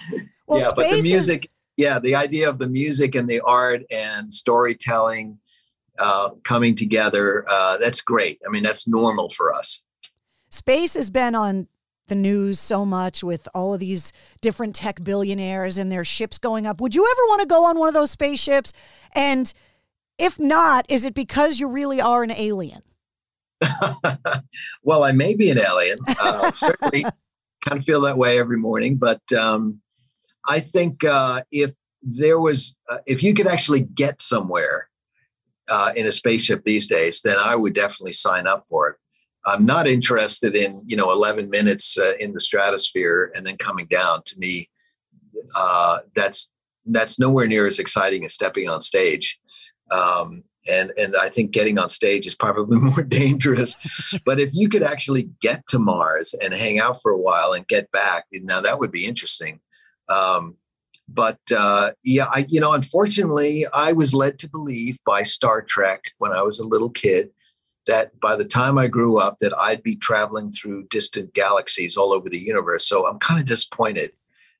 well, 0.47 0.61
yeah, 0.61 0.70
but 0.76 0.91
the 0.91 1.01
music, 1.03 1.45
is- 1.45 1.51
yeah, 1.76 1.99
the 1.99 2.14
idea 2.14 2.49
of 2.49 2.59
the 2.59 2.66
music 2.68 3.14
and 3.14 3.28
the 3.28 3.41
art 3.41 3.82
and 3.91 4.32
storytelling 4.32 5.39
uh, 5.99 6.30
coming 6.45 6.74
together, 6.74 7.47
uh, 7.49 7.78
that's 7.78 8.03
great. 8.03 8.41
I 8.47 8.51
mean, 8.51 8.62
that's 8.62 8.87
normal 8.87 9.30
for 9.30 9.55
us. 9.55 9.82
Space 10.51 10.95
has 10.95 11.11
been 11.11 11.35
on 11.35 11.66
the 12.09 12.14
news 12.14 12.61
so 12.61 12.84
much 12.84 13.24
with 13.24 13.48
all 13.55 13.74
of 13.74 13.80
these 13.80 14.12
different 14.40 14.74
tech 14.74 15.02
billionaires 15.02 15.78
and 15.78 15.90
their 15.90 16.05
ships 16.05 16.38
going 16.38 16.66
up. 16.66 16.80
Would 16.80 16.94
you 16.94 17.05
ever 17.05 17.28
want 17.28 17.40
to 17.42 17.46
go 17.46 17.64
on 17.64 17.78
one 17.78 17.88
of 17.88 17.94
those 17.94 18.11
spaceships? 18.11 18.72
And 19.14 19.52
if 20.18 20.38
not, 20.38 20.86
is 20.88 21.05
it 21.05 21.14
because 21.14 21.59
you 21.59 21.68
really 21.68 22.00
are 22.00 22.22
an 22.22 22.30
alien? 22.30 22.82
well, 24.82 25.05
I 25.05 25.12
may 25.12 25.34
be 25.34 25.50
an 25.50 25.59
alien. 25.59 25.98
Uh, 26.20 26.50
certainly 26.50 27.02
kind 27.64 27.78
of 27.78 27.84
feel 27.84 28.00
that 28.02 28.16
way 28.16 28.38
every 28.38 28.57
morning. 28.57 28.96
But 28.96 29.20
um, 29.32 29.80
I 30.48 30.61
think 30.61 31.05
uh, 31.05 31.42
if 31.50 31.74
there 32.02 32.40
was, 32.40 32.76
uh, 32.88 32.98
if 33.07 33.22
you 33.22 33.34
could 33.34 33.46
actually 33.46 33.80
get 33.80 34.22
somewhere 34.22 34.88
uh, 35.68 35.92
in 35.96 36.07
a 36.07 36.12
spaceship 36.12 36.64
these 36.64 36.86
days, 36.86 37.20
then 37.22 37.38
I 37.38 37.57
would 37.57 37.74
definitely 37.74 38.12
sign 38.12 38.46
up 38.46 38.64
for 38.68 38.90
it. 38.90 38.96
I'm 39.47 39.66
not 39.66 39.86
interested 39.86 40.57
in 40.57 40.82
you 40.86 40.97
know 40.97 41.12
11 41.12 41.51
minutes 41.51 41.99
uh, 41.99 42.14
in 42.18 42.32
the 42.32 42.40
stratosphere 42.40 43.32
and 43.34 43.47
then 43.47 43.57
coming 43.57 43.86
down. 43.86 44.22
To 44.26 44.38
me, 44.38 44.68
uh, 45.57 45.99
that's 46.14 46.51
that's 46.86 47.18
nowhere 47.18 47.47
near 47.47 47.66
as 47.66 47.78
exciting 47.78 48.24
as 48.24 48.32
stepping 48.32 48.68
on 48.68 48.80
stage. 48.80 49.38
Um, 49.90 50.45
and 50.70 50.90
and 50.97 51.14
I 51.16 51.28
think 51.28 51.51
getting 51.51 51.78
on 51.78 51.88
stage 51.88 52.26
is 52.26 52.34
probably 52.34 52.78
more 52.80 53.03
dangerous. 53.03 53.76
but 54.24 54.40
if 54.40 54.51
you 54.53 54.68
could 54.68 54.82
actually 54.82 55.30
get 55.40 55.66
to 55.68 55.78
Mars 55.78 56.34
and 56.34 56.55
hang 56.55 56.80
out 56.80 57.01
for 57.03 57.12
a 57.12 57.18
while 57.18 57.53
and 57.53 57.66
get 57.68 57.90
back, 57.90 58.24
now 58.32 58.61
that 58.61 58.78
would 58.78 58.92
be 58.92 59.07
interesting. 59.07 59.61
Um, 60.09 60.57
but 61.07 61.38
uh, 61.55 61.92
yeah, 62.03 62.26
I 62.30 62.47
you 62.49 62.61
know, 62.61 62.72
unfortunately, 62.72 63.66
I 63.74 63.92
was 63.92 64.14
led 64.14 64.38
to 64.40 64.49
believe 64.49 64.99
by 65.05 65.22
Star 65.22 65.61
Trek 65.61 66.01
when 66.18 66.32
I 66.32 66.42
was 66.42 66.59
a 66.59 66.66
little 66.66 66.90
kid 66.90 67.30
that 67.87 68.18
by 68.20 68.37
the 68.37 68.45
time 68.45 68.78
I 68.78 68.89
grew 68.89 69.18
up, 69.18 69.39
that 69.41 69.53
I'd 69.59 69.82
be 69.82 69.97
traveling 69.97 70.51
through 70.51 70.87
distant 70.89 71.35
galaxies 71.35 71.97
all 71.97 72.12
over 72.12 72.28
the 72.28 72.39
universe. 72.39 72.87
So 72.87 73.07
I'm 73.07 73.18
kind 73.18 73.41
of 73.41 73.47
disappointed 73.47 74.12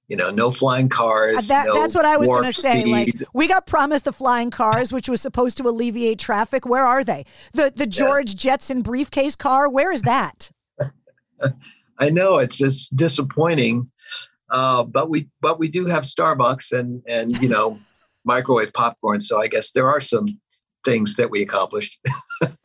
you 0.09 0.17
know, 0.17 0.31
no 0.31 0.51
flying 0.51 0.89
cars. 0.89 1.49
That, 1.49 1.67
no 1.67 1.75
that's 1.75 1.95
what 1.95 2.05
I 2.05 2.17
was 2.17 2.29
going 2.29 2.45
to 2.45 2.53
say. 2.53 2.85
Like, 2.85 3.15
we 3.33 3.49
got 3.49 3.67
promised 3.67 4.05
the 4.05 4.13
flying 4.13 4.51
cars, 4.51 4.93
which 4.93 5.09
was 5.09 5.21
supposed 5.21 5.57
to 5.59 5.69
alleviate 5.69 6.19
traffic. 6.19 6.67
Where 6.67 6.85
are 6.85 7.03
they? 7.03 7.25
The 7.53 7.73
the 7.75 7.87
George 7.87 8.33
yeah. 8.33 8.39
Jetson 8.39 8.83
briefcase 8.83 9.35
car. 9.37 9.69
Where 9.69 9.93
is 9.93 10.03
that? 10.03 10.51
I 11.99 12.11
know 12.11 12.39
it's 12.39 12.61
it's 12.61 12.89
disappointing, 12.89 13.91
uh, 14.51 14.85
but 14.85 15.09
we 15.09 15.29
but 15.41 15.59
we 15.59 15.69
do 15.69 15.87
have 15.87 16.05
Starbucks 16.05 16.79
and 16.79 17.03
and 17.09 17.41
you 17.41 17.49
know 17.49 17.79
microwave 18.25 18.75
popcorn. 18.75 19.21
So 19.21 19.41
I 19.41 19.47
guess 19.47 19.71
there 19.71 19.89
are 19.89 20.01
some 20.01 20.27
things 20.85 21.17
that 21.17 21.31
we 21.31 21.41
accomplished. 21.41 21.99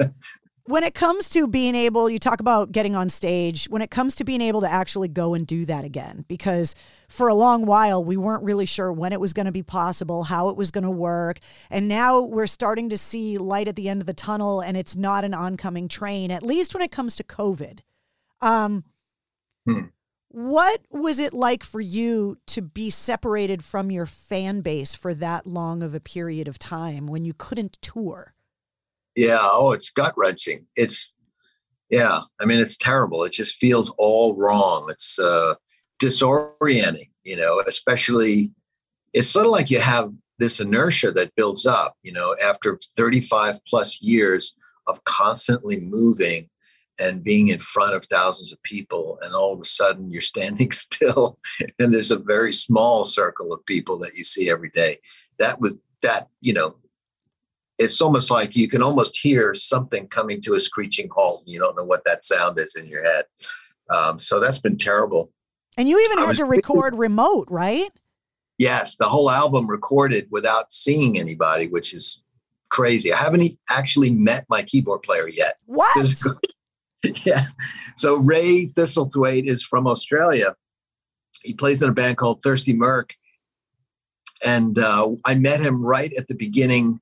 when 0.69 0.83
it 0.83 0.93
comes 0.93 1.29
to 1.29 1.47
being 1.47 1.73
able, 1.73 2.11
you 2.11 2.19
talk 2.19 2.39
about 2.39 2.71
getting 2.71 2.95
on 2.95 3.09
stage, 3.09 3.65
when 3.71 3.81
it 3.81 3.89
comes 3.89 4.13
to 4.15 4.23
being 4.23 4.39
able 4.39 4.61
to 4.61 4.71
actually 4.71 5.07
go 5.07 5.33
and 5.33 5.47
do 5.47 5.65
that 5.65 5.83
again, 5.83 6.25
because 6.27 6.75
for 7.07 7.27
a 7.27 7.33
long 7.33 7.65
while 7.65 8.03
we 8.03 8.15
weren't 8.15 8.43
really 8.43 8.67
sure 8.67 8.93
when 8.93 9.11
it 9.11 9.19
was 9.19 9.33
going 9.33 9.47
to 9.47 9.51
be 9.51 9.63
possible, 9.63 10.25
how 10.25 10.49
it 10.49 10.55
was 10.55 10.69
going 10.69 10.83
to 10.83 10.91
work. 10.91 11.39
And 11.71 11.87
now 11.87 12.21
we're 12.21 12.45
starting 12.45 12.87
to 12.89 12.97
see 12.97 13.39
light 13.39 13.67
at 13.67 13.77
the 13.77 13.89
end 13.89 13.99
of 13.99 14.05
the 14.05 14.13
tunnel 14.13 14.61
and 14.61 14.77
it's 14.77 14.95
not 14.95 15.25
an 15.25 15.33
oncoming 15.33 15.87
train, 15.87 16.29
at 16.29 16.43
least 16.43 16.75
when 16.75 16.83
it 16.83 16.91
comes 16.91 17.15
to 17.15 17.23
COVID. 17.23 17.79
Um, 18.39 18.83
hmm. 19.65 19.85
What 20.27 20.81
was 20.91 21.17
it 21.17 21.33
like 21.33 21.63
for 21.63 21.81
you 21.81 22.37
to 22.45 22.61
be 22.61 22.91
separated 22.91 23.63
from 23.63 23.89
your 23.89 24.05
fan 24.05 24.61
base 24.61 24.93
for 24.93 25.15
that 25.15 25.47
long 25.47 25.81
of 25.81 25.95
a 25.95 25.99
period 25.99 26.47
of 26.47 26.59
time 26.59 27.07
when 27.07 27.25
you 27.25 27.33
couldn't 27.33 27.81
tour? 27.81 28.35
Yeah. 29.19 29.39
Oh, 29.41 29.73
it's 29.73 29.89
gut 29.89 30.13
wrenching. 30.15 30.65
It's, 30.77 31.11
yeah. 31.89 32.21
I 32.39 32.45
mean, 32.45 32.61
it's 32.61 32.77
terrible. 32.77 33.25
It 33.25 33.33
just 33.33 33.57
feels 33.57 33.89
all 33.97 34.33
wrong. 34.37 34.87
It's 34.89 35.19
uh, 35.19 35.55
disorienting, 36.01 37.09
you 37.23 37.35
know, 37.35 37.61
especially, 37.67 38.51
it's 39.11 39.27
sort 39.27 39.45
of 39.45 39.51
like 39.51 39.69
you 39.69 39.81
have 39.81 40.13
this 40.37 40.61
inertia 40.61 41.11
that 41.11 41.35
builds 41.35 41.65
up, 41.65 41.95
you 42.01 42.13
know, 42.13 42.33
after 42.41 42.79
35 42.95 43.59
plus 43.65 44.01
years 44.01 44.55
of 44.87 45.03
constantly 45.03 45.81
moving 45.81 46.47
and 46.97 47.21
being 47.21 47.49
in 47.49 47.59
front 47.59 47.95
of 47.95 48.05
thousands 48.05 48.53
of 48.53 48.63
people 48.63 49.19
and 49.21 49.35
all 49.35 49.53
of 49.53 49.59
a 49.59 49.65
sudden 49.65 50.09
you're 50.09 50.21
standing 50.21 50.71
still 50.85 51.39
and 51.77 51.93
there's 51.93 52.11
a 52.11 52.19
very 52.19 52.53
small 52.53 53.03
circle 53.03 53.51
of 53.51 53.65
people 53.65 53.97
that 53.99 54.15
you 54.15 54.23
see 54.23 54.49
every 54.49 54.69
day 54.69 54.97
that 55.37 55.61
was 55.61 55.77
that 56.01 56.29
you 56.41 56.51
know 56.51 56.75
it's 57.79 58.01
almost 58.01 58.29
like 58.29 58.55
you 58.55 58.67
can 58.67 58.83
almost 58.83 59.17
hear 59.17 59.53
something 59.53 60.07
coming 60.07 60.41
to 60.41 60.53
a 60.53 60.59
screeching 60.59 61.09
halt. 61.09 61.43
You 61.45 61.59
don't 61.59 61.75
know 61.77 61.85
what 61.85 62.03
that 62.05 62.23
sound 62.23 62.59
is 62.59 62.75
in 62.75 62.87
your 62.87 63.03
head. 63.03 63.25
Um, 63.89 64.19
so 64.19 64.39
that's 64.39 64.59
been 64.59 64.77
terrible. 64.77 65.31
And 65.77 65.87
you 65.87 65.99
even 65.99 66.19
I 66.19 66.27
had 66.27 66.35
to 66.37 66.45
record 66.45 66.95
remote, 66.95 67.47
right? 67.49 67.89
Yes, 68.57 68.97
the 68.97 69.07
whole 69.07 69.31
album 69.31 69.69
recorded 69.69 70.27
without 70.29 70.73
seeing 70.73 71.17
anybody, 71.17 71.69
which 71.69 71.93
is 71.93 72.21
crazy. 72.67 73.13
I 73.13 73.17
haven't 73.17 73.53
actually 73.69 74.11
met 74.11 74.45
my 74.49 74.61
keyboard 74.61 75.01
player 75.01 75.29
yet. 75.29 75.55
What? 75.65 76.15
yeah. 77.25 77.43
So 77.95 78.17
Rai 78.17 78.67
Thistlethwayte 78.67 79.45
is 79.45 79.63
from 79.63 79.87
Australia. 79.87 80.55
He 81.43 81.53
plays 81.53 81.81
in 81.81 81.89
a 81.89 81.93
band 81.93 82.17
called 82.17 82.43
Thirsty 82.43 82.73
Merc. 82.73 83.13
And 84.45 84.77
uh, 84.77 85.11
I 85.25 85.35
met 85.35 85.61
him 85.61 85.83
right 85.83 86.11
at 86.17 86.27
the 86.27 86.35
beginning 86.35 86.99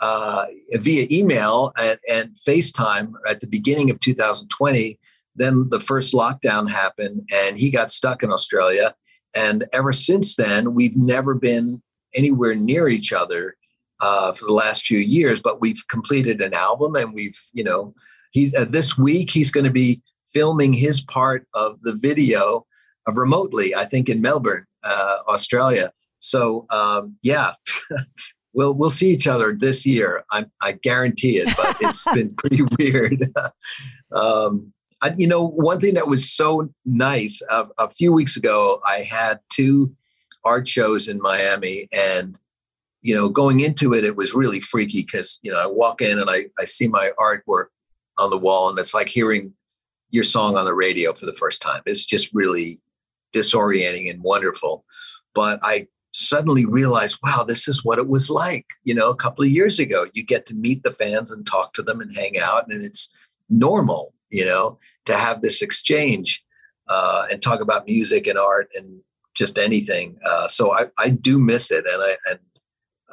uh, 0.00 0.46
via 0.74 1.06
email 1.10 1.72
and, 1.80 1.98
and 2.10 2.30
FaceTime 2.34 3.12
at 3.28 3.40
the 3.40 3.46
beginning 3.46 3.90
of 3.90 4.00
2020. 4.00 4.98
Then 5.36 5.68
the 5.70 5.80
first 5.80 6.12
lockdown 6.12 6.70
happened, 6.70 7.28
and 7.32 7.58
he 7.58 7.70
got 7.70 7.90
stuck 7.90 8.22
in 8.22 8.32
Australia. 8.32 8.94
And 9.34 9.64
ever 9.72 9.92
since 9.92 10.36
then, 10.36 10.74
we've 10.74 10.96
never 10.96 11.34
been 11.34 11.82
anywhere 12.14 12.54
near 12.54 12.88
each 12.88 13.12
other 13.12 13.56
uh, 14.00 14.32
for 14.32 14.46
the 14.46 14.52
last 14.52 14.86
few 14.86 14.98
years. 14.98 15.40
But 15.40 15.60
we've 15.60 15.82
completed 15.88 16.40
an 16.40 16.54
album, 16.54 16.96
and 16.96 17.14
we've, 17.14 17.38
you 17.52 17.64
know, 17.64 17.94
he 18.32 18.52
uh, 18.56 18.64
this 18.64 18.98
week 18.98 19.30
he's 19.30 19.50
going 19.50 19.64
to 19.64 19.70
be 19.70 20.02
filming 20.26 20.72
his 20.72 21.00
part 21.00 21.46
of 21.54 21.80
the 21.80 21.94
video 21.94 22.66
uh, 23.08 23.12
remotely. 23.12 23.74
I 23.74 23.84
think 23.84 24.08
in 24.08 24.20
Melbourne, 24.20 24.64
uh, 24.82 25.18
Australia. 25.28 25.92
So 26.18 26.66
um, 26.70 27.16
yeah, 27.22 27.52
we'll 28.52 28.74
we'll 28.74 28.90
see 28.90 29.10
each 29.10 29.26
other 29.26 29.54
this 29.56 29.86
year. 29.86 30.24
I 30.30 30.46
I 30.60 30.72
guarantee 30.72 31.38
it. 31.38 31.54
But 31.56 31.76
it's 31.80 32.04
been 32.14 32.34
pretty 32.34 32.62
weird. 32.78 33.24
um, 34.12 34.72
I, 35.02 35.14
you 35.16 35.26
know, 35.26 35.46
one 35.46 35.80
thing 35.80 35.94
that 35.94 36.08
was 36.08 36.30
so 36.30 36.68
nice 36.84 37.40
uh, 37.50 37.64
a 37.78 37.90
few 37.90 38.12
weeks 38.12 38.36
ago, 38.36 38.80
I 38.86 38.98
had 38.98 39.40
two 39.50 39.94
art 40.44 40.68
shows 40.68 41.08
in 41.08 41.20
Miami, 41.20 41.86
and 41.92 42.38
you 43.02 43.14
know, 43.14 43.30
going 43.30 43.60
into 43.60 43.94
it, 43.94 44.04
it 44.04 44.16
was 44.16 44.34
really 44.34 44.60
freaky 44.60 45.02
because 45.02 45.38
you 45.42 45.52
know 45.52 45.58
I 45.58 45.66
walk 45.66 46.02
in 46.02 46.18
and 46.18 46.30
I 46.30 46.46
I 46.58 46.64
see 46.64 46.88
my 46.88 47.10
artwork 47.18 47.66
on 48.18 48.30
the 48.30 48.38
wall, 48.38 48.68
and 48.68 48.78
it's 48.78 48.94
like 48.94 49.08
hearing 49.08 49.54
your 50.10 50.24
song 50.24 50.56
on 50.56 50.64
the 50.64 50.74
radio 50.74 51.12
for 51.12 51.26
the 51.26 51.34
first 51.34 51.62
time. 51.62 51.82
It's 51.86 52.04
just 52.04 52.30
really 52.34 52.78
disorienting 53.32 54.10
and 54.10 54.22
wonderful. 54.22 54.84
But 55.34 55.60
I 55.62 55.86
suddenly 56.12 56.64
realize, 56.64 57.18
wow, 57.22 57.44
this 57.46 57.68
is 57.68 57.84
what 57.84 57.98
it 57.98 58.08
was 58.08 58.30
like, 58.30 58.66
you 58.84 58.94
know, 58.94 59.10
a 59.10 59.16
couple 59.16 59.44
of 59.44 59.50
years 59.50 59.78
ago. 59.78 60.06
You 60.12 60.24
get 60.24 60.46
to 60.46 60.54
meet 60.54 60.82
the 60.82 60.90
fans 60.90 61.30
and 61.30 61.46
talk 61.46 61.72
to 61.74 61.82
them 61.82 62.00
and 62.00 62.14
hang 62.14 62.38
out, 62.38 62.70
and 62.70 62.84
it's 62.84 63.08
normal, 63.48 64.14
you 64.30 64.44
know, 64.44 64.78
to 65.06 65.16
have 65.16 65.42
this 65.42 65.62
exchange 65.62 66.42
uh, 66.88 67.26
and 67.30 67.40
talk 67.40 67.60
about 67.60 67.86
music 67.86 68.26
and 68.26 68.38
art 68.38 68.68
and 68.74 69.00
just 69.34 69.58
anything. 69.58 70.18
Uh, 70.28 70.48
so 70.48 70.74
I, 70.74 70.86
I 70.98 71.10
do 71.10 71.38
miss 71.38 71.70
it, 71.70 71.84
and 71.90 72.02
I 72.02 72.16
and 72.30 72.38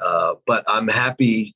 uh, 0.04 0.34
but 0.46 0.64
I'm 0.68 0.88
happy 0.88 1.56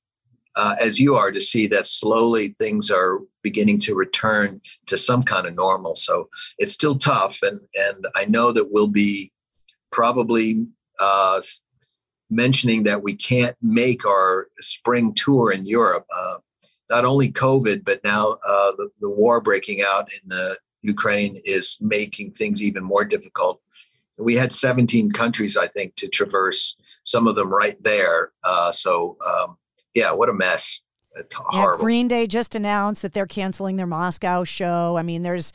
uh, 0.56 0.76
as 0.82 1.00
you 1.00 1.16
are 1.16 1.32
to 1.32 1.42
see 1.42 1.68
that 1.68 1.86
slowly 1.86 2.50
things 2.50 2.92
are 2.92 3.20
beginning 3.42 3.80
to 3.80 3.96
return 3.96 4.62
to 4.88 4.98
some 4.98 5.24
kind 5.24 5.48
of 5.48 5.56
normal. 5.56 5.96
So 5.96 6.30
it's 6.58 6.72
still 6.72 6.96
tough, 6.96 7.40
and 7.42 7.60
and 7.76 8.08
I 8.16 8.26
know 8.26 8.52
that 8.52 8.72
we'll 8.72 8.88
be 8.88 9.32
probably 9.92 10.66
uh, 11.02 11.42
mentioning 12.30 12.84
that 12.84 13.04
we 13.04 13.16
can't 13.16 13.56
make 13.62 14.06
our 14.06 14.48
spring 14.56 15.14
tour 15.14 15.52
in 15.52 15.66
Europe. 15.66 16.06
Uh, 16.16 16.38
not 16.90 17.06
only 17.06 17.32
COVID, 17.32 17.84
but 17.86 18.04
now 18.04 18.32
uh, 18.32 18.72
the, 18.78 18.90
the 19.00 19.10
war 19.10 19.42
breaking 19.42 19.82
out 19.86 20.10
in 20.12 20.30
the 20.30 20.58
Ukraine 20.82 21.40
is 21.46 21.78
making 21.80 22.32
things 22.32 22.62
even 22.62 22.84
more 22.84 23.06
difficult. 23.06 23.62
We 24.18 24.36
had 24.36 24.54
17 24.54 25.12
countries, 25.12 25.58
I 25.58 25.68
think, 25.68 25.96
to 25.96 26.08
traverse. 26.08 26.76
Some 27.04 27.28
of 27.28 27.36
them 27.36 27.50
right 27.50 27.82
there. 27.84 28.32
Uh, 28.44 28.72
so 28.72 29.18
um, 29.26 29.58
yeah, 29.94 30.12
what 30.12 30.30
a 30.30 30.34
mess. 30.34 30.82
It's 31.16 31.36
yeah, 31.54 31.74
Green 31.78 32.08
Day 32.08 32.26
just 32.26 32.56
announced 32.56 33.02
that 33.02 33.14
they're 33.14 33.26
canceling 33.26 33.76
their 33.76 33.88
Moscow 33.88 34.44
show. 34.44 34.96
I 34.98 35.02
mean, 35.02 35.24
there's 35.24 35.52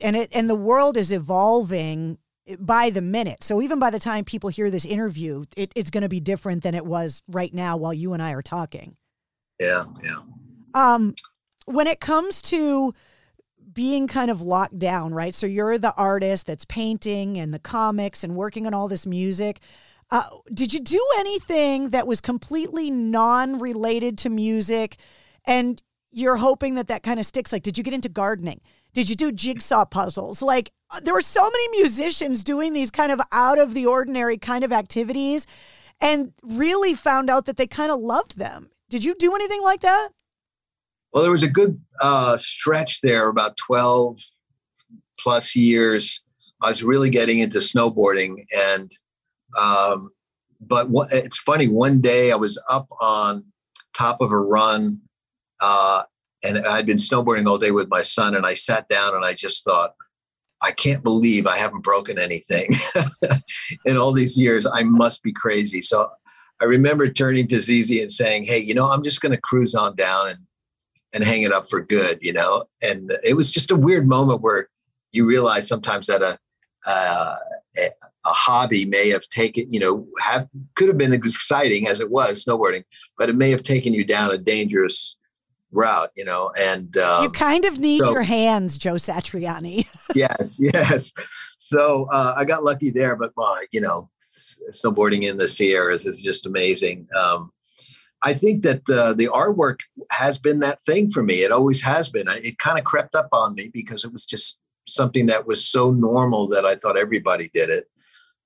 and 0.00 0.16
it 0.16 0.30
and 0.32 0.48
the 0.48 0.54
world 0.54 0.96
is 0.96 1.12
evolving 1.12 2.18
by 2.58 2.90
the 2.90 3.02
minute. 3.02 3.44
So 3.44 3.62
even 3.62 3.78
by 3.78 3.90
the 3.90 3.98
time 3.98 4.24
people 4.24 4.50
hear 4.50 4.70
this 4.70 4.84
interview, 4.84 5.44
it, 5.56 5.72
it's 5.76 5.90
going 5.90 6.02
to 6.02 6.08
be 6.08 6.20
different 6.20 6.62
than 6.62 6.74
it 6.74 6.84
was 6.84 7.22
right 7.28 7.52
now 7.52 7.76
while 7.76 7.94
you 7.94 8.12
and 8.12 8.22
I 8.22 8.32
are 8.32 8.42
talking. 8.42 8.96
Yeah, 9.58 9.84
yeah. 10.02 10.16
Um, 10.74 11.14
when 11.66 11.86
it 11.86 12.00
comes 12.00 12.42
to 12.42 12.94
being 13.72 14.06
kind 14.06 14.30
of 14.30 14.40
locked 14.40 14.78
down, 14.78 15.14
right? 15.14 15.34
So 15.34 15.46
you're 15.46 15.78
the 15.78 15.94
artist 15.94 16.46
that's 16.46 16.64
painting 16.64 17.38
and 17.38 17.54
the 17.54 17.58
comics 17.58 18.24
and 18.24 18.34
working 18.34 18.66
on 18.66 18.74
all 18.74 18.88
this 18.88 19.06
music. 19.06 19.60
Uh, 20.10 20.24
did 20.52 20.72
you 20.72 20.80
do 20.80 21.04
anything 21.18 21.90
that 21.90 22.06
was 22.06 22.20
completely 22.20 22.90
non-related 22.90 24.18
to 24.18 24.28
music, 24.28 24.96
and 25.44 25.80
you're 26.10 26.36
hoping 26.36 26.74
that 26.74 26.88
that 26.88 27.04
kind 27.04 27.20
of 27.20 27.26
sticks? 27.26 27.52
Like, 27.52 27.62
did 27.62 27.78
you 27.78 27.84
get 27.84 27.94
into 27.94 28.08
gardening? 28.08 28.60
Did 28.92 29.08
you 29.08 29.16
do 29.16 29.32
jigsaw 29.32 29.84
puzzles? 29.84 30.42
Like, 30.42 30.70
uh, 30.90 31.00
there 31.00 31.14
were 31.14 31.20
so 31.20 31.42
many 31.42 31.68
musicians 31.80 32.42
doing 32.44 32.72
these 32.72 32.90
kind 32.90 33.12
of 33.12 33.20
out 33.32 33.58
of 33.58 33.74
the 33.74 33.86
ordinary 33.86 34.38
kind 34.38 34.64
of 34.64 34.72
activities, 34.72 35.46
and 36.00 36.32
really 36.42 36.94
found 36.94 37.30
out 37.30 37.46
that 37.46 37.56
they 37.56 37.66
kind 37.66 37.92
of 37.92 38.00
loved 38.00 38.38
them. 38.38 38.70
Did 38.88 39.04
you 39.04 39.14
do 39.14 39.34
anything 39.34 39.62
like 39.62 39.80
that? 39.82 40.08
Well, 41.12 41.22
there 41.22 41.32
was 41.32 41.42
a 41.42 41.48
good 41.48 41.80
uh, 42.00 42.36
stretch 42.36 43.00
there, 43.00 43.28
about 43.28 43.56
twelve 43.56 44.18
plus 45.18 45.54
years. 45.54 46.20
I 46.62 46.68
was 46.68 46.82
really 46.82 47.10
getting 47.10 47.38
into 47.38 47.58
snowboarding 47.58 48.44
and 48.56 48.90
um, 49.58 50.10
but 50.60 50.90
what, 50.90 51.12
it's 51.12 51.38
funny. 51.38 51.68
One 51.68 52.00
day 52.00 52.32
I 52.32 52.36
was 52.36 52.62
up 52.68 52.86
on 53.00 53.44
top 53.94 54.20
of 54.20 54.30
a 54.30 54.38
run, 54.38 55.00
uh, 55.60 56.02
and 56.42 56.58
I'd 56.58 56.86
been 56.86 56.96
snowboarding 56.96 57.46
all 57.46 57.58
day 57.58 57.70
with 57.70 57.88
my 57.88 58.02
son, 58.02 58.34
and 58.34 58.46
I 58.46 58.54
sat 58.54 58.88
down 58.88 59.14
and 59.14 59.24
I 59.24 59.34
just 59.34 59.64
thought, 59.64 59.94
I 60.62 60.72
can't 60.72 61.02
believe 61.02 61.46
I 61.46 61.56
haven't 61.56 61.82
broken 61.82 62.18
anything 62.18 62.74
in 63.86 63.96
all 63.96 64.12
these 64.12 64.38
years. 64.38 64.66
I 64.66 64.82
must 64.82 65.22
be 65.22 65.32
crazy. 65.32 65.80
So 65.80 66.10
I 66.60 66.66
remember 66.66 67.08
turning 67.08 67.48
to 67.48 67.60
ZZ 67.60 67.90
and 67.92 68.12
saying, 68.12 68.44
"Hey, 68.44 68.58
you 68.58 68.74
know, 68.74 68.90
I'm 68.90 69.02
just 69.02 69.22
going 69.22 69.32
to 69.32 69.40
cruise 69.40 69.74
on 69.74 69.96
down 69.96 70.28
and 70.28 70.38
and 71.12 71.24
hang 71.24 71.42
it 71.42 71.52
up 71.52 71.68
for 71.68 71.80
good." 71.80 72.18
You 72.20 72.34
know, 72.34 72.64
and 72.82 73.10
it 73.24 73.34
was 73.34 73.50
just 73.50 73.70
a 73.70 73.76
weird 73.76 74.06
moment 74.06 74.42
where 74.42 74.68
you 75.12 75.24
realize 75.26 75.66
sometimes 75.66 76.06
that 76.08 76.22
a 76.22 76.38
uh, 76.86 77.36
a 78.26 78.30
hobby 78.30 78.84
may 78.84 79.08
have 79.08 79.26
taken, 79.28 79.70
you 79.70 79.80
know, 79.80 80.06
have 80.20 80.48
could 80.74 80.88
have 80.88 80.98
been 80.98 81.12
exciting 81.12 81.88
as 81.88 82.00
it 82.00 82.10
was 82.10 82.44
snowboarding, 82.44 82.82
but 83.16 83.28
it 83.28 83.36
may 83.36 83.50
have 83.50 83.62
taken 83.62 83.94
you 83.94 84.04
down 84.04 84.30
a 84.30 84.38
dangerous 84.38 85.16
route, 85.72 86.10
you 86.16 86.24
know. 86.24 86.52
And 86.58 86.96
um, 86.96 87.22
you 87.22 87.30
kind 87.30 87.64
of 87.64 87.78
need 87.78 88.00
so, 88.00 88.12
your 88.12 88.22
hands, 88.22 88.76
Joe 88.78 88.94
Satriani. 88.94 89.86
yes, 90.14 90.58
yes. 90.60 91.12
So 91.58 92.08
uh, 92.10 92.34
I 92.36 92.44
got 92.44 92.64
lucky 92.64 92.90
there, 92.90 93.16
but 93.16 93.32
my, 93.36 93.66
you 93.70 93.80
know, 93.80 94.10
snowboarding 94.20 95.22
in 95.22 95.36
the 95.36 95.48
Sierras 95.48 96.06
is 96.06 96.22
just 96.22 96.46
amazing. 96.46 97.06
Um, 97.16 97.52
I 98.22 98.34
think 98.34 98.62
that 98.64 98.84
the 98.84 99.14
the 99.14 99.28
artwork 99.28 99.80
has 100.10 100.38
been 100.38 100.60
that 100.60 100.82
thing 100.82 101.10
for 101.10 101.22
me. 101.22 101.42
It 101.42 101.52
always 101.52 101.80
has 101.82 102.08
been. 102.08 102.28
It 102.28 102.58
kind 102.58 102.78
of 102.78 102.84
crept 102.84 103.14
up 103.14 103.28
on 103.32 103.54
me 103.54 103.70
because 103.72 104.04
it 104.04 104.12
was 104.12 104.26
just 104.26 104.60
something 104.86 105.26
that 105.26 105.46
was 105.46 105.66
so 105.66 105.90
normal 105.90 106.48
that 106.48 106.66
I 106.66 106.74
thought 106.74 106.98
everybody 106.98 107.50
did 107.54 107.70
it. 107.70 107.86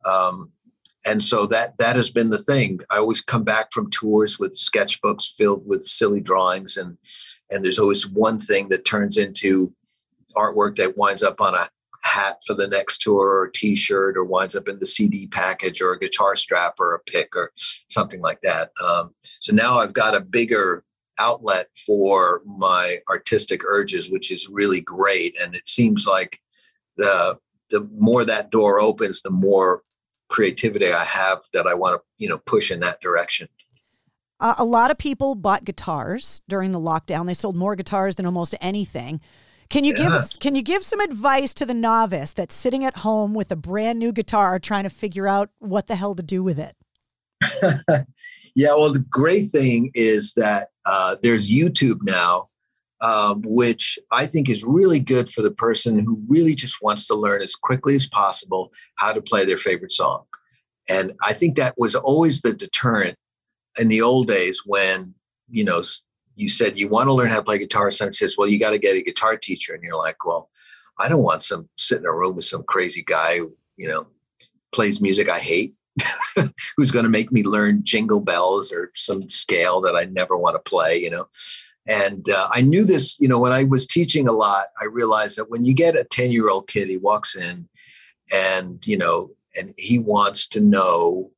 Um, 0.05 0.53
and 1.07 1.23
so 1.23 1.47
that 1.47 1.79
that 1.79 1.97
has 1.97 2.11
been 2.11 2.31
the 2.31 2.39
thing. 2.39 2.81
I 2.91 2.99
always 2.99 3.21
come 3.21 3.45
back 3.45 3.73
from 3.73 3.91
tours 3.91 4.39
with 4.39 4.53
sketchbooks 4.53 5.35
filled 5.35 5.67
with 5.67 5.83
silly 5.83 6.21
drawings, 6.21 6.77
and 6.77 6.97
and 7.51 7.65
there's 7.65 7.79
always 7.79 8.09
one 8.09 8.41
thing 8.41 8.69
that 8.71 8.85
turns 8.85 9.17
into 9.17 9.73
artwork 10.37 10.77
that 10.77 10.97
winds 10.97 11.23
up 11.23 11.41
on 11.41 11.55
a 11.55 11.69
hat 12.03 12.39
for 12.47 12.55
the 12.55 12.69
next 12.69 12.99
tour 12.99 13.27
or 13.27 13.45
a 13.45 13.53
t-shirt 13.53 14.17
or 14.17 14.25
winds 14.25 14.55
up 14.55 14.69
in 14.69 14.79
the 14.79 14.85
cd 14.85 15.27
package 15.29 15.81
or 15.81 15.93
a 15.93 15.99
guitar 15.99 16.37
strap 16.37 16.75
or 16.79 16.95
a 16.95 16.99
pick 17.11 17.35
or 17.35 17.51
something 17.89 18.21
like 18.21 18.39
that 18.43 18.73
um, 18.85 19.15
so 19.41 19.55
now 19.55 19.79
i've 19.79 19.95
got 19.95 20.15
a 20.15 20.21
bigger 20.21 20.85
outlet 21.19 21.69
for 21.87 22.43
my 22.45 22.99
artistic 23.09 23.63
urges, 23.65 24.11
which 24.11 24.31
is 24.31 24.49
really 24.49 24.81
great. 24.81 25.37
And 25.41 25.55
it 25.55 25.69
seems 25.69 26.07
like 26.07 26.39
the 26.97 27.39
the 27.71 27.89
more 27.99 28.25
that 28.25 28.51
door 28.51 28.79
opens, 28.79 29.23
the 29.23 29.31
more 29.31 29.83
creativity 30.35 30.93
I 30.93 31.05
have 31.05 31.43
that 31.53 31.67
I 31.67 31.75
want 31.75 32.01
to 32.01 32.05
you 32.19 32.29
know 32.29 32.39
push 32.39 32.71
in 32.71 32.81
that 32.81 33.01
direction. 33.01 33.49
Uh, 34.41 34.55
a 34.59 34.65
lot 34.65 34.91
of 34.91 34.99
people 34.99 35.37
bought 35.37 35.65
guitars 35.65 36.43
during 36.49 36.73
the 36.73 36.81
lockdown. 36.81 37.27
They 37.27 37.35
sold 37.35 37.57
more 37.57 37.77
guitars 37.77 38.17
than 38.17 38.27
almost 38.27 38.55
anything. 38.61 39.21
Can 39.71 39.85
you 39.85 39.95
give 39.95 40.13
us, 40.13 40.37
can 40.37 40.55
you 40.55 40.63
give 40.63 40.85
some 40.85 41.01
advice 41.01 41.55
to 41.55 41.65
the 41.65 41.73
novice 41.73 42.33
that's 42.33 42.55
sitting 42.55 42.85
at 42.85 42.99
home 42.99 43.33
with 43.33 43.51
a 43.51 43.57
brand 43.57 43.99
new 43.99 44.13
guitar 44.13 44.59
trying 44.59 44.85
to 44.85 44.91
figure 44.91 45.27
out 45.27 45.51
what 45.59 45.87
the 45.87 45.97
hell 45.97 46.15
to 46.15 46.23
do 46.23 46.43
with 46.43 46.59
it? 46.59 46.77
yeah, 48.55 48.75
well, 48.75 48.93
the 48.93 49.05
great 49.09 49.49
thing 49.51 49.91
is 49.95 50.35
that 50.35 50.69
uh, 50.85 51.17
there's 51.23 51.51
YouTube 51.51 52.03
now, 52.03 52.49
um, 53.01 53.43
which 53.45 53.99
I 54.11 54.27
think 54.27 54.49
is 54.49 54.65
really 54.65 55.01
good 55.01 55.31
for 55.31 55.43
the 55.43 55.51
person 55.51 55.99
who 55.99 56.23
really 56.29 56.55
just 56.55 56.79
wants 56.83 57.07
to 57.09 57.15
learn 57.15 57.43
as 57.43 57.55
quickly 57.55 57.95
as 57.95 58.07
possible 58.07 58.73
how 58.97 59.13
to 59.13 59.23
play 59.23 59.45
their 59.45 59.59
favorite 59.59 59.93
song. 59.93 60.25
And 60.89 61.13
I 61.23 61.33
think 61.33 61.57
that 61.57 61.75
was 61.77 61.95
always 61.95 62.41
the 62.41 62.53
deterrent 62.53 63.17
in 63.79 63.89
the 63.89 64.03
old 64.03 64.29
days 64.29 64.63
when, 64.65 65.15
you 65.49 65.65
know, 65.65 65.83
you 66.37 66.49
said 66.49 66.79
you 66.79 66.89
want 66.89 67.09
to 67.09 67.15
learn 67.15 67.29
how 67.29 67.37
to 67.37 67.43
play 67.43 67.59
guitar. 67.59 67.91
Someone 67.91 68.13
says, 68.13 68.37
well, 68.37 68.49
you 68.49 68.59
got 68.59 68.71
to 68.71 68.79
get 68.79 68.97
a 68.97 69.03
guitar 69.03 69.37
teacher. 69.37 69.75
And 69.75 69.83
you're 69.83 69.97
like, 69.97 70.25
well, 70.25 70.51
I 70.99 71.09
don't 71.09 71.23
want 71.23 71.43
some 71.43 71.69
sit 71.77 71.99
in 71.99 72.07
a 72.07 72.13
room 72.13 72.37
with 72.37 72.45
some 72.45 72.65
crazy 72.65 73.03
guy 73.07 73.39
who, 73.39 73.57
you 73.77 73.89
know, 73.89 74.07
plays 74.73 75.01
music 75.01 75.29
I 75.29 75.39
hate 75.39 75.75
who's 76.77 76.91
going 76.91 77.05
to 77.05 77.09
make 77.09 77.31
me 77.31 77.45
learn 77.45 77.81
jingle 77.85 78.21
bells 78.21 78.73
or 78.73 78.91
some 78.95 79.29
scale 79.29 79.81
that 79.83 79.95
I 79.95 80.05
never 80.05 80.37
want 80.37 80.57
to 80.57 80.71
play, 80.71 80.97
you 80.97 81.11
know. 81.11 81.27
And 81.87 82.29
uh, 82.29 82.49
I 82.51 82.63
knew 82.63 82.85
this, 82.85 83.19
you 83.21 83.29
know, 83.29 83.39
when 83.39 83.53
I 83.53 83.65
was 83.65 83.87
teaching 83.87 84.29
a 84.29 84.33
lot, 84.33 84.67
I 84.81 84.87
realized 84.87 85.37
that 85.37 85.51
when 85.51 85.65
you 85.65 85.75
get 85.75 85.97
a 85.97 86.05
10 86.05 86.33
year 86.33 86.49
old 86.49 86.67
kid, 86.67 86.89
he 86.89 86.97
walks 86.97 87.37
in 87.37 87.69
and, 88.33 88.85
you 88.87 88.97
know, 88.97 89.31
and 89.57 89.75
he 89.77 89.99
wants 89.99 90.49
to 90.49 90.61
know, 90.61 91.31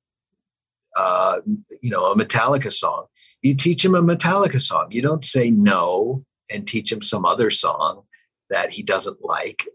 uh, 0.96 1.40
you 1.82 1.90
know, 1.90 2.12
a 2.12 2.16
Metallica 2.16 2.72
song. 2.72 3.06
You 3.42 3.54
teach 3.54 3.84
him 3.84 3.94
a 3.94 4.02
Metallica 4.02 4.60
song. 4.60 4.86
You 4.90 5.02
don't 5.02 5.24
say 5.24 5.50
no 5.50 6.24
and 6.50 6.66
teach 6.66 6.90
him 6.90 7.02
some 7.02 7.24
other 7.24 7.50
song 7.50 8.02
that 8.50 8.70
he 8.70 8.82
doesn't 8.82 9.24
like 9.24 9.66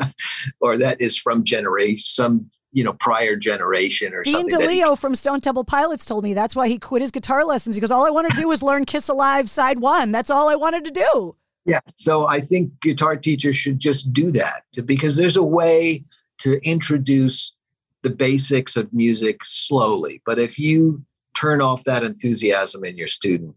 or 0.60 0.78
that 0.78 1.00
is 1.00 1.18
from 1.18 1.44
generation 1.44 1.98
some 1.98 2.50
you 2.76 2.84
know 2.84 2.92
prior 2.92 3.36
generation 3.36 4.12
or 4.12 4.22
Dean 4.22 4.34
something. 4.34 4.60
he- 4.70 4.82
DeLeo 4.82 4.98
from 4.98 5.16
Stone 5.16 5.40
Temple 5.40 5.64
Pilots 5.64 6.04
told 6.04 6.22
me 6.22 6.34
that's 6.34 6.54
why 6.54 6.68
he 6.68 6.78
quit 6.78 7.00
his 7.00 7.10
guitar 7.10 7.42
lessons. 7.44 7.74
He 7.74 7.80
goes, 7.80 7.90
All 7.90 8.06
I 8.06 8.10
wanted 8.10 8.32
to 8.32 8.36
do 8.36 8.48
was 8.48 8.62
learn 8.62 8.84
Kiss 8.84 9.08
Alive 9.08 9.48
side 9.48 9.80
one. 9.80 10.12
That's 10.12 10.28
all 10.28 10.50
I 10.50 10.56
wanted 10.56 10.84
to 10.84 10.90
do. 10.90 11.36
Yeah. 11.64 11.80
So 11.96 12.28
I 12.28 12.40
think 12.40 12.78
guitar 12.80 13.16
teachers 13.16 13.56
should 13.56 13.80
just 13.80 14.12
do 14.12 14.30
that 14.32 14.64
because 14.84 15.16
there's 15.16 15.36
a 15.36 15.42
way 15.42 16.04
to 16.40 16.60
introduce 16.68 17.56
the 18.02 18.10
basics 18.10 18.76
of 18.76 18.92
music 18.92 19.40
slowly. 19.42 20.20
But 20.26 20.38
if 20.38 20.58
you 20.58 21.02
turn 21.34 21.62
off 21.62 21.82
that 21.84 22.04
enthusiasm 22.04 22.84
in 22.84 22.98
your 22.98 23.08
student, 23.08 23.56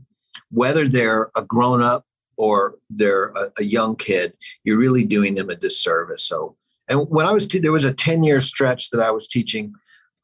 whether 0.49 0.87
they're 0.87 1.29
a 1.35 1.43
grown 1.43 1.83
up 1.83 2.05
or 2.37 2.75
they're 2.89 3.27
a, 3.35 3.51
a 3.59 3.63
young 3.63 3.97
kid, 3.97 4.37
you're 4.63 4.77
really 4.77 5.03
doing 5.03 5.35
them 5.35 5.49
a 5.49 5.55
disservice. 5.55 6.23
So, 6.23 6.55
and 6.89 7.07
when 7.09 7.25
I 7.25 7.31
was, 7.31 7.47
t- 7.47 7.59
there 7.59 7.71
was 7.71 7.85
a 7.85 7.93
10 7.93 8.23
year 8.23 8.39
stretch 8.39 8.89
that 8.89 8.99
I 8.99 9.11
was 9.11 9.27
teaching 9.27 9.73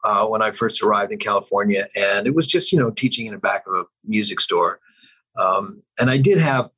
uh, 0.03 0.25
when 0.25 0.41
I 0.41 0.51
first 0.51 0.81
arrived 0.81 1.11
in 1.11 1.19
California, 1.19 1.87
and 1.95 2.27
it 2.27 2.35
was 2.35 2.47
just, 2.47 2.71
you 2.71 2.79
know, 2.79 2.91
teaching 2.91 3.25
in 3.25 3.33
the 3.33 3.39
back 3.39 3.63
of 3.67 3.73
a 3.75 3.83
music 4.03 4.41
store. 4.41 4.79
Um, 5.37 5.83
and 5.99 6.09
I 6.09 6.17
did 6.17 6.39
have 6.39 6.69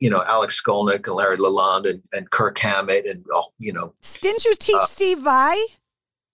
you 0.00 0.10
know 0.10 0.22
Alex 0.26 0.60
Skolnick 0.60 1.06
and 1.06 1.16
Larry 1.16 1.36
Lalonde 1.36 1.90
and, 1.90 2.02
and 2.12 2.30
Kirk 2.30 2.58
Hammett 2.58 3.06
and 3.06 3.24
oh, 3.32 3.46
you 3.58 3.72
know 3.72 3.94
Didn't 4.20 4.44
you 4.44 4.54
teach 4.54 4.82
Steve 4.82 5.20
Vai? 5.20 5.64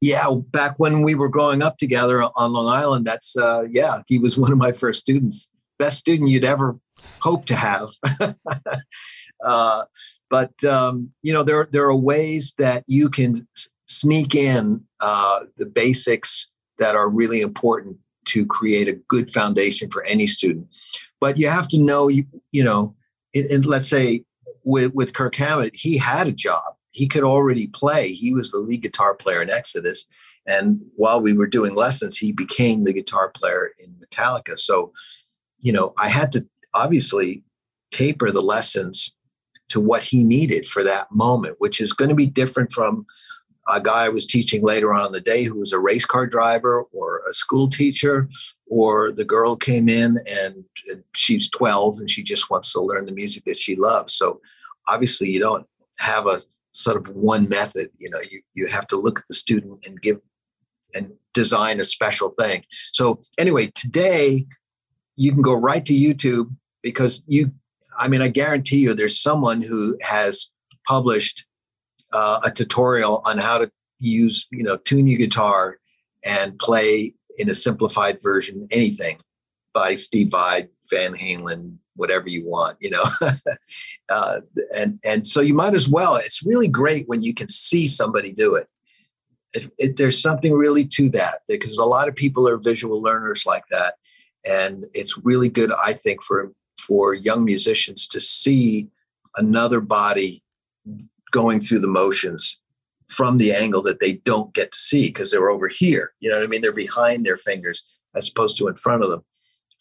yeah 0.00 0.26
back 0.50 0.74
when 0.78 1.02
we 1.02 1.14
were 1.14 1.28
growing 1.28 1.62
up 1.62 1.78
together 1.78 2.22
on 2.22 2.52
Long 2.52 2.68
Island 2.68 3.06
that's 3.06 3.36
uh, 3.36 3.66
yeah 3.70 4.02
he 4.06 4.18
was 4.18 4.38
one 4.38 4.52
of 4.52 4.58
my 4.58 4.72
first 4.72 5.00
students 5.00 5.48
best 5.78 5.98
student 5.98 6.28
you'd 6.28 6.44
ever 6.44 6.78
hope 7.20 7.46
to 7.46 7.56
have 7.56 7.88
uh, 9.44 9.84
but 10.30 10.64
um, 10.64 11.10
you 11.22 11.32
know 11.32 11.42
there 11.42 11.68
there 11.70 11.84
are 11.84 11.96
ways 11.96 12.54
that 12.58 12.84
you 12.86 13.08
can 13.08 13.46
sneak 13.86 14.34
in 14.34 14.82
uh, 15.00 15.40
the 15.56 15.66
basics 15.66 16.48
that 16.78 16.94
are 16.96 17.08
really 17.08 17.40
important 17.40 17.96
to 18.26 18.46
create 18.46 18.88
a 18.88 18.98
good 19.08 19.30
foundation 19.30 19.90
for 19.90 20.02
any 20.04 20.26
student 20.26 20.66
but 21.20 21.38
you 21.38 21.48
have 21.48 21.68
to 21.68 21.78
know 21.78 22.08
you 22.08 22.24
you 22.52 22.64
know 22.64 22.94
in, 23.34 23.62
let's 23.62 23.88
say 23.88 24.24
with 24.64 24.94
with 24.94 25.12
Kirk 25.12 25.34
Hammett, 25.34 25.76
he 25.76 25.98
had 25.98 26.26
a 26.26 26.32
job. 26.32 26.74
He 26.90 27.08
could 27.08 27.24
already 27.24 27.66
play. 27.66 28.12
He 28.12 28.32
was 28.32 28.50
the 28.50 28.58
lead 28.58 28.82
guitar 28.82 29.14
player 29.14 29.42
in 29.42 29.50
Exodus, 29.50 30.06
and 30.46 30.80
while 30.96 31.20
we 31.20 31.32
were 31.32 31.46
doing 31.46 31.74
lessons, 31.74 32.16
he 32.16 32.32
became 32.32 32.84
the 32.84 32.92
guitar 32.92 33.30
player 33.30 33.70
in 33.78 33.94
Metallica. 33.94 34.58
So, 34.58 34.92
you 35.60 35.72
know, 35.72 35.92
I 35.98 36.08
had 36.08 36.32
to 36.32 36.46
obviously 36.74 37.42
taper 37.90 38.30
the 38.30 38.42
lessons 38.42 39.13
to 39.74 39.80
what 39.80 40.04
he 40.04 40.22
needed 40.22 40.64
for 40.64 40.84
that 40.84 41.10
moment, 41.10 41.56
which 41.58 41.80
is 41.80 41.92
going 41.92 42.08
to 42.08 42.14
be 42.14 42.26
different 42.26 42.72
from 42.72 43.04
a 43.66 43.80
guy 43.80 44.04
I 44.04 44.08
was 44.08 44.24
teaching 44.24 44.62
later 44.62 44.94
on 44.94 45.06
in 45.06 45.12
the 45.12 45.20
day 45.20 45.42
who 45.42 45.58
was 45.58 45.72
a 45.72 45.80
race 45.80 46.04
car 46.04 46.28
driver 46.28 46.84
or 46.92 47.22
a 47.28 47.32
school 47.32 47.68
teacher, 47.68 48.28
or 48.68 49.10
the 49.10 49.24
girl 49.24 49.56
came 49.56 49.88
in 49.88 50.18
and, 50.30 50.64
she's 51.16 51.50
12 51.50 51.98
and 51.98 52.08
she 52.08 52.22
just 52.22 52.50
wants 52.50 52.72
to 52.72 52.80
learn 52.80 53.06
the 53.06 53.12
music 53.12 53.42
that 53.46 53.58
she 53.58 53.74
loves. 53.74 54.14
So 54.14 54.40
obviously 54.86 55.28
you 55.28 55.40
don't 55.40 55.66
have 55.98 56.28
a 56.28 56.40
sort 56.70 56.96
of 56.96 57.12
one 57.16 57.48
method, 57.48 57.88
you 57.98 58.10
know, 58.10 58.20
you, 58.30 58.42
you 58.52 58.68
have 58.68 58.86
to 58.88 58.96
look 58.96 59.18
at 59.18 59.26
the 59.26 59.34
student 59.34 59.84
and 59.86 60.00
give 60.00 60.20
and 60.94 61.10
design 61.32 61.80
a 61.80 61.84
special 61.84 62.30
thing. 62.38 62.62
So 62.92 63.18
anyway, 63.38 63.72
today 63.74 64.46
you 65.16 65.32
can 65.32 65.42
go 65.42 65.54
right 65.54 65.84
to 65.84 65.92
YouTube 65.92 66.54
because 66.82 67.24
you, 67.26 67.50
I 67.98 68.08
mean, 68.08 68.22
I 68.22 68.28
guarantee 68.28 68.78
you 68.78 68.94
there's 68.94 69.20
someone 69.20 69.62
who 69.62 69.96
has 70.02 70.50
published 70.86 71.44
uh, 72.12 72.40
a 72.44 72.50
tutorial 72.50 73.22
on 73.24 73.38
how 73.38 73.58
to 73.58 73.70
use, 73.98 74.46
you 74.50 74.62
know, 74.62 74.76
tune 74.76 75.06
your 75.06 75.18
guitar 75.18 75.78
and 76.24 76.58
play 76.58 77.14
in 77.38 77.50
a 77.50 77.54
simplified 77.54 78.22
version 78.22 78.66
anything 78.70 79.18
by 79.72 79.96
Steve 79.96 80.30
Vai, 80.30 80.68
Van 80.90 81.12
Halen, 81.14 81.76
whatever 81.96 82.28
you 82.28 82.46
want, 82.46 82.76
you 82.80 82.90
know. 82.90 83.04
uh, 84.08 84.40
and 84.76 84.98
and 85.04 85.26
so 85.26 85.40
you 85.40 85.54
might 85.54 85.74
as 85.74 85.88
well. 85.88 86.16
It's 86.16 86.44
really 86.44 86.68
great 86.68 87.08
when 87.08 87.22
you 87.22 87.34
can 87.34 87.48
see 87.48 87.88
somebody 87.88 88.32
do 88.32 88.54
it. 88.54 88.68
It, 89.52 89.72
it. 89.78 89.96
There's 89.96 90.20
something 90.20 90.52
really 90.52 90.86
to 90.86 91.10
that 91.10 91.40
because 91.48 91.78
a 91.78 91.84
lot 91.84 92.08
of 92.08 92.14
people 92.14 92.48
are 92.48 92.56
visual 92.56 93.02
learners 93.02 93.44
like 93.46 93.66
that, 93.70 93.94
and 94.48 94.86
it's 94.94 95.18
really 95.18 95.48
good, 95.48 95.72
I 95.72 95.92
think, 95.92 96.22
for 96.22 96.52
for 96.86 97.14
young 97.14 97.44
musicians 97.44 98.06
to 98.08 98.20
see 98.20 98.88
another 99.36 99.80
body 99.80 100.42
going 101.30 101.60
through 101.60 101.80
the 101.80 101.88
motions 101.88 102.60
from 103.08 103.38
the 103.38 103.52
angle 103.52 103.82
that 103.82 104.00
they 104.00 104.14
don't 104.24 104.52
get 104.54 104.72
to 104.72 104.78
see 104.78 105.08
because 105.08 105.30
they're 105.30 105.50
over 105.50 105.68
here. 105.68 106.12
You 106.20 106.30
know 106.30 106.36
what 106.36 106.44
I 106.44 106.48
mean? 106.48 106.62
They're 106.62 106.72
behind 106.72 107.24
their 107.24 107.36
fingers 107.36 108.00
as 108.14 108.28
opposed 108.28 108.56
to 108.58 108.68
in 108.68 108.76
front 108.76 109.02
of 109.02 109.10
them. 109.10 109.24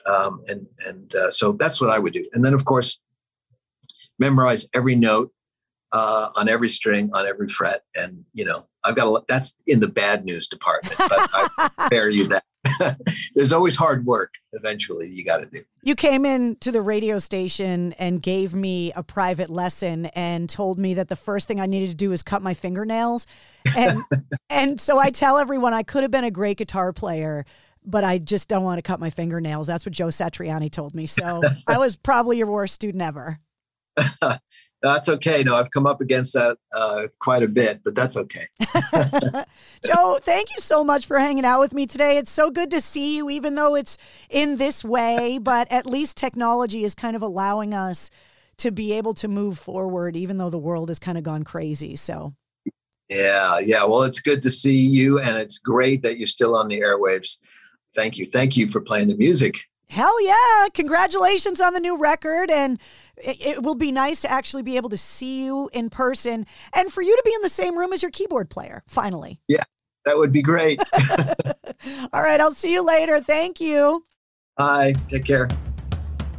Um, 0.05 0.43
and 0.47 0.67
and 0.87 1.15
uh, 1.15 1.31
so 1.31 1.53
that's 1.53 1.79
what 1.79 1.89
I 1.89 1.99
would 1.99 2.13
do. 2.13 2.25
And 2.33 2.43
then 2.43 2.53
of 2.53 2.65
course, 2.65 2.99
memorize 4.19 4.67
every 4.73 4.95
note 4.95 5.31
uh, 5.93 6.29
on 6.35 6.49
every 6.49 6.67
string 6.67 7.09
on 7.13 7.25
every 7.25 7.47
fret. 7.47 7.83
And 7.95 8.25
you 8.33 8.43
know, 8.43 8.67
I've 8.83 8.95
got 8.95 9.07
a 9.07 9.23
that's 9.27 9.55
in 9.67 9.79
the 9.79 9.87
bad 9.87 10.25
news 10.25 10.47
department, 10.47 10.95
but 10.97 11.11
I 11.11 11.69
spare 11.85 12.09
you 12.09 12.27
that. 12.29 12.43
There's 13.35 13.53
always 13.53 13.75
hard 13.75 14.05
work. 14.05 14.35
Eventually, 14.53 15.09
you 15.09 15.25
got 15.25 15.37
to 15.37 15.45
do. 15.45 15.61
You 15.81 15.95
came 15.95 16.25
in 16.25 16.55
to 16.57 16.71
the 16.71 16.81
radio 16.81 17.19
station 17.19 17.93
and 17.93 18.21
gave 18.21 18.53
me 18.53 18.91
a 18.95 19.03
private 19.03 19.49
lesson 19.49 20.07
and 20.07 20.49
told 20.49 20.79
me 20.79 20.93
that 20.93 21.09
the 21.09 21.15
first 21.15 21.47
thing 21.47 21.59
I 21.59 21.65
needed 21.65 21.89
to 21.89 21.95
do 21.95 22.09
was 22.09 22.23
cut 22.23 22.41
my 22.41 22.53
fingernails. 22.53 23.27
And 23.75 23.99
and 24.49 24.79
so 24.79 24.99
I 24.99 25.09
tell 25.09 25.37
everyone 25.37 25.73
I 25.73 25.83
could 25.83 26.03
have 26.03 26.11
been 26.11 26.23
a 26.23 26.31
great 26.31 26.57
guitar 26.57 26.93
player, 26.93 27.45
but 27.85 28.03
I 28.03 28.17
just 28.17 28.47
don't 28.47 28.63
want 28.63 28.77
to 28.77 28.83
cut 28.83 28.99
my 28.99 29.09
fingernails. 29.09 29.67
That's 29.67 29.85
what 29.85 29.93
Joe 29.93 30.07
Satriani 30.07 30.71
told 30.71 30.95
me. 30.95 31.05
So 31.05 31.41
I 31.67 31.77
was 31.77 31.95
probably 31.95 32.37
your 32.37 32.47
worst 32.47 32.73
student 32.75 33.01
ever. 33.01 33.39
That's 34.83 35.07
okay. 35.07 35.43
No, 35.43 35.55
I've 35.55 35.71
come 35.71 35.87
up 35.87 36.01
against 36.01 36.33
that 36.33 36.57
uh, 36.75 37.07
quite 37.19 37.41
a 37.41 37.47
bit, 37.47 37.79
but 37.85 37.95
that's 37.95 38.17
okay. 38.17 38.47
Joe, 39.85 40.19
thank 40.21 40.49
you 40.51 40.59
so 40.59 40.83
much 40.83 41.05
for 41.05 41.17
hanging 41.17 41.45
out 41.45 41.61
with 41.61 41.73
me 41.73 41.87
today. 41.87 42.17
It's 42.17 42.29
so 42.29 42.51
good 42.51 42.69
to 42.71 42.81
see 42.81 43.15
you, 43.15 43.29
even 43.29 43.55
though 43.55 43.75
it's 43.75 43.97
in 44.29 44.57
this 44.57 44.83
way, 44.83 45.39
but 45.41 45.71
at 45.71 45.85
least 45.85 46.17
technology 46.17 46.83
is 46.83 46.95
kind 46.95 47.15
of 47.15 47.21
allowing 47.21 47.73
us 47.73 48.09
to 48.57 48.71
be 48.71 48.91
able 48.91 49.13
to 49.15 49.29
move 49.29 49.57
forward, 49.57 50.17
even 50.17 50.37
though 50.37 50.49
the 50.49 50.59
world 50.59 50.89
has 50.89 50.99
kind 50.99 51.17
of 51.17 51.23
gone 51.23 51.43
crazy. 51.43 51.95
So, 51.95 52.33
yeah, 53.07 53.59
yeah. 53.59 53.85
Well, 53.85 54.03
it's 54.03 54.19
good 54.19 54.41
to 54.41 54.51
see 54.51 54.75
you, 54.75 55.19
and 55.19 55.37
it's 55.37 55.59
great 55.59 56.03
that 56.03 56.17
you're 56.17 56.27
still 56.27 56.57
on 56.57 56.67
the 56.67 56.81
airwaves. 56.81 57.37
Thank 57.95 58.17
you. 58.17 58.25
Thank 58.25 58.57
you 58.57 58.67
for 58.67 58.81
playing 58.81 59.07
the 59.07 59.15
music. 59.15 59.59
Hell 59.93 60.23
yeah. 60.23 60.69
Congratulations 60.73 61.61
on 61.61 61.75
the 61.75 61.79
new 61.79 61.99
record. 61.99 62.49
And 62.49 62.79
it, 63.15 63.45
it, 63.45 63.63
will 63.63 63.75
be 63.75 63.91
nice 63.91 64.21
to 64.21 64.31
actually 64.31 64.63
be 64.63 64.75
able 64.75 64.89
to 64.89 64.97
see 64.97 65.45
you 65.45 65.69
in 65.71 65.91
person 65.91 66.47
and 66.73 66.91
for 66.91 67.03
you 67.03 67.15
to 67.15 67.21
be 67.23 67.31
in 67.31 67.43
the 67.43 67.49
same 67.49 67.77
room 67.77 67.93
as 67.93 68.01
your 68.01 68.09
keyboard 68.09 68.49
player, 68.49 68.81
finally. 68.87 69.39
Yeah, 69.47 69.61
that 70.05 70.17
would 70.17 70.31
be 70.31 70.41
great. 70.41 70.81
All 72.11 72.23
right. 72.23 72.41
I'll 72.41 72.53
see 72.55 72.73
you 72.73 72.81
later. 72.81 73.19
Thank 73.19 73.61
you. 73.61 74.03
Bye. 74.57 74.95
Take 75.09 75.25
care. 75.25 75.47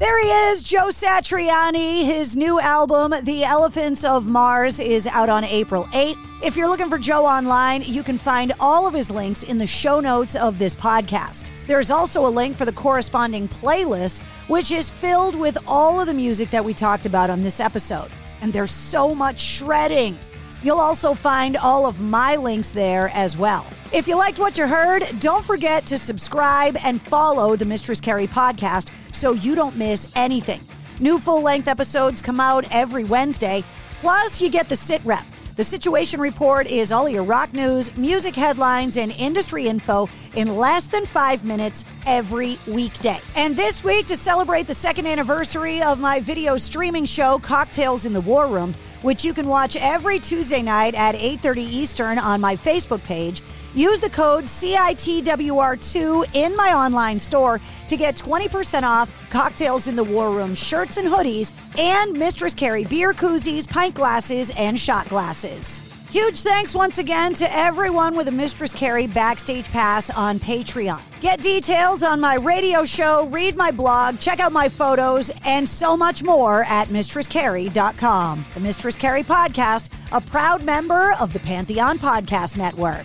There 0.01 0.21
he 0.21 0.29
is, 0.29 0.65
Joe 0.65 0.89
Satriani. 0.89 2.05
His 2.05 2.35
new 2.35 2.59
album, 2.59 3.15
The 3.23 3.45
Elephants 3.45 4.03
of 4.03 4.27
Mars, 4.27 4.81
is 4.81 5.07
out 5.07 5.29
on 5.29 5.45
April 5.45 5.85
8th. 5.93 6.19
If 6.43 6.57
you're 6.57 6.67
looking 6.67 6.91
for 6.91 6.99
Joe 6.99 7.25
online, 7.25 7.83
you 7.83 8.03
can 8.03 8.19
find 8.19 8.53
all 8.59 8.89
of 8.89 8.93
his 8.93 9.09
links 9.09 9.45
in 9.45 9.57
the 9.57 9.69
show 9.69 10.01
notes 10.01 10.35
of 10.35 10.59
this 10.59 10.75
podcast. 10.75 11.53
There's 11.69 11.93
also 11.93 12.27
a 12.27 12.29
link 12.29 12.57
for 12.57 12.65
the 12.65 12.73
corresponding 12.73 13.47
playlist, 13.47 14.21
which 14.49 14.73
is 14.73 14.91
filled 14.91 15.37
with 15.37 15.57
all 15.65 16.01
of 16.01 16.09
the 16.09 16.15
music 16.15 16.51
that 16.51 16.65
we 16.65 16.75
talked 16.75 17.07
about 17.07 17.31
on 17.31 17.43
this 17.43 17.61
episode. 17.61 18.11
And 18.41 18.53
there's 18.53 18.73
so 18.73 19.15
much 19.15 19.41
shredding. 19.41 20.19
You'll 20.65 20.81
also 20.81 21.15
find 21.15 21.57
all 21.57 21.87
of 21.87 22.01
my 22.01 22.35
links 22.35 22.73
there 22.73 23.11
as 23.15 23.37
well. 23.37 23.65
If 23.93 24.09
you 24.09 24.17
liked 24.17 24.41
what 24.41 24.59
you 24.59 24.67
heard, 24.67 25.05
don't 25.21 25.45
forget 25.45 25.87
to 25.87 25.99
subscribe 25.99 26.77
and 26.83 27.01
follow 27.01 27.55
the 27.55 27.65
Mistress 27.65 28.01
Carrie 28.01 28.27
podcast 28.27 28.91
so 29.15 29.33
you 29.33 29.55
don't 29.55 29.77
miss 29.77 30.09
anything. 30.15 30.61
New 31.01 31.19
full 31.19 31.43
length 31.43 31.69
episodes 31.69 32.21
come 32.21 32.41
out 32.41 32.65
every 32.71 33.05
Wednesday, 33.05 33.65
plus, 33.99 34.41
you 34.41 34.51
get 34.51 34.69
the 34.69 34.77
sit 34.77 35.05
rep. 35.05 35.25
The 35.57 35.63
Situation 35.63 36.21
Report 36.21 36.67
is 36.67 36.91
all 36.91 37.09
your 37.09 37.23
rock 37.23 37.53
news, 37.53 37.97
music 37.97 38.35
headlines, 38.35 38.97
and 38.97 39.13
industry 39.13 39.69
info 39.69 40.09
in 40.35 40.57
less 40.57 40.89
than 40.89 41.07
five 41.07 41.45
minutes 41.45 41.85
every 42.07 42.59
weekday. 42.67 43.21
And 43.37 43.57
this 43.57 43.85
week, 43.85 44.07
to 44.07 44.17
celebrate 44.17 44.67
the 44.67 44.75
second 44.75 45.07
anniversary 45.07 45.81
of 45.81 46.01
my 46.01 46.19
video 46.19 46.57
streaming 46.57 47.05
show, 47.05 47.39
Cocktails 47.39 48.05
in 48.05 48.13
the 48.13 48.21
War 48.21 48.49
Room, 48.49 48.75
which 49.03 49.25
you 49.25 49.33
can 49.33 49.47
watch 49.47 49.77
every 49.77 50.19
Tuesday 50.19 50.61
night 50.61 50.97
at 50.97 51.15
8:30 51.15 51.63
Eastern 51.63 52.19
on 52.19 52.41
my 52.41 52.57
Facebook 52.57 53.05
page, 53.05 53.41
use 53.75 54.01
the 54.01 54.11
code 54.11 54.45
CITWR2 54.45 56.31
in 56.35 56.57
my 56.57 56.73
online 56.73 57.21
store 57.21 57.61
to 57.89 57.97
get 57.97 58.17
20% 58.17 58.83
off 58.83 59.11
Cocktails 59.31 59.89
in 59.89 59.97
the 59.97 60.05
War 60.05 60.31
Room 60.31 60.55
shirts 60.55 60.97
and 60.97 61.09
hoodies 61.09 61.53
and 61.77 62.13
Mistress 62.13 62.55
Carrie 62.55 62.85
beer 62.85 63.13
koozies, 63.13 63.69
pint 63.69 63.95
glasses, 63.95 64.51
and 64.57 64.79
shot 64.79 65.09
glasses. 65.09 65.81
Huge 66.15 66.43
thanks 66.43 66.77
once 66.77 66.99
again 66.99 67.35
to 67.35 67.57
everyone 67.57 68.15
with 68.15 68.29
a 68.29 68.31
Mistress 68.31 68.73
Carrie 68.73 69.09
backstage 69.09 69.65
pass 69.65 70.11
on 70.11 70.39
Patreon. 70.39 71.01
Get 71.21 71.41
details 71.41 72.05
on 72.05 72.21
my 72.21 72.37
radio 72.37 72.85
show, 72.85 73.27
read 73.27 73.57
my 73.57 73.73
blog, 73.73 74.21
check 74.21 74.39
out 74.39 74.53
my 74.53 74.69
photos, 74.69 75.33
and 75.45 75.69
so 75.69 75.97
much 75.97 76.23
more 76.23 76.63
at 76.67 76.87
MistressCarrie.com. 76.87 78.45
The 78.55 78.61
Mistress 78.61 78.95
Carrie 78.95 79.25
Podcast, 79.25 79.89
a 80.13 80.21
proud 80.21 80.63
member 80.63 81.15
of 81.19 81.33
the 81.33 81.41
Pantheon 81.41 81.99
Podcast 81.99 82.57
Network. 82.57 83.05